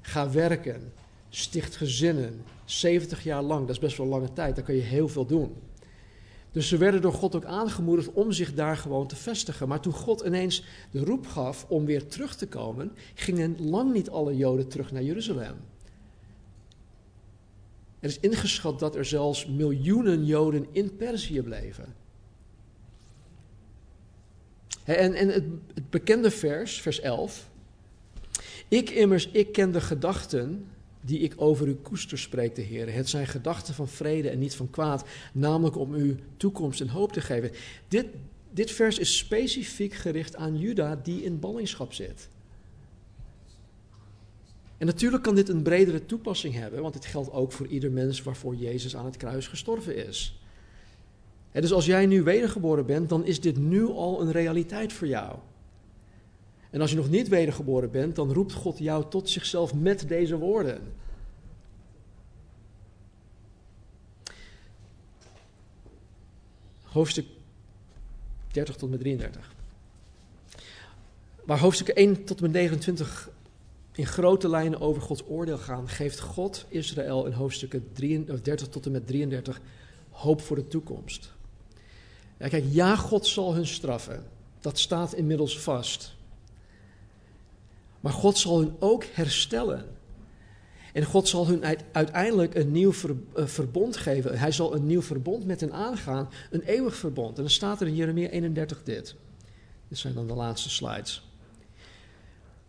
Ga 0.00 0.30
werken. 0.30 0.92
Sticht 1.28 1.76
gezinnen. 1.76 2.44
70 2.64 3.24
jaar 3.24 3.42
lang, 3.42 3.60
dat 3.60 3.76
is 3.76 3.78
best 3.78 3.96
wel 3.96 4.06
een 4.06 4.12
lange 4.12 4.32
tijd, 4.32 4.56
daar 4.56 4.64
kun 4.64 4.74
je 4.74 4.80
heel 4.80 5.08
veel 5.08 5.26
doen. 5.26 5.56
Dus 6.58 6.68
ze 6.68 6.76
werden 6.76 7.00
door 7.00 7.12
God 7.12 7.34
ook 7.34 7.44
aangemoedigd 7.44 8.12
om 8.12 8.32
zich 8.32 8.54
daar 8.54 8.76
gewoon 8.76 9.06
te 9.06 9.16
vestigen. 9.16 9.68
Maar 9.68 9.80
toen 9.80 9.92
God 9.92 10.20
ineens 10.20 10.64
de 10.90 11.04
roep 11.04 11.26
gaf 11.26 11.66
om 11.68 11.84
weer 11.84 12.06
terug 12.06 12.36
te 12.36 12.46
komen, 12.46 12.92
gingen 13.14 13.70
lang 13.70 13.92
niet 13.92 14.10
alle 14.10 14.36
Joden 14.36 14.68
terug 14.68 14.92
naar 14.92 15.02
Jeruzalem. 15.02 15.56
Er 18.00 18.08
is 18.08 18.20
ingeschat 18.20 18.78
dat 18.78 18.96
er 18.96 19.04
zelfs 19.04 19.46
miljoenen 19.46 20.24
Joden 20.24 20.66
in 20.72 20.96
Perzië 20.96 21.42
bleven. 21.42 21.94
En, 24.84 25.14
en 25.14 25.28
het, 25.28 25.44
het 25.74 25.90
bekende 25.90 26.30
vers, 26.30 26.80
vers 26.80 27.00
11. 27.00 27.50
Ik 28.68 28.90
immers, 28.90 29.28
ik 29.28 29.52
ken 29.52 29.72
de 29.72 29.80
gedachten 29.80 30.66
die 31.00 31.18
ik 31.18 31.34
over 31.36 31.66
u 31.68 31.74
koester, 31.74 32.18
spreekt 32.18 32.56
de 32.56 32.62
Heer. 32.62 32.92
Het 32.92 33.08
zijn 33.08 33.26
gedachten 33.26 33.74
van 33.74 33.88
vrede 33.88 34.28
en 34.28 34.38
niet 34.38 34.54
van 34.54 34.70
kwaad, 34.70 35.04
namelijk 35.32 35.76
om 35.76 35.94
u 35.94 36.16
toekomst 36.36 36.80
en 36.80 36.88
hoop 36.88 37.12
te 37.12 37.20
geven. 37.20 37.50
Dit, 37.88 38.06
dit 38.50 38.70
vers 38.70 38.98
is 38.98 39.16
specifiek 39.16 39.94
gericht 39.94 40.36
aan 40.36 40.58
Juda 40.58 41.00
die 41.02 41.22
in 41.22 41.40
ballingschap 41.40 41.92
zit. 41.92 42.28
En 44.78 44.86
natuurlijk 44.86 45.22
kan 45.22 45.34
dit 45.34 45.48
een 45.48 45.62
bredere 45.62 46.06
toepassing 46.06 46.54
hebben, 46.54 46.82
want 46.82 46.94
dit 46.94 47.04
geldt 47.04 47.32
ook 47.32 47.52
voor 47.52 47.66
ieder 47.66 47.90
mens 47.90 48.22
waarvoor 48.22 48.54
Jezus 48.54 48.96
aan 48.96 49.04
het 49.04 49.16
kruis 49.16 49.46
gestorven 49.46 50.06
is. 50.06 50.40
Dus 51.52 51.72
als 51.72 51.86
jij 51.86 52.06
nu 52.06 52.22
wedergeboren 52.22 52.86
bent, 52.86 53.08
dan 53.08 53.24
is 53.24 53.40
dit 53.40 53.56
nu 53.56 53.86
al 53.86 54.20
een 54.20 54.32
realiteit 54.32 54.92
voor 54.92 55.06
jou. 55.06 55.36
En 56.70 56.80
als 56.80 56.90
je 56.90 56.96
nog 56.96 57.10
niet 57.10 57.28
wedergeboren 57.28 57.90
bent, 57.90 58.16
dan 58.16 58.32
roept 58.32 58.52
God 58.52 58.78
jou 58.78 59.04
tot 59.08 59.30
zichzelf 59.30 59.74
met 59.74 60.08
deze 60.08 60.36
woorden. 60.36 60.92
Hoofdstuk 66.82 67.26
30 68.52 68.76
tot 68.76 68.90
met 68.90 69.00
33. 69.00 69.54
Waar 71.44 71.58
hoofdstukken 71.58 71.94
1 71.94 72.24
tot 72.24 72.40
met 72.40 72.52
29 72.52 73.30
in 73.92 74.06
grote 74.06 74.48
lijnen 74.48 74.80
over 74.80 75.02
Gods 75.02 75.22
oordeel 75.26 75.58
gaan, 75.58 75.88
geeft 75.88 76.20
God 76.20 76.66
Israël 76.68 77.26
in 77.26 77.32
hoofdstukken 77.32 77.88
30 78.42 78.68
tot 78.68 78.86
en 78.86 78.92
met 78.92 79.06
33 79.06 79.60
hoop 80.10 80.40
voor 80.40 80.56
de 80.56 80.68
toekomst. 80.68 81.32
Ja, 82.38 82.48
kijk, 82.48 82.64
ja, 82.70 82.96
God 82.96 83.26
zal 83.26 83.54
hun 83.54 83.66
straffen. 83.66 84.24
Dat 84.60 84.78
staat 84.78 85.14
inmiddels 85.14 85.58
vast. 85.58 86.16
Maar 88.00 88.12
God 88.12 88.38
zal 88.38 88.58
hun 88.58 88.76
ook 88.78 89.04
herstellen. 89.04 89.84
En 90.92 91.04
God 91.04 91.28
zal 91.28 91.46
hun 91.46 91.64
uiteindelijk 91.92 92.54
een 92.54 92.72
nieuw 92.72 92.92
verbond 93.34 93.96
geven. 93.96 94.38
Hij 94.38 94.52
zal 94.52 94.74
een 94.74 94.86
nieuw 94.86 95.02
verbond 95.02 95.46
met 95.46 95.60
hen 95.60 95.72
aangaan, 95.72 96.28
een 96.50 96.62
eeuwig 96.62 96.96
verbond. 96.96 97.36
En 97.36 97.42
dan 97.42 97.50
staat 97.50 97.80
er 97.80 97.86
in 97.86 97.94
Jeremia 97.94 98.28
31 98.28 98.82
dit. 98.82 99.14
Dit 99.88 99.98
zijn 99.98 100.14
dan 100.14 100.26
de 100.26 100.34
laatste 100.34 100.70
slides. 100.70 101.28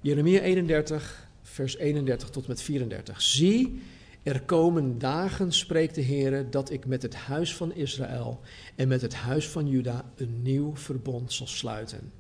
Jeremia 0.02 0.40
31, 0.40 1.30
vers 1.42 1.78
31 1.78 2.30
tot 2.30 2.48
met 2.48 2.62
34. 2.62 3.22
Zie, 3.22 3.82
er 4.24 4.42
komen 4.42 5.00
dagen, 5.00 5.52
spreekt 5.52 5.96
de 5.96 6.02
Heer, 6.02 6.50
dat 6.50 6.70
ik 6.72 6.86
met 6.86 7.02
het 7.02 7.16
huis 7.16 7.56
van 7.56 7.74
Israël 7.74 8.40
en 8.76 8.88
met 8.88 9.02
het 9.02 9.14
huis 9.14 9.48
van 9.50 9.68
Juda 9.68 10.12
een 10.16 10.42
nieuw 10.42 10.76
verbond 10.76 11.34
zal 11.34 11.48
sluiten 11.48 12.19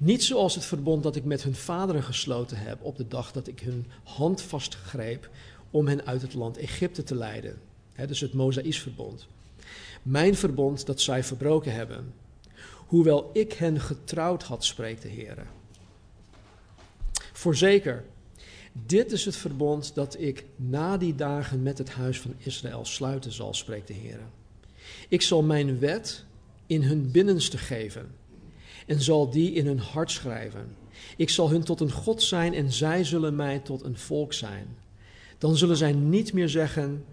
niet 0.00 0.24
zoals 0.24 0.54
het 0.54 0.64
verbond 0.64 1.02
dat 1.02 1.16
ik 1.16 1.24
met 1.24 1.42
hun 1.42 1.54
vaderen 1.54 2.02
gesloten 2.02 2.56
heb 2.56 2.82
op 2.82 2.96
de 2.96 3.08
dag 3.08 3.32
dat 3.32 3.46
ik 3.46 3.60
hun 3.60 3.86
hand 4.02 4.42
vastgreep 4.42 5.30
om 5.70 5.86
hen 5.86 6.06
uit 6.06 6.22
het 6.22 6.34
land 6.34 6.56
Egypte 6.56 7.02
te 7.02 7.14
leiden. 7.14 7.58
Dus 8.06 8.20
het 8.20 8.32
Mosaïsverbond. 8.32 9.26
Mijn 10.02 10.34
verbond 10.34 10.86
dat 10.86 11.00
zij 11.00 11.24
verbroken 11.24 11.74
hebben. 11.74 12.14
Hoewel 12.86 13.30
ik 13.32 13.52
hen 13.52 13.80
getrouwd 13.80 14.42
had, 14.42 14.64
spreekt 14.64 15.02
de 15.02 15.08
Heer. 15.08 15.46
Voorzeker, 17.32 18.04
Dit 18.72 19.12
is 19.12 19.24
het 19.24 19.36
verbond 19.36 19.94
dat 19.94 20.20
ik 20.20 20.44
na 20.56 20.96
die 20.96 21.14
dagen 21.14 21.62
met 21.62 21.78
het 21.78 21.90
huis 21.90 22.20
van 22.20 22.34
Israël 22.38 22.84
sluiten 22.84 23.32
zal, 23.32 23.54
spreekt 23.54 23.86
de 23.86 23.94
Heer. 23.94 24.20
Ik 25.08 25.22
zal 25.22 25.42
mijn 25.42 25.78
wet 25.78 26.24
in 26.66 26.82
hun 26.82 27.10
binnenste 27.10 27.58
geven 27.58 28.14
en 28.90 29.00
zal 29.00 29.30
die 29.30 29.52
in 29.52 29.66
hun 29.66 29.78
hart 29.78 30.10
schrijven. 30.10 30.76
Ik 31.16 31.30
zal 31.30 31.50
hun 31.50 31.62
tot 31.62 31.80
een 31.80 31.90
God 31.90 32.22
zijn 32.22 32.54
en 32.54 32.72
zij 32.72 33.04
zullen 33.04 33.36
mij 33.36 33.58
tot 33.58 33.82
een 33.82 33.98
volk 33.98 34.32
zijn. 34.32 34.66
Dan 35.38 35.56
zullen 35.56 35.76
zij 35.76 35.92
niet 35.92 36.32
meer 36.32 36.48
zeggen, 36.48 37.04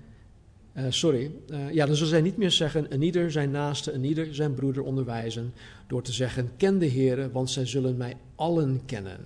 uh, 0.74 0.86
sorry, 0.90 1.32
uh, 1.50 1.72
ja, 1.72 1.86
dan 1.86 1.96
zullen 1.96 2.12
zij 2.12 2.22
niet 2.22 2.38
meer 2.38 2.52
zeggen, 2.52 2.94
een 2.94 3.02
ieder 3.02 3.32
zijn 3.32 3.52
naaste, 3.52 3.92
een 3.92 4.04
ieder 4.04 4.36
zijn 4.36 4.54
broeder 4.54 4.84
onderwijzen, 4.84 5.54
door 5.88 6.02
te 6.02 6.12
zeggen, 6.12 6.52
ken 6.58 6.80
de 6.80 6.86
Heer, 6.86 7.32
want 7.32 7.50
zij 7.50 7.66
zullen 7.66 7.98
mij 7.98 8.18
allen 8.36 8.82
kennen. 8.86 9.20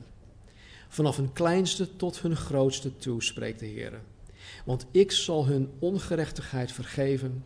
Vanaf 0.88 1.18
hun 1.18 1.34
kleinste 1.34 1.96
tot 1.96 2.22
hun 2.22 2.36
grootste 2.36 2.98
toe, 2.98 3.24
spreekt 3.24 3.60
de 3.60 3.66
Heer. 3.66 4.02
Want 4.66 4.86
ik 4.92 5.12
zal 5.12 5.46
hun 5.46 5.70
ongerechtigheid 5.80 6.72
vergeven 6.72 7.46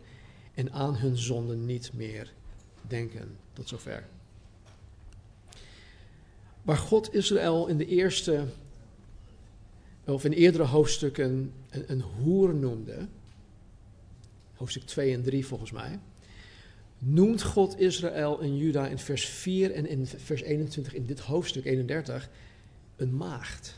en 0.54 0.72
aan 0.72 0.96
hun 0.96 1.16
zonden 1.16 1.64
niet 1.64 1.90
meer 1.94 2.32
denken. 2.88 3.36
Tot 3.52 3.68
zover. 3.68 4.04
Waar 6.66 6.76
God 6.76 7.14
Israël 7.14 7.66
in 7.66 7.76
de 7.76 7.86
eerste, 7.86 8.44
of 10.04 10.24
in 10.24 10.32
eerdere 10.32 10.64
hoofdstukken, 10.64 11.52
een, 11.70 11.84
een 11.86 12.00
hoer 12.00 12.54
noemde, 12.54 13.06
hoofdstuk 14.54 14.82
2 14.82 15.14
en 15.14 15.22
3 15.22 15.46
volgens 15.46 15.70
mij, 15.70 15.98
noemt 16.98 17.42
God 17.42 17.80
Israël 17.80 18.40
en 18.40 18.56
Juda 18.56 18.86
in 18.86 18.98
vers 18.98 19.26
4 19.26 19.72
en 19.72 19.88
in 19.88 20.06
vers 20.06 20.42
21 20.42 20.94
in 20.94 21.06
dit 21.06 21.20
hoofdstuk 21.20 21.64
31 21.64 22.30
een 22.96 23.16
maagd. 23.16 23.74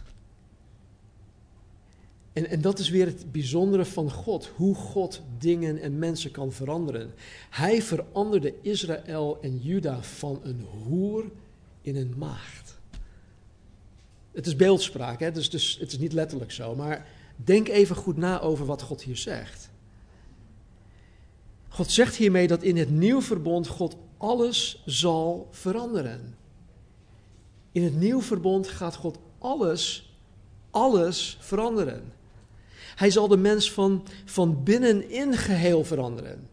En, 2.32 2.46
en 2.46 2.60
dat 2.60 2.78
is 2.78 2.88
weer 2.88 3.06
het 3.06 3.32
bijzondere 3.32 3.84
van 3.84 4.10
God, 4.10 4.46
hoe 4.46 4.74
God 4.74 5.22
dingen 5.38 5.80
en 5.80 5.98
mensen 5.98 6.30
kan 6.30 6.52
veranderen. 6.52 7.12
Hij 7.50 7.82
veranderde 7.82 8.54
Israël 8.62 9.38
en 9.40 9.58
Juda 9.58 10.02
van 10.02 10.40
een 10.42 10.60
hoer 10.60 11.24
in 11.80 11.96
een 11.96 12.14
maagd. 12.18 12.67
Het 14.32 14.46
is 14.46 14.56
beeldspraak, 14.56 15.20
hè? 15.20 15.32
Dus, 15.32 15.50
dus 15.50 15.76
het 15.80 15.92
is 15.92 15.98
niet 15.98 16.12
letterlijk 16.12 16.52
zo, 16.52 16.74
maar 16.74 17.06
denk 17.36 17.68
even 17.68 17.96
goed 17.96 18.16
na 18.16 18.40
over 18.40 18.66
wat 18.66 18.82
God 18.82 19.02
hier 19.02 19.16
zegt. 19.16 19.70
God 21.68 21.90
zegt 21.90 22.16
hiermee 22.16 22.46
dat 22.46 22.62
in 22.62 22.76
het 22.76 22.90
nieuw 22.90 23.22
verbond 23.22 23.66
God 23.66 23.96
alles 24.16 24.82
zal 24.86 25.48
veranderen. 25.50 26.36
In 27.72 27.82
het 27.82 27.94
nieuw 27.94 28.20
verbond 28.20 28.68
gaat 28.68 28.94
God 28.94 29.18
alles, 29.38 30.14
alles 30.70 31.36
veranderen. 31.40 32.12
Hij 32.94 33.10
zal 33.10 33.28
de 33.28 33.36
mens 33.36 33.72
van, 33.72 34.06
van 34.24 34.62
binnenin 34.62 35.36
geheel 35.36 35.84
veranderen. 35.84 36.48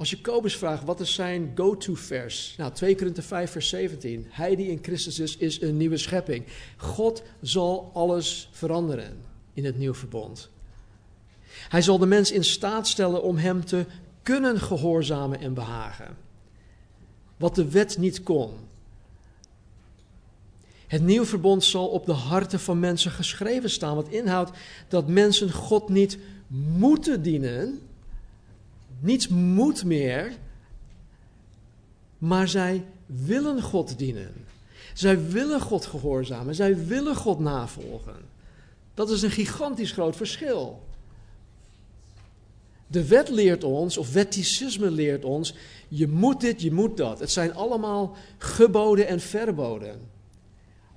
Als 0.00 0.10
Jacobus 0.10 0.56
vraagt 0.56 0.84
wat 0.84 1.00
is 1.00 1.14
zijn 1.14 1.52
go-to-vers? 1.54 2.54
Nou, 2.56 2.72
2 2.72 2.96
Korinther 2.96 3.22
5 3.22 3.50
vers 3.50 3.68
17. 3.68 4.26
Hij 4.28 4.56
die 4.56 4.70
in 4.70 4.78
Christus 4.82 5.18
is, 5.18 5.36
is 5.36 5.60
een 5.60 5.76
nieuwe 5.76 5.96
schepping. 5.96 6.44
God 6.76 7.22
zal 7.40 7.90
alles 7.94 8.48
veranderen 8.52 9.18
in 9.54 9.64
het 9.64 9.78
nieuw 9.78 9.94
verbond. 9.94 10.50
Hij 11.68 11.82
zal 11.82 11.98
de 11.98 12.06
mens 12.06 12.32
in 12.32 12.44
staat 12.44 12.88
stellen 12.88 13.22
om 13.22 13.36
hem 13.36 13.64
te 13.64 13.84
kunnen 14.22 14.60
gehoorzamen 14.60 15.40
en 15.40 15.54
behagen. 15.54 16.16
Wat 17.36 17.54
de 17.54 17.70
wet 17.70 17.98
niet 17.98 18.22
kon. 18.22 18.50
Het 20.86 21.02
nieuw 21.02 21.24
verbond 21.24 21.64
zal 21.64 21.88
op 21.88 22.06
de 22.06 22.12
harten 22.12 22.60
van 22.60 22.78
mensen 22.78 23.10
geschreven 23.10 23.70
staan, 23.70 23.94
wat 23.94 24.08
inhoudt 24.08 24.50
dat 24.88 25.08
mensen 25.08 25.52
God 25.52 25.88
niet 25.88 26.18
moeten 26.48 27.22
dienen, 27.22 27.80
niets 29.00 29.28
moet 29.28 29.84
meer, 29.84 30.32
maar 32.18 32.48
zij 32.48 32.84
willen 33.06 33.62
God 33.62 33.98
dienen. 33.98 34.32
Zij 34.94 35.28
willen 35.30 35.60
God 35.60 35.86
gehoorzamen, 35.86 36.54
zij 36.54 36.86
willen 36.86 37.16
God 37.16 37.38
navolgen. 37.38 38.16
Dat 38.94 39.10
is 39.10 39.22
een 39.22 39.30
gigantisch 39.30 39.92
groot 39.92 40.16
verschil. 40.16 40.82
De 42.86 43.06
wet 43.06 43.28
leert 43.28 43.64
ons, 43.64 43.96
of 43.96 44.12
wetticisme 44.12 44.90
leert 44.90 45.24
ons, 45.24 45.54
je 45.88 46.08
moet 46.08 46.40
dit, 46.40 46.62
je 46.62 46.72
moet 46.72 46.96
dat. 46.96 47.18
Het 47.18 47.30
zijn 47.30 47.54
allemaal 47.54 48.16
geboden 48.38 49.06
en 49.06 49.20
verboden. 49.20 50.00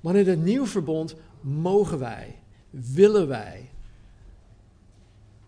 Maar 0.00 0.16
in 0.16 0.28
het 0.28 0.44
nieuw 0.44 0.66
verbond 0.66 1.14
mogen 1.40 1.98
wij, 1.98 2.38
willen 2.70 3.28
wij. 3.28 3.70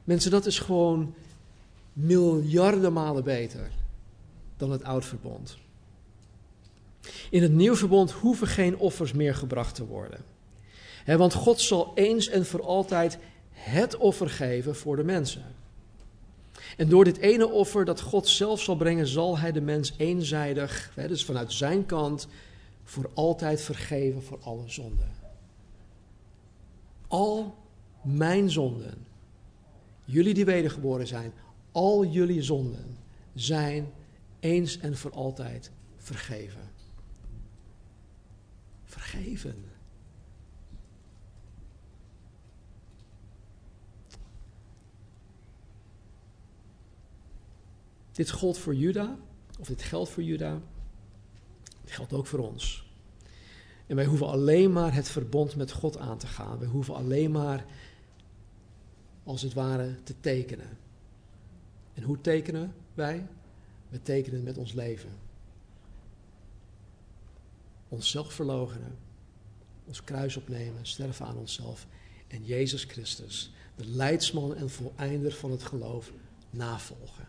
Mensen, 0.04 0.30
dat 0.30 0.46
is 0.46 0.58
gewoon 0.58 1.14
miljarden 1.96 2.92
malen 2.92 3.24
beter 3.24 3.70
dan 4.56 4.70
het 4.70 4.84
oud 4.84 5.04
verbond. 5.04 5.56
In 7.30 7.42
het 7.42 7.52
nieuw 7.52 7.76
verbond 7.76 8.10
hoeven 8.10 8.46
geen 8.46 8.78
offers 8.78 9.12
meer 9.12 9.34
gebracht 9.34 9.74
te 9.74 9.86
worden. 9.86 10.24
want 11.06 11.34
God 11.34 11.60
zal 11.60 11.92
eens 11.94 12.28
en 12.28 12.46
voor 12.46 12.62
altijd 12.62 13.18
het 13.50 13.96
offer 13.96 14.30
geven 14.30 14.76
voor 14.76 14.96
de 14.96 15.04
mensen. 15.04 15.44
En 16.76 16.88
door 16.88 17.04
dit 17.04 17.16
ene 17.16 17.48
offer 17.48 17.84
dat 17.84 18.00
God 18.00 18.28
zelf 18.28 18.60
zal 18.60 18.76
brengen, 18.76 19.06
zal 19.06 19.38
hij 19.38 19.52
de 19.52 19.60
mens 19.60 19.94
eenzijdig, 19.96 20.92
dus 20.94 21.24
vanuit 21.24 21.52
zijn 21.52 21.86
kant, 21.86 22.28
voor 22.84 23.10
altijd 23.14 23.60
vergeven 23.60 24.22
voor 24.22 24.38
alle 24.42 24.68
zonden. 24.68 25.10
Al 27.08 27.54
mijn 28.02 28.50
zonden, 28.50 29.06
jullie 30.04 30.34
die 30.34 30.44
wedergeboren 30.44 31.06
zijn, 31.06 31.32
al 31.76 32.04
jullie 32.04 32.42
zonden 32.42 32.96
zijn 33.34 33.92
eens 34.40 34.78
en 34.78 34.96
voor 34.96 35.12
altijd 35.12 35.70
vergeven. 35.96 36.70
Vergeven. 38.84 39.64
Dit 48.12 48.30
gold 48.30 48.58
voor 48.58 48.74
Juda, 48.74 49.16
of 49.58 49.66
dit 49.66 49.82
geldt 49.82 50.10
voor 50.10 50.22
Juda, 50.22 50.60
het 51.80 51.90
geldt 51.90 52.12
ook 52.12 52.26
voor 52.26 52.38
ons. 52.38 52.90
En 53.86 53.96
wij 53.96 54.04
hoeven 54.04 54.26
alleen 54.26 54.72
maar 54.72 54.94
het 54.94 55.08
verbond 55.08 55.56
met 55.56 55.72
God 55.72 55.98
aan 55.98 56.18
te 56.18 56.26
gaan. 56.26 56.58
Wij 56.58 56.68
hoeven 56.68 56.94
alleen 56.94 57.30
maar, 57.30 57.64
als 59.24 59.42
het 59.42 59.54
ware, 59.54 60.02
te 60.02 60.14
tekenen. 60.20 60.85
En 61.96 62.02
hoe 62.02 62.20
tekenen 62.20 62.74
wij? 62.94 63.26
We 63.88 64.02
tekenen 64.02 64.42
met 64.42 64.58
ons 64.58 64.72
leven. 64.72 65.10
Onszelf 67.88 68.32
verloochenen, 68.32 68.98
ons 69.84 70.04
kruis 70.04 70.36
opnemen, 70.36 70.86
sterven 70.86 71.26
aan 71.26 71.36
onszelf 71.36 71.86
en 72.28 72.44
Jezus 72.44 72.84
Christus, 72.84 73.52
de 73.76 73.86
leidsman 73.86 74.54
en 74.54 74.70
voleinder 74.70 75.32
van 75.32 75.50
het 75.50 75.62
geloof, 75.62 76.12
navolgen. 76.50 77.28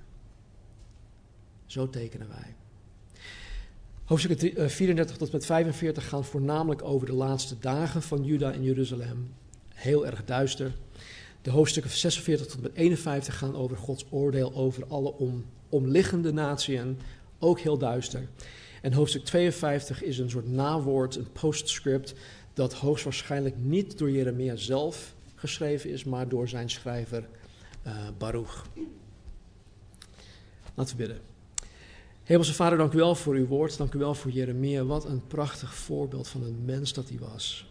Zo 1.65 1.89
tekenen 1.89 2.28
wij. 2.28 2.55
Hoofdstukken 4.03 4.70
34 4.70 5.15
eh, 5.15 5.22
tot 5.22 5.32
met 5.32 5.45
45 5.45 6.07
gaan 6.07 6.26
voornamelijk 6.26 6.84
over 6.84 7.07
de 7.07 7.13
laatste 7.13 7.59
dagen 7.59 8.01
van 8.01 8.24
Juda 8.24 8.51
en 8.51 8.63
Jeruzalem. 8.63 9.34
Heel 9.74 10.05
erg 10.05 10.26
duister. 10.26 10.76
De 11.48 11.54
hoofdstukken 11.54 11.91
46 11.91 12.48
tot 12.48 12.62
met 12.62 12.74
51 12.74 13.38
gaan 13.38 13.56
over 13.56 13.78
Gods 13.78 14.06
oordeel 14.10 14.54
over 14.54 14.86
alle 14.88 15.14
om, 15.14 15.45
omliggende 15.70 16.34
naties. 16.34 16.82
Ook 17.39 17.60
heel 17.60 17.78
duister. 17.78 18.28
En 18.82 18.93
hoofdstuk 18.93 19.24
52 19.24 20.04
is 20.04 20.18
een 20.18 20.30
soort 20.30 20.48
nawoord, 20.48 21.16
een 21.16 21.32
postscript, 21.32 22.14
dat 22.54 22.74
hoogstwaarschijnlijk 22.74 23.56
niet 23.58 23.98
door 23.98 24.12
Jeremia 24.12 24.56
zelf 24.56 25.16
geschreven 25.36 25.89
is, 25.89 26.04
maar 26.04 26.28
door 26.28 26.48
zijn 26.48 26.70
schrijver 26.70 27.28
uh, 27.86 27.93
Baruch. 28.18 28.66
Laten 30.74 30.98
we 30.98 31.04
bidden. 31.04 31.22
Hemelse 32.24 32.54
Vader, 32.54 32.78
dank 32.78 32.93
u 32.93 32.98
wel 32.98 33.16
voor 33.16 33.36
uw 33.36 33.48
woord. 33.48 33.78
Dank 33.78 33.93
u 33.93 34.00
wel 34.00 34.14
voor 34.14 34.32
Jeremia. 34.32 34.84
Wat 34.84 35.06
een 35.06 35.28
prachtig 35.28 35.74
voorbeeld 35.74 36.28
van 36.28 36.43
een 36.43 36.66
mens 36.66 36.93
dat 36.93 37.10
hij 37.10 37.20
was. 37.20 37.66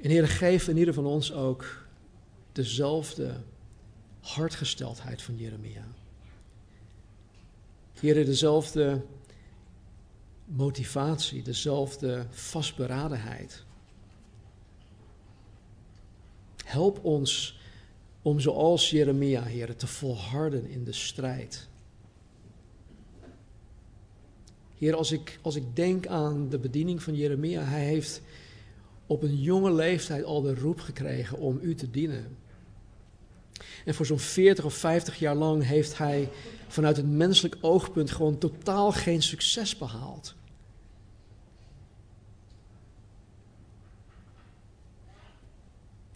En 0.00 0.10
Heer, 0.10 0.28
geef 0.28 0.68
in 0.68 0.76
ieder 0.76 0.94
van 0.94 1.06
ons 1.06 1.32
ook 1.32 1.86
dezelfde 2.52 3.40
hartgesteldheid 4.20 5.22
van 5.22 5.36
Jeremia. 5.36 5.84
Heer, 8.00 8.24
dezelfde 8.24 9.02
motivatie, 10.44 11.42
dezelfde 11.42 12.26
vastberadenheid. 12.30 13.64
Help 16.64 17.04
ons 17.04 17.58
om 18.22 18.40
zoals 18.40 18.90
Jeremia, 18.90 19.42
Heer, 19.42 19.76
te 19.76 19.86
volharden 19.86 20.66
in 20.66 20.84
de 20.84 20.92
strijd. 20.92 21.68
Heer, 24.76 24.94
als 24.94 25.12
ik, 25.12 25.38
als 25.42 25.54
ik 25.54 25.76
denk 25.76 26.06
aan 26.06 26.48
de 26.48 26.58
bediening 26.58 27.02
van 27.02 27.14
Jeremia, 27.14 27.62
hij 27.62 27.84
heeft 27.84 28.22
op 29.08 29.22
een 29.22 29.40
jonge 29.40 29.72
leeftijd 29.72 30.24
al 30.24 30.42
de 30.42 30.54
roep 30.54 30.80
gekregen 30.80 31.38
om 31.38 31.58
u 31.62 31.74
te 31.74 31.90
dienen. 31.90 32.36
En 33.84 33.94
voor 33.94 34.06
zo'n 34.06 34.18
40 34.18 34.64
of 34.64 34.74
50 34.74 35.18
jaar 35.18 35.34
lang 35.34 35.64
heeft 35.64 35.98
hij 35.98 36.28
vanuit 36.68 36.96
het 36.96 37.10
menselijk 37.10 37.56
oogpunt 37.60 38.10
gewoon 38.10 38.38
totaal 38.38 38.92
geen 38.92 39.22
succes 39.22 39.76
behaald. 39.76 40.34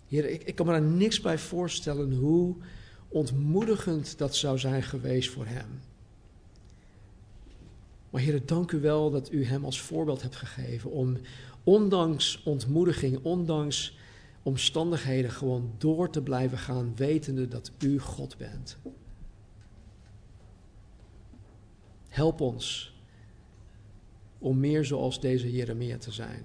Heer, 0.08 0.24
ik, 0.24 0.42
ik 0.42 0.54
kan 0.54 0.66
me 0.66 0.72
daar 0.72 0.82
niks 0.82 1.20
bij 1.20 1.38
voorstellen 1.38 2.12
hoe 2.12 2.56
ontmoedigend 3.08 4.18
dat 4.18 4.36
zou 4.36 4.58
zijn 4.58 4.82
geweest 4.82 5.30
voor 5.30 5.46
hem. 5.46 5.80
Maar 8.10 8.20
Heer, 8.20 8.46
dank 8.46 8.72
u 8.72 8.80
wel 8.80 9.10
dat 9.10 9.32
u 9.32 9.44
hem 9.44 9.64
als 9.64 9.80
voorbeeld 9.80 10.22
hebt 10.22 10.36
gegeven 10.36 10.90
om 10.90 11.16
ondanks 11.64 12.42
ontmoediging, 12.42 13.24
ondanks 13.24 13.96
omstandigheden 14.42 15.30
gewoon 15.30 15.74
door 15.78 16.10
te 16.10 16.22
blijven 16.22 16.58
gaan, 16.58 16.96
wetende 16.96 17.48
dat 17.48 17.70
u 17.78 18.00
God 18.00 18.36
bent. 18.36 18.78
Help 22.08 22.40
ons 22.40 22.94
om 24.38 24.60
meer 24.60 24.84
zoals 24.84 25.20
deze 25.20 25.52
Jeremia 25.52 25.98
te 25.98 26.12
zijn. 26.12 26.44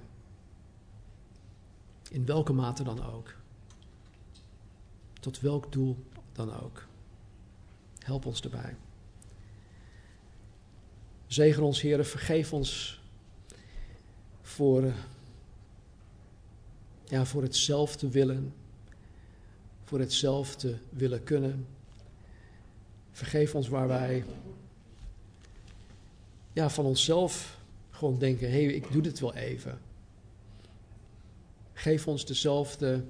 In 2.10 2.26
welke 2.26 2.54
mate 2.54 2.84
dan 2.84 3.04
ook. 3.04 3.36
Tot 5.20 5.40
welk 5.40 5.72
doel 5.72 5.98
dan 6.32 6.54
ook. 6.64 6.88
Help 8.00 8.26
ons 8.26 8.42
erbij. 8.42 8.76
Zegen 11.28 11.64
ons, 11.64 11.82
Heer, 11.82 12.06
vergeef 12.06 12.54
ons 12.54 12.97
voor, 14.48 14.94
ja, 17.04 17.26
voor 17.26 17.42
hetzelfde 17.42 18.10
willen, 18.10 18.54
voor 19.84 20.00
hetzelfde 20.00 20.78
willen 20.90 21.24
kunnen. 21.24 21.68
Vergeef 23.12 23.56
ons 23.56 23.68
waar 23.68 23.88
wij 23.88 24.24
ja, 26.54 26.70
van 26.70 26.86
onszelf 26.86 27.58
gewoon 27.90 28.20
denken: 28.20 28.52
hé, 28.52 28.60
ik 28.60 28.92
doe 28.92 29.02
dit 29.02 29.20
wel 29.20 29.36
even. 29.36 29.80
Geef 31.74 32.08
ons 32.08 32.26
dezelfde 32.26 33.04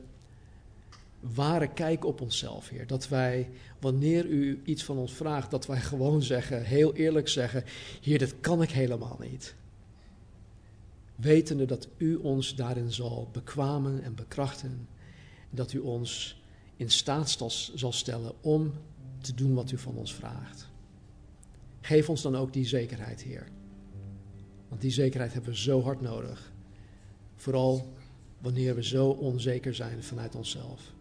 ware 1.19 1.67
kijk 1.67 2.05
op 2.05 2.21
onszelf, 2.21 2.69
Heer. 2.69 2.87
Dat 2.87 3.07
wij, 3.07 3.49
wanneer 3.79 4.25
u 4.25 4.61
iets 4.65 4.83
van 4.83 4.97
ons 4.97 5.13
vraagt, 5.13 5.51
dat 5.51 5.65
wij 5.65 5.79
gewoon 5.91 6.21
zeggen, 6.21 6.63
heel 6.63 6.93
eerlijk 6.95 7.27
zeggen: 7.27 7.63
Heer, 8.01 8.19
dit 8.19 8.39
kan 8.39 8.61
ik 8.61 8.71
helemaal 8.71 9.17
niet. 9.19 9.55
Wetende 11.17 11.65
dat 11.65 11.87
u 11.97 12.15
ons 12.15 12.55
daarin 12.55 12.91
zal 12.91 13.29
bekwamen 13.31 14.03
en 14.03 14.15
bekrachten. 14.15 14.87
Dat 15.49 15.73
u 15.73 15.79
ons 15.79 16.41
in 16.75 16.89
staat 16.89 17.29
zal 17.75 17.91
stellen 17.91 18.33
om 18.41 18.73
te 19.21 19.33
doen 19.33 19.53
wat 19.53 19.71
u 19.71 19.77
van 19.77 19.95
ons 19.95 20.13
vraagt. 20.13 20.67
Geef 21.81 22.09
ons 22.09 22.21
dan 22.21 22.35
ook 22.35 22.53
die 22.53 22.65
zekerheid, 22.65 23.23
Heer. 23.23 23.47
Want 24.67 24.81
die 24.81 24.91
zekerheid 24.91 25.33
hebben 25.33 25.51
we 25.51 25.57
zo 25.57 25.81
hard 25.81 26.01
nodig. 26.01 26.51
Vooral 27.35 27.93
wanneer 28.37 28.75
we 28.75 28.83
zo 28.83 29.09
onzeker 29.09 29.75
zijn 29.75 30.03
vanuit 30.03 30.35
onszelf. 30.35 30.93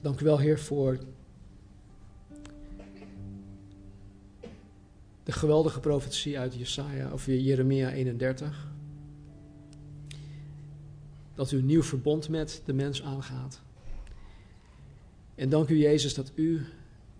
Dank 0.00 0.20
u 0.20 0.24
wel, 0.24 0.38
Heer, 0.38 0.60
voor 0.60 0.98
de 5.24 5.32
geweldige 5.32 5.80
profetie 5.80 6.38
uit 6.38 6.54
Jesaja, 6.54 7.12
of 7.12 7.26
Jeremia 7.26 7.90
31. 7.90 8.70
Dat 11.34 11.52
u 11.52 11.58
een 11.58 11.66
nieuw 11.66 11.82
verbond 11.82 12.28
met 12.28 12.62
de 12.64 12.72
mens 12.72 13.02
aangaat. 13.02 13.62
En 15.34 15.48
dank 15.48 15.68
u, 15.68 15.78
Jezus, 15.78 16.14
dat 16.14 16.32
u 16.34 16.64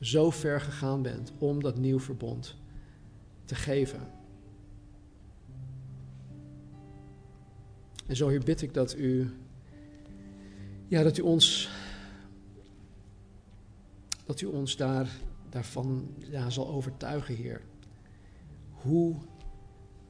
zo 0.00 0.30
ver 0.30 0.60
gegaan 0.60 1.02
bent 1.02 1.32
om 1.38 1.62
dat 1.62 1.78
nieuw 1.78 2.00
verbond 2.00 2.56
te 3.44 3.54
geven. 3.54 4.10
En 8.06 8.16
zo, 8.16 8.28
hier 8.28 8.44
bid 8.44 8.62
ik 8.62 8.74
dat 8.74 8.96
u, 8.96 9.30
ja, 10.88 11.02
dat 11.02 11.18
u 11.18 11.22
ons 11.22 11.70
dat 14.24 14.40
u 14.40 14.46
ons 14.46 14.76
daar, 14.76 15.10
daarvan 15.48 16.14
ja, 16.30 16.50
zal 16.50 16.68
overtuigen, 16.68 17.34
Heer. 17.34 17.60
Hoe 18.82 19.16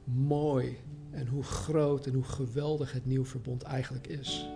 mooi 0.03 0.77
en 1.11 1.27
hoe 1.27 1.43
groot 1.43 2.05
en 2.05 2.13
hoe 2.13 2.23
geweldig 2.23 2.91
het 2.91 3.05
nieuw 3.05 3.25
verbond 3.25 3.63
eigenlijk 3.63 4.07
is. 4.07 4.49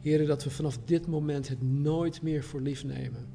Heer, 0.00 0.26
dat 0.26 0.44
we 0.44 0.50
vanaf 0.50 0.78
dit 0.84 1.06
moment 1.06 1.48
het 1.48 1.62
nooit 1.62 2.22
meer 2.22 2.44
voor 2.44 2.60
lief 2.60 2.84
nemen. 2.84 3.26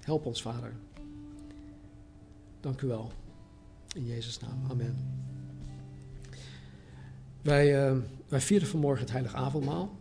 Help 0.00 0.26
ons, 0.26 0.42
Vader. 0.42 0.72
Dank 2.60 2.80
u 2.80 2.86
wel. 2.86 3.12
In 3.94 4.06
Jezus' 4.06 4.38
naam. 4.38 4.64
Amen. 4.70 4.96
Wij, 7.42 7.90
uh, 7.90 7.98
wij 8.28 8.40
vieren 8.40 8.68
vanmorgen 8.68 9.02
het 9.02 9.10
heilige 9.12 9.36
avondmaal. 9.36 9.99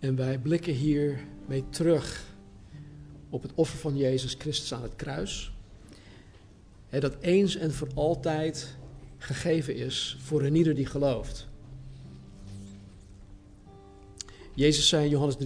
En 0.00 0.16
wij 0.16 0.38
blikken 0.38 0.72
hiermee 0.72 1.64
terug 1.70 2.24
op 3.30 3.42
het 3.42 3.52
offer 3.54 3.78
van 3.78 3.96
Jezus 3.96 4.34
Christus 4.38 4.74
aan 4.74 4.82
het 4.82 4.96
kruis. 4.96 5.52
Dat 6.88 7.16
eens 7.20 7.56
en 7.56 7.72
voor 7.72 7.88
altijd 7.94 8.76
gegeven 9.18 9.74
is 9.74 10.16
voor 10.20 10.42
een 10.42 10.54
ieder 10.54 10.74
die 10.74 10.86
gelooft. 10.86 11.48
Jezus 14.54 14.88
zei 14.88 15.04
in 15.04 15.10
Johannes 15.10 15.36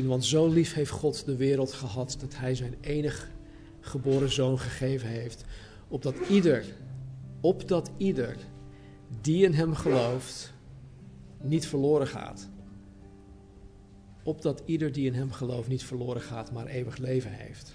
3:16, 0.00 0.06
want 0.06 0.24
zo 0.24 0.48
lief 0.48 0.74
heeft 0.74 0.90
God 0.90 1.24
de 1.24 1.36
wereld 1.36 1.72
gehad 1.72 2.16
dat 2.20 2.36
hij 2.36 2.54
zijn 2.54 2.74
enig 2.80 3.28
geboren 3.80 4.32
zoon 4.32 4.58
gegeven 4.58 5.08
heeft, 5.08 5.44
opdat 5.88 6.14
ieder, 6.28 6.64
opdat 7.40 7.90
ieder 7.96 8.36
die 9.20 9.44
in 9.44 9.52
hem 9.52 9.74
gelooft, 9.74 10.52
niet 11.40 11.66
verloren 11.66 12.06
gaat. 12.06 12.48
Opdat 14.22 14.62
ieder 14.64 14.92
die 14.92 15.06
in 15.06 15.14
hem 15.14 15.32
gelooft 15.32 15.68
niet 15.68 15.84
verloren 15.84 16.22
gaat, 16.22 16.52
maar 16.52 16.66
eeuwig 16.66 16.96
leven 16.96 17.32
heeft. 17.32 17.72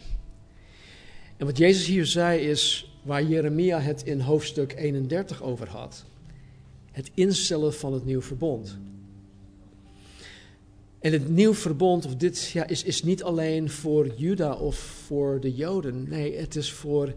En 1.38 1.46
wat 1.46 1.58
Jezus 1.58 1.86
hier 1.86 2.06
zei 2.06 2.39
is 2.39 2.91
waar 3.02 3.24
Jeremia 3.24 3.80
het 3.80 4.04
in 4.04 4.20
hoofdstuk 4.20 4.74
31 4.76 5.43
over 5.43 5.70
had. 5.70 6.06
Het 6.91 7.12
instellen 7.14 7.74
van 7.74 7.93
het 7.93 8.06
nieuw 8.06 8.22
verbond. 8.22 8.78
En 11.00 11.12
het 11.12 11.30
nieuw 11.30 11.54
verbond, 11.54 12.06
of 12.06 12.16
dit 12.16 12.50
ja, 12.50 12.68
is, 12.68 12.84
is 12.84 13.04
niet 13.04 13.24
alleen 13.24 13.70
voor 13.70 14.08
Juda 14.16 14.54
of 14.54 14.76
voor 14.78 15.39
de 15.39 15.54
Joden. 15.54 16.10
Nee, 16.10 16.38
het 16.38 16.56
is 16.56 16.72
voor 16.72 17.14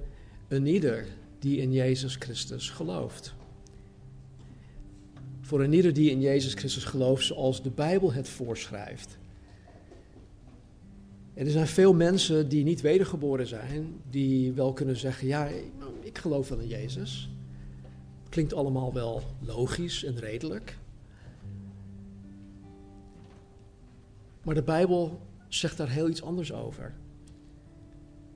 een 0.49 0.67
ieder 0.67 1.07
die 1.39 1.57
in 1.57 1.73
Jezus 1.73 2.17
Christus 2.17 2.71
gelooft. 2.71 3.35
Voor 5.49 5.63
een 5.63 5.73
ieder 5.73 5.93
die 5.93 6.11
in 6.11 6.21
Jezus 6.21 6.55
Christus 6.55 6.85
gelooft 6.85 7.25
zoals 7.25 7.63
de 7.63 7.71
Bijbel 7.71 8.13
het 8.13 8.29
voorschrijft. 8.29 9.19
En 11.35 11.45
er 11.45 11.51
zijn 11.51 11.67
veel 11.67 11.95
mensen 11.95 12.49
die 12.49 12.65
niet 12.65 12.81
wedergeboren 12.81 13.47
zijn, 13.47 14.01
die 14.11 14.53
wel 14.53 14.73
kunnen 14.73 14.97
zeggen, 14.97 15.27
ja, 15.27 15.49
ik 16.01 16.19
geloof 16.19 16.49
wel 16.49 16.59
in 16.59 16.69
Jezus. 16.69 17.31
Klinkt 18.29 18.55
allemaal 18.55 18.93
wel 18.93 19.23
logisch 19.41 20.05
en 20.05 20.19
redelijk. 20.19 20.79
Maar 24.43 24.55
de 24.55 24.63
Bijbel 24.63 25.21
zegt 25.49 25.77
daar 25.77 25.91
heel 25.91 26.09
iets 26.09 26.23
anders 26.23 26.53
over. 26.53 26.95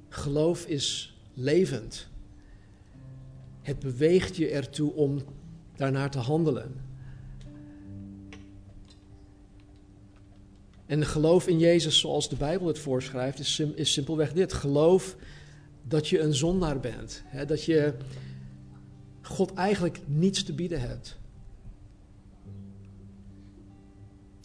Geloof 0.09 0.67
is 0.67 1.17
levend. 1.35 2.09
Het 3.63 3.79
beweegt 3.79 4.37
je 4.37 4.49
ertoe 4.49 4.93
om 4.93 5.23
daarnaar 5.77 6.11
te 6.11 6.19
handelen. 6.19 6.91
En 10.93 11.07
geloof 11.07 11.47
in 11.47 11.59
Jezus 11.59 11.99
zoals 11.99 12.29
de 12.29 12.37
Bijbel 12.37 12.67
het 12.67 12.79
voorschrijft, 12.79 13.39
is, 13.39 13.61
is 13.75 13.93
simpelweg 13.93 14.33
dit. 14.33 14.53
Geloof 14.53 15.17
dat 15.83 16.09
je 16.09 16.21
een 16.21 16.35
zondaar 16.35 16.81
bent. 16.81 17.23
Hè? 17.27 17.45
Dat 17.45 17.65
je 17.65 17.95
God 19.23 19.55
eigenlijk 19.55 20.01
niets 20.07 20.45
te 20.45 20.53
bieden 20.53 20.81
hebt. 20.81 21.19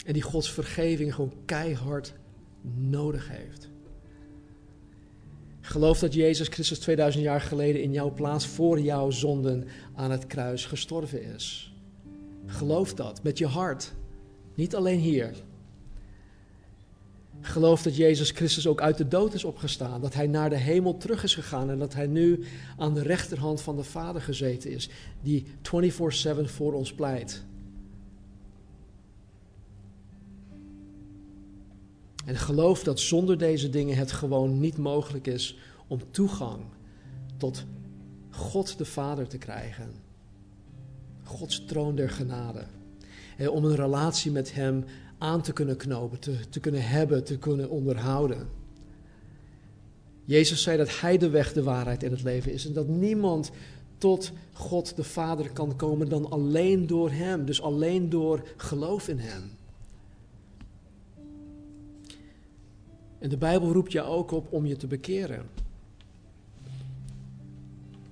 En 0.06 0.14
die 0.14 0.22
Gods 0.22 0.52
vergeving 0.52 1.16
gewoon 1.16 1.34
keihard 1.46 2.14
nodig 2.76 3.30
heeft. 3.30 3.70
Geloof 5.62 6.00
dat 6.00 6.14
Jezus 6.14 6.48
Christus 6.48 6.80
2000 6.80 7.24
jaar 7.24 7.42
geleden 7.42 7.82
in 7.82 7.92
jouw 7.92 8.14
plaats 8.14 8.48
voor 8.48 8.80
jouw 8.80 9.10
zonden 9.10 9.68
aan 9.96 10.12
het 10.12 10.28
kruis 10.28 10.66
gestorven 10.66 11.24
is. 11.24 11.74
Geloof 12.46 12.94
dat 12.94 13.24
met 13.24 13.38
je 13.38 13.48
hart. 13.48 13.94
Niet 14.56 14.76
alleen 14.76 15.00
hier. 15.00 15.46
Geloof 17.42 17.82
dat 17.82 17.96
Jezus 17.96 18.32
Christus 18.32 18.68
ook 18.68 18.82
uit 18.82 18.98
de 18.98 19.08
dood 19.08 19.34
is 19.34 19.44
opgestaan. 19.44 20.02
Dat 20.02 20.14
hij 20.14 20.28
naar 20.28 20.50
de 20.50 20.58
hemel 20.58 20.98
terug 20.98 21.24
is 21.24 21.34
gegaan. 21.34 21.70
En 21.70 21.80
dat 21.80 21.94
hij 21.94 22.08
nu 22.08 22.44
aan 22.78 22.94
de 22.94 23.02
rechterhand 23.02 23.62
van 23.62 23.76
de 23.76 23.84
Vader 23.84 24.22
gezeten 24.22 24.72
is. 24.72 24.90
Die 25.22 25.46
24-7 25.46 26.44
voor 26.44 26.74
ons 26.74 26.94
pleit. 26.94 27.46
En 32.26 32.36
geloof 32.36 32.84
dat 32.84 33.00
zonder 33.00 33.38
deze 33.38 33.70
dingen 33.70 33.98
het 33.98 34.12
gewoon 34.12 34.60
niet 34.60 34.78
mogelijk 34.78 35.28
is 35.28 35.58
om 35.88 36.00
toegang 36.12 36.62
tot 37.38 37.66
God 38.30 38.78
de 38.78 38.86
Vader 38.86 39.28
te 39.28 39.38
krijgen. 39.38 39.92
Gods 41.24 41.66
troon 41.66 41.96
der 41.96 42.10
genade. 42.10 42.66
En 43.38 43.50
om 43.50 43.66
een 43.66 43.76
relatie 43.76 44.32
met 44.32 44.54
Hem 44.54 44.86
aan 45.18 45.42
te 45.42 45.54
kunnen 45.54 45.78
knopen, 45.78 46.20
te, 46.20 46.36
te 46.50 46.60
kunnen 46.60 46.88
hebben, 46.88 47.24
te 47.24 47.38
kunnen 47.38 47.70
onderhouden. 47.70 48.48
Jezus 50.26 50.62
zei 50.62 50.78
dat 50.78 51.00
Hij 51.00 51.18
de 51.18 51.30
weg, 51.30 51.54
de 51.54 51.64
waarheid 51.64 52.04
en 52.04 52.12
het 52.12 52.24
leven 52.24 52.52
is. 52.52 52.66
En 52.66 52.74
dat 52.74 52.88
niemand 52.88 53.52
tot 53.98 54.32
God 54.54 54.96
de 54.96 55.04
Vader 55.04 55.52
kan 55.52 55.76
komen 55.76 56.10
dan 56.10 56.30
alleen 56.30 56.88
door 56.88 57.12
Hem. 57.12 57.46
Dus 57.46 57.62
alleen 57.62 58.10
door 58.10 58.48
geloof 58.58 59.08
in 59.08 59.20
Hem. 59.20 59.52
En 63.20 63.30
de 63.30 63.38
Bijbel 63.38 63.72
roept 63.72 63.92
je 63.92 64.02
ook 64.02 64.32
op 64.32 64.48
om 64.54 64.66
je 64.66 64.76
te 64.76 64.88
bekeren. 64.88 65.46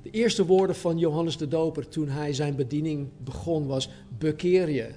De 0.02 0.10
eerste 0.10 0.46
woorden 0.46 0.76
van 0.76 0.98
Johannes 0.98 1.38
de 1.38 1.48
Doper 1.48 1.88
toen 1.88 2.08
hij 2.08 2.34
zijn 2.34 2.56
bediening 2.56 3.08
begon 3.18 3.66
was: 3.66 3.90
bekeer 4.18 4.70
je. 4.70 4.92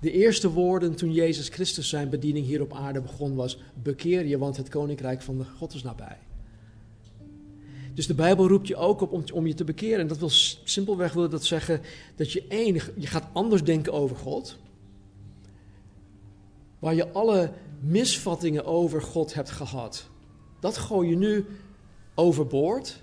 De 0.00 0.12
eerste 0.12 0.50
woorden 0.50 0.94
toen 0.94 1.12
Jezus 1.12 1.48
Christus 1.48 1.88
zijn 1.88 2.08
bediening 2.08 2.46
hier 2.46 2.62
op 2.62 2.72
aarde 2.72 3.00
begon 3.00 3.34
was: 3.34 3.58
bekeer 3.82 4.26
je, 4.26 4.38
want 4.38 4.56
het 4.56 4.68
koninkrijk 4.68 5.22
van 5.22 5.38
de 5.38 5.44
God 5.44 5.74
is 5.74 5.82
nabij. 5.82 6.18
Dus 7.94 8.06
de 8.06 8.14
Bijbel 8.14 8.48
roept 8.48 8.68
je 8.68 8.76
ook 8.76 9.00
op 9.00 9.12
om, 9.12 9.24
om 9.32 9.46
je 9.46 9.54
te 9.54 9.64
bekeren. 9.64 10.00
En 10.00 10.06
dat 10.06 10.18
wil 10.18 10.30
simpelweg 10.64 11.12
wil 11.12 11.28
dat 11.28 11.44
zeggen 11.44 11.80
dat 12.16 12.32
je 12.32 12.46
één, 12.48 12.74
je 12.96 13.06
gaat 13.06 13.28
anders 13.32 13.64
denken 13.64 13.92
over 13.92 14.16
God. 14.16 14.56
Waar 16.78 16.94
je 16.94 17.12
alle 17.12 17.52
misvattingen 17.80 18.64
over 18.64 19.02
God 19.02 19.34
hebt 19.34 19.50
gehad. 19.50 20.08
Dat 20.60 20.76
gooi 20.76 21.08
je 21.08 21.16
nu 21.16 21.46
overboord. 22.14 23.02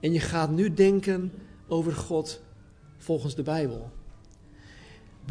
En 0.00 0.12
je 0.12 0.20
gaat 0.20 0.50
nu 0.50 0.74
denken 0.74 1.32
over 1.68 1.92
God 1.92 2.40
volgens 2.96 3.34
de 3.34 3.42
Bijbel. 3.42 3.90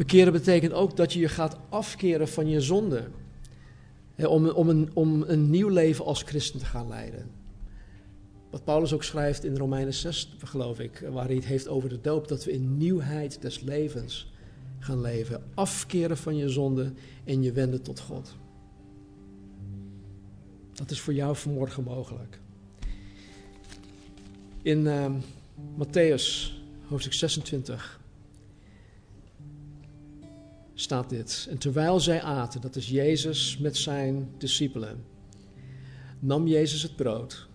Bekeren 0.00 0.32
betekent 0.32 0.72
ook 0.72 0.96
dat 0.96 1.12
je 1.12 1.20
je 1.20 1.28
gaat 1.28 1.56
afkeren 1.68 2.28
van 2.28 2.48
je 2.48 2.60
zonde. 2.60 3.08
Om, 4.16 4.48
om, 4.48 4.68
een, 4.68 4.90
om 4.94 5.22
een 5.26 5.50
nieuw 5.50 5.68
leven 5.68 6.04
als 6.04 6.22
christen 6.22 6.58
te 6.58 6.64
gaan 6.66 6.88
leiden. 6.88 7.30
Wat 8.50 8.64
Paulus 8.64 8.92
ook 8.92 9.02
schrijft 9.02 9.44
in 9.44 9.56
Romeinen 9.56 9.94
6, 9.94 10.36
geloof 10.44 10.78
ik, 10.78 11.08
waar 11.10 11.26
hij 11.26 11.34
het 11.34 11.44
heeft 11.44 11.68
over 11.68 11.88
de 11.88 12.00
doop, 12.00 12.28
dat 12.28 12.44
we 12.44 12.52
in 12.52 12.76
nieuwheid 12.76 13.42
des 13.42 13.60
levens 13.60 14.32
gaan 14.78 15.00
leven. 15.00 15.42
Afkeren 15.54 16.16
van 16.16 16.36
je 16.36 16.48
zonde 16.48 16.92
en 17.24 17.42
je 17.42 17.52
wenden 17.52 17.82
tot 17.82 18.00
God. 18.00 18.36
Dat 20.72 20.90
is 20.90 21.00
voor 21.00 21.14
jou 21.14 21.36
vanmorgen 21.36 21.82
mogelijk. 21.82 22.40
In 24.62 24.78
uh, 24.78 25.06
Matthäus, 25.78 26.52
hoofdstuk 26.88 27.12
26, 27.12 27.99
staat 30.80 31.08
dit. 31.08 31.46
En 31.50 31.58
terwijl 31.58 32.00
zij 32.00 32.22
aten, 32.22 32.60
dat 32.60 32.76
is 32.76 32.88
Jezus 32.88 33.58
met 33.58 33.76
zijn 33.76 34.28
discipelen, 34.38 35.04
nam 36.18 36.46
Jezus 36.46 36.82
het 36.82 36.96
brood. 36.96 37.48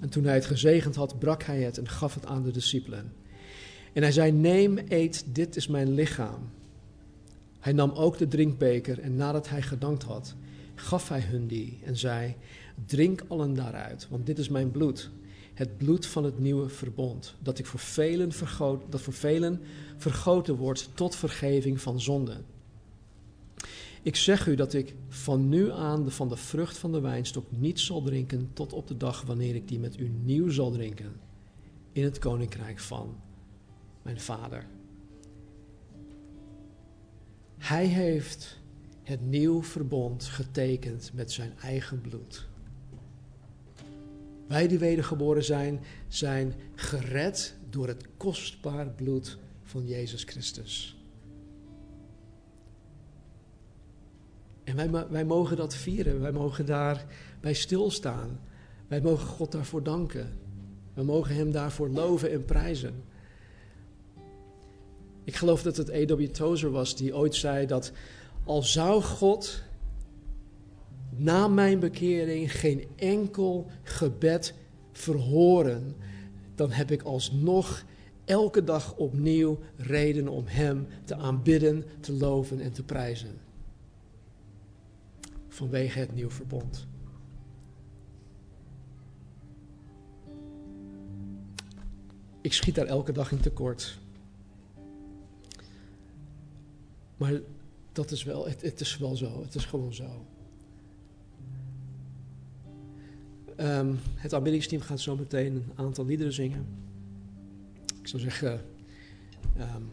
En 0.00 0.08
toen 0.08 0.24
hij 0.24 0.34
het 0.34 0.46
gezegend 0.46 0.94
had, 0.94 1.18
brak 1.18 1.42
hij 1.42 1.62
het 1.62 1.78
en 1.78 1.88
gaf 1.88 2.14
het 2.14 2.26
aan 2.26 2.42
de 2.42 2.50
discipelen. 2.50 3.12
En 3.92 4.02
hij 4.02 4.12
zei: 4.12 4.32
Neem, 4.32 4.78
eet, 4.88 5.24
dit 5.32 5.56
is 5.56 5.66
mijn 5.66 5.94
lichaam. 5.94 6.50
Hij 7.60 7.72
nam 7.72 7.90
ook 7.90 8.18
de 8.18 8.28
drinkbeker 8.28 9.00
en 9.00 9.16
nadat 9.16 9.48
hij 9.48 9.62
gedankt 9.62 10.02
had, 10.02 10.34
gaf 10.74 11.08
hij 11.08 11.20
hun 11.20 11.46
die 11.46 11.78
en 11.84 11.96
zei: 11.96 12.36
Drink 12.86 13.24
allen 13.28 13.54
daaruit, 13.54 14.06
want 14.10 14.26
dit 14.26 14.38
is 14.38 14.48
mijn 14.48 14.70
bloed, 14.70 15.10
het 15.54 15.76
bloed 15.76 16.06
van 16.06 16.24
het 16.24 16.38
nieuwe 16.38 16.68
verbond, 16.68 17.34
dat, 17.42 17.58
ik 17.58 17.66
voor 17.66 17.80
velen 17.80 18.32
vergoot, 18.32 18.82
dat 18.88 19.00
voor 19.00 19.12
velen 19.12 19.60
vergoten 19.96 20.56
wordt 20.56 20.88
tot 20.94 21.16
vergeving 21.16 21.80
van 21.80 22.00
zonden. 22.00 22.44
Ik 24.02 24.16
zeg 24.16 24.46
u 24.46 24.54
dat 24.54 24.72
ik 24.72 24.94
van 25.08 25.48
nu 25.48 25.70
aan 25.70 26.10
van 26.10 26.28
de 26.28 26.36
vrucht 26.36 26.78
van 26.78 26.92
de 26.92 27.00
wijnstok 27.00 27.46
niet 27.48 27.80
zal 27.80 28.02
drinken 28.02 28.50
tot 28.52 28.72
op 28.72 28.88
de 28.88 28.96
dag 28.96 29.22
wanneer 29.22 29.54
ik 29.54 29.68
die 29.68 29.78
met 29.78 29.98
u 29.98 30.08
nieuw 30.22 30.50
zal 30.50 30.70
drinken 30.70 31.20
in 31.92 32.04
het 32.04 32.18
koninkrijk 32.18 32.78
van 32.78 33.16
mijn 34.02 34.20
vader. 34.20 34.66
Hij 37.58 37.86
heeft 37.86 38.60
het 39.02 39.20
nieuw 39.26 39.62
verbond 39.62 40.24
getekend 40.24 41.10
met 41.14 41.32
zijn 41.32 41.52
eigen 41.62 42.00
bloed. 42.00 42.46
Wij 44.46 44.68
die 44.68 44.78
wedergeboren 44.78 45.44
zijn, 45.44 45.80
zijn 46.08 46.54
gered 46.74 47.54
door 47.70 47.88
het 47.88 48.06
kostbaar 48.16 48.90
bloed 48.90 49.38
van 49.74 49.86
Jezus 49.86 50.22
Christus. 50.22 50.96
En 54.64 54.76
wij, 54.76 55.06
wij 55.10 55.24
mogen 55.24 55.56
dat 55.56 55.74
vieren, 55.74 56.20
wij 56.20 56.32
mogen 56.32 56.66
daarbij 56.66 57.54
stilstaan. 57.54 58.40
Wij 58.88 59.00
mogen 59.00 59.26
God 59.26 59.52
daarvoor 59.52 59.82
danken. 59.82 60.38
We 60.94 61.02
mogen 61.02 61.34
Hem 61.34 61.52
daarvoor 61.52 61.88
loven 61.88 62.30
en 62.30 62.44
prijzen. 62.44 63.04
Ik 65.24 65.36
geloof 65.36 65.62
dat 65.62 65.76
het 65.76 65.90
A.W. 65.90 66.22
Tozer 66.22 66.70
was 66.70 66.96
die 66.96 67.16
ooit 67.16 67.34
zei 67.34 67.66
dat 67.66 67.92
al 68.44 68.62
zou 68.62 69.02
God 69.02 69.62
na 71.16 71.48
mijn 71.48 71.78
bekering 71.78 72.52
geen 72.52 72.86
enkel 72.96 73.70
gebed 73.82 74.54
verhoren, 74.92 75.96
dan 76.54 76.70
heb 76.70 76.90
ik 76.90 77.02
alsnog 77.02 77.84
elke 78.24 78.64
dag 78.64 78.96
opnieuw 78.96 79.58
reden 79.76 80.28
om 80.28 80.44
Hem 80.46 80.86
te 81.04 81.14
aanbidden, 81.14 81.84
te 82.00 82.12
loven 82.12 82.60
en 82.60 82.72
te 82.72 82.82
prijzen. 82.82 83.38
Vanwege 85.48 85.98
het 85.98 86.14
nieuw 86.14 86.30
verbond. 86.30 86.86
Ik 92.40 92.52
schiet 92.52 92.74
daar 92.74 92.86
elke 92.86 93.12
dag 93.12 93.32
in 93.32 93.40
tekort. 93.40 93.98
Maar 97.16 97.40
dat 97.92 98.10
is 98.10 98.24
wel, 98.24 98.48
het, 98.48 98.62
het 98.62 98.80
is 98.80 98.98
wel 98.98 99.16
zo. 99.16 99.42
Het 99.42 99.54
is 99.54 99.64
gewoon 99.64 99.94
zo. 99.94 100.26
Um, 103.60 103.98
het 104.14 104.34
aanbiddingsteam 104.34 104.82
gaat 104.82 105.00
zo 105.00 105.16
meteen 105.16 105.54
een 105.54 105.72
aantal 105.74 106.06
liederen 106.06 106.32
zingen. 106.32 106.66
Ik 108.04 108.10
zou 108.10 108.22
zeggen, 108.22 108.60
um, 109.58 109.90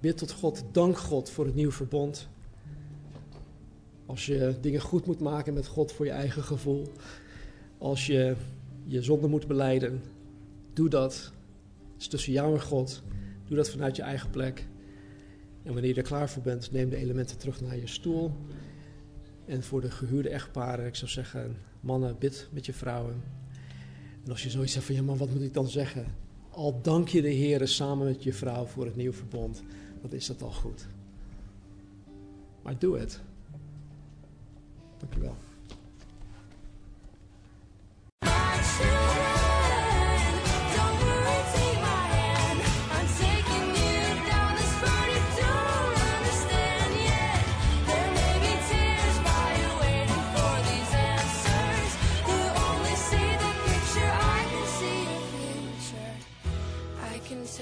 bid 0.00 0.18
tot 0.18 0.32
God, 0.32 0.64
dank 0.72 0.98
God 0.98 1.30
voor 1.30 1.44
het 1.44 1.54
nieuwe 1.54 1.72
verbond. 1.72 2.28
Als 4.06 4.26
je 4.26 4.54
dingen 4.60 4.80
goed 4.80 5.06
moet 5.06 5.20
maken 5.20 5.54
met 5.54 5.66
God 5.66 5.92
voor 5.92 6.04
je 6.04 6.10
eigen 6.10 6.42
gevoel. 6.42 6.92
Als 7.78 8.06
je 8.06 8.36
je 8.84 9.02
zonde 9.02 9.28
moet 9.28 9.46
beleiden, 9.46 10.02
doe 10.72 10.88
dat. 10.88 11.32
Het 11.92 12.00
is 12.00 12.08
tussen 12.08 12.32
jou 12.32 12.54
en 12.54 12.62
God. 12.62 13.02
Doe 13.46 13.56
dat 13.56 13.70
vanuit 13.70 13.96
je 13.96 14.02
eigen 14.02 14.30
plek. 14.30 14.66
En 15.62 15.72
wanneer 15.72 15.90
je 15.90 15.96
er 15.96 16.02
klaar 16.02 16.30
voor 16.30 16.42
bent, 16.42 16.72
neem 16.72 16.90
de 16.90 16.96
elementen 16.96 17.38
terug 17.38 17.60
naar 17.60 17.76
je 17.76 17.86
stoel. 17.86 18.32
En 19.44 19.62
voor 19.62 19.80
de 19.80 19.90
gehuurde 19.90 20.28
echtparen, 20.28 20.86
ik 20.86 20.94
zou 20.94 21.10
zeggen, 21.10 21.56
mannen, 21.80 22.18
bid 22.18 22.48
met 22.52 22.66
je 22.66 22.72
vrouwen. 22.72 23.22
En 24.24 24.30
als 24.30 24.42
je 24.42 24.50
zoiets 24.50 24.72
zegt 24.72 24.86
van, 24.86 24.94
ja 24.94 25.02
man, 25.02 25.16
wat 25.16 25.30
moet 25.30 25.42
ik 25.42 25.54
dan 25.54 25.68
zeggen? 25.68 26.24
Al 26.56 26.80
dank 26.82 27.08
je 27.08 27.22
de 27.22 27.28
Heer 27.28 27.68
samen 27.68 28.06
met 28.06 28.22
je 28.22 28.32
vrouw 28.32 28.64
voor 28.64 28.84
het 28.84 28.96
nieuwe 28.96 29.14
verbond, 29.14 29.62
dan 30.02 30.12
is 30.12 30.26
dat 30.26 30.42
al 30.42 30.52
goed. 30.52 30.86
Maar 32.62 32.78
doe 32.78 32.98
het. 32.98 33.20
Dank 34.98 35.14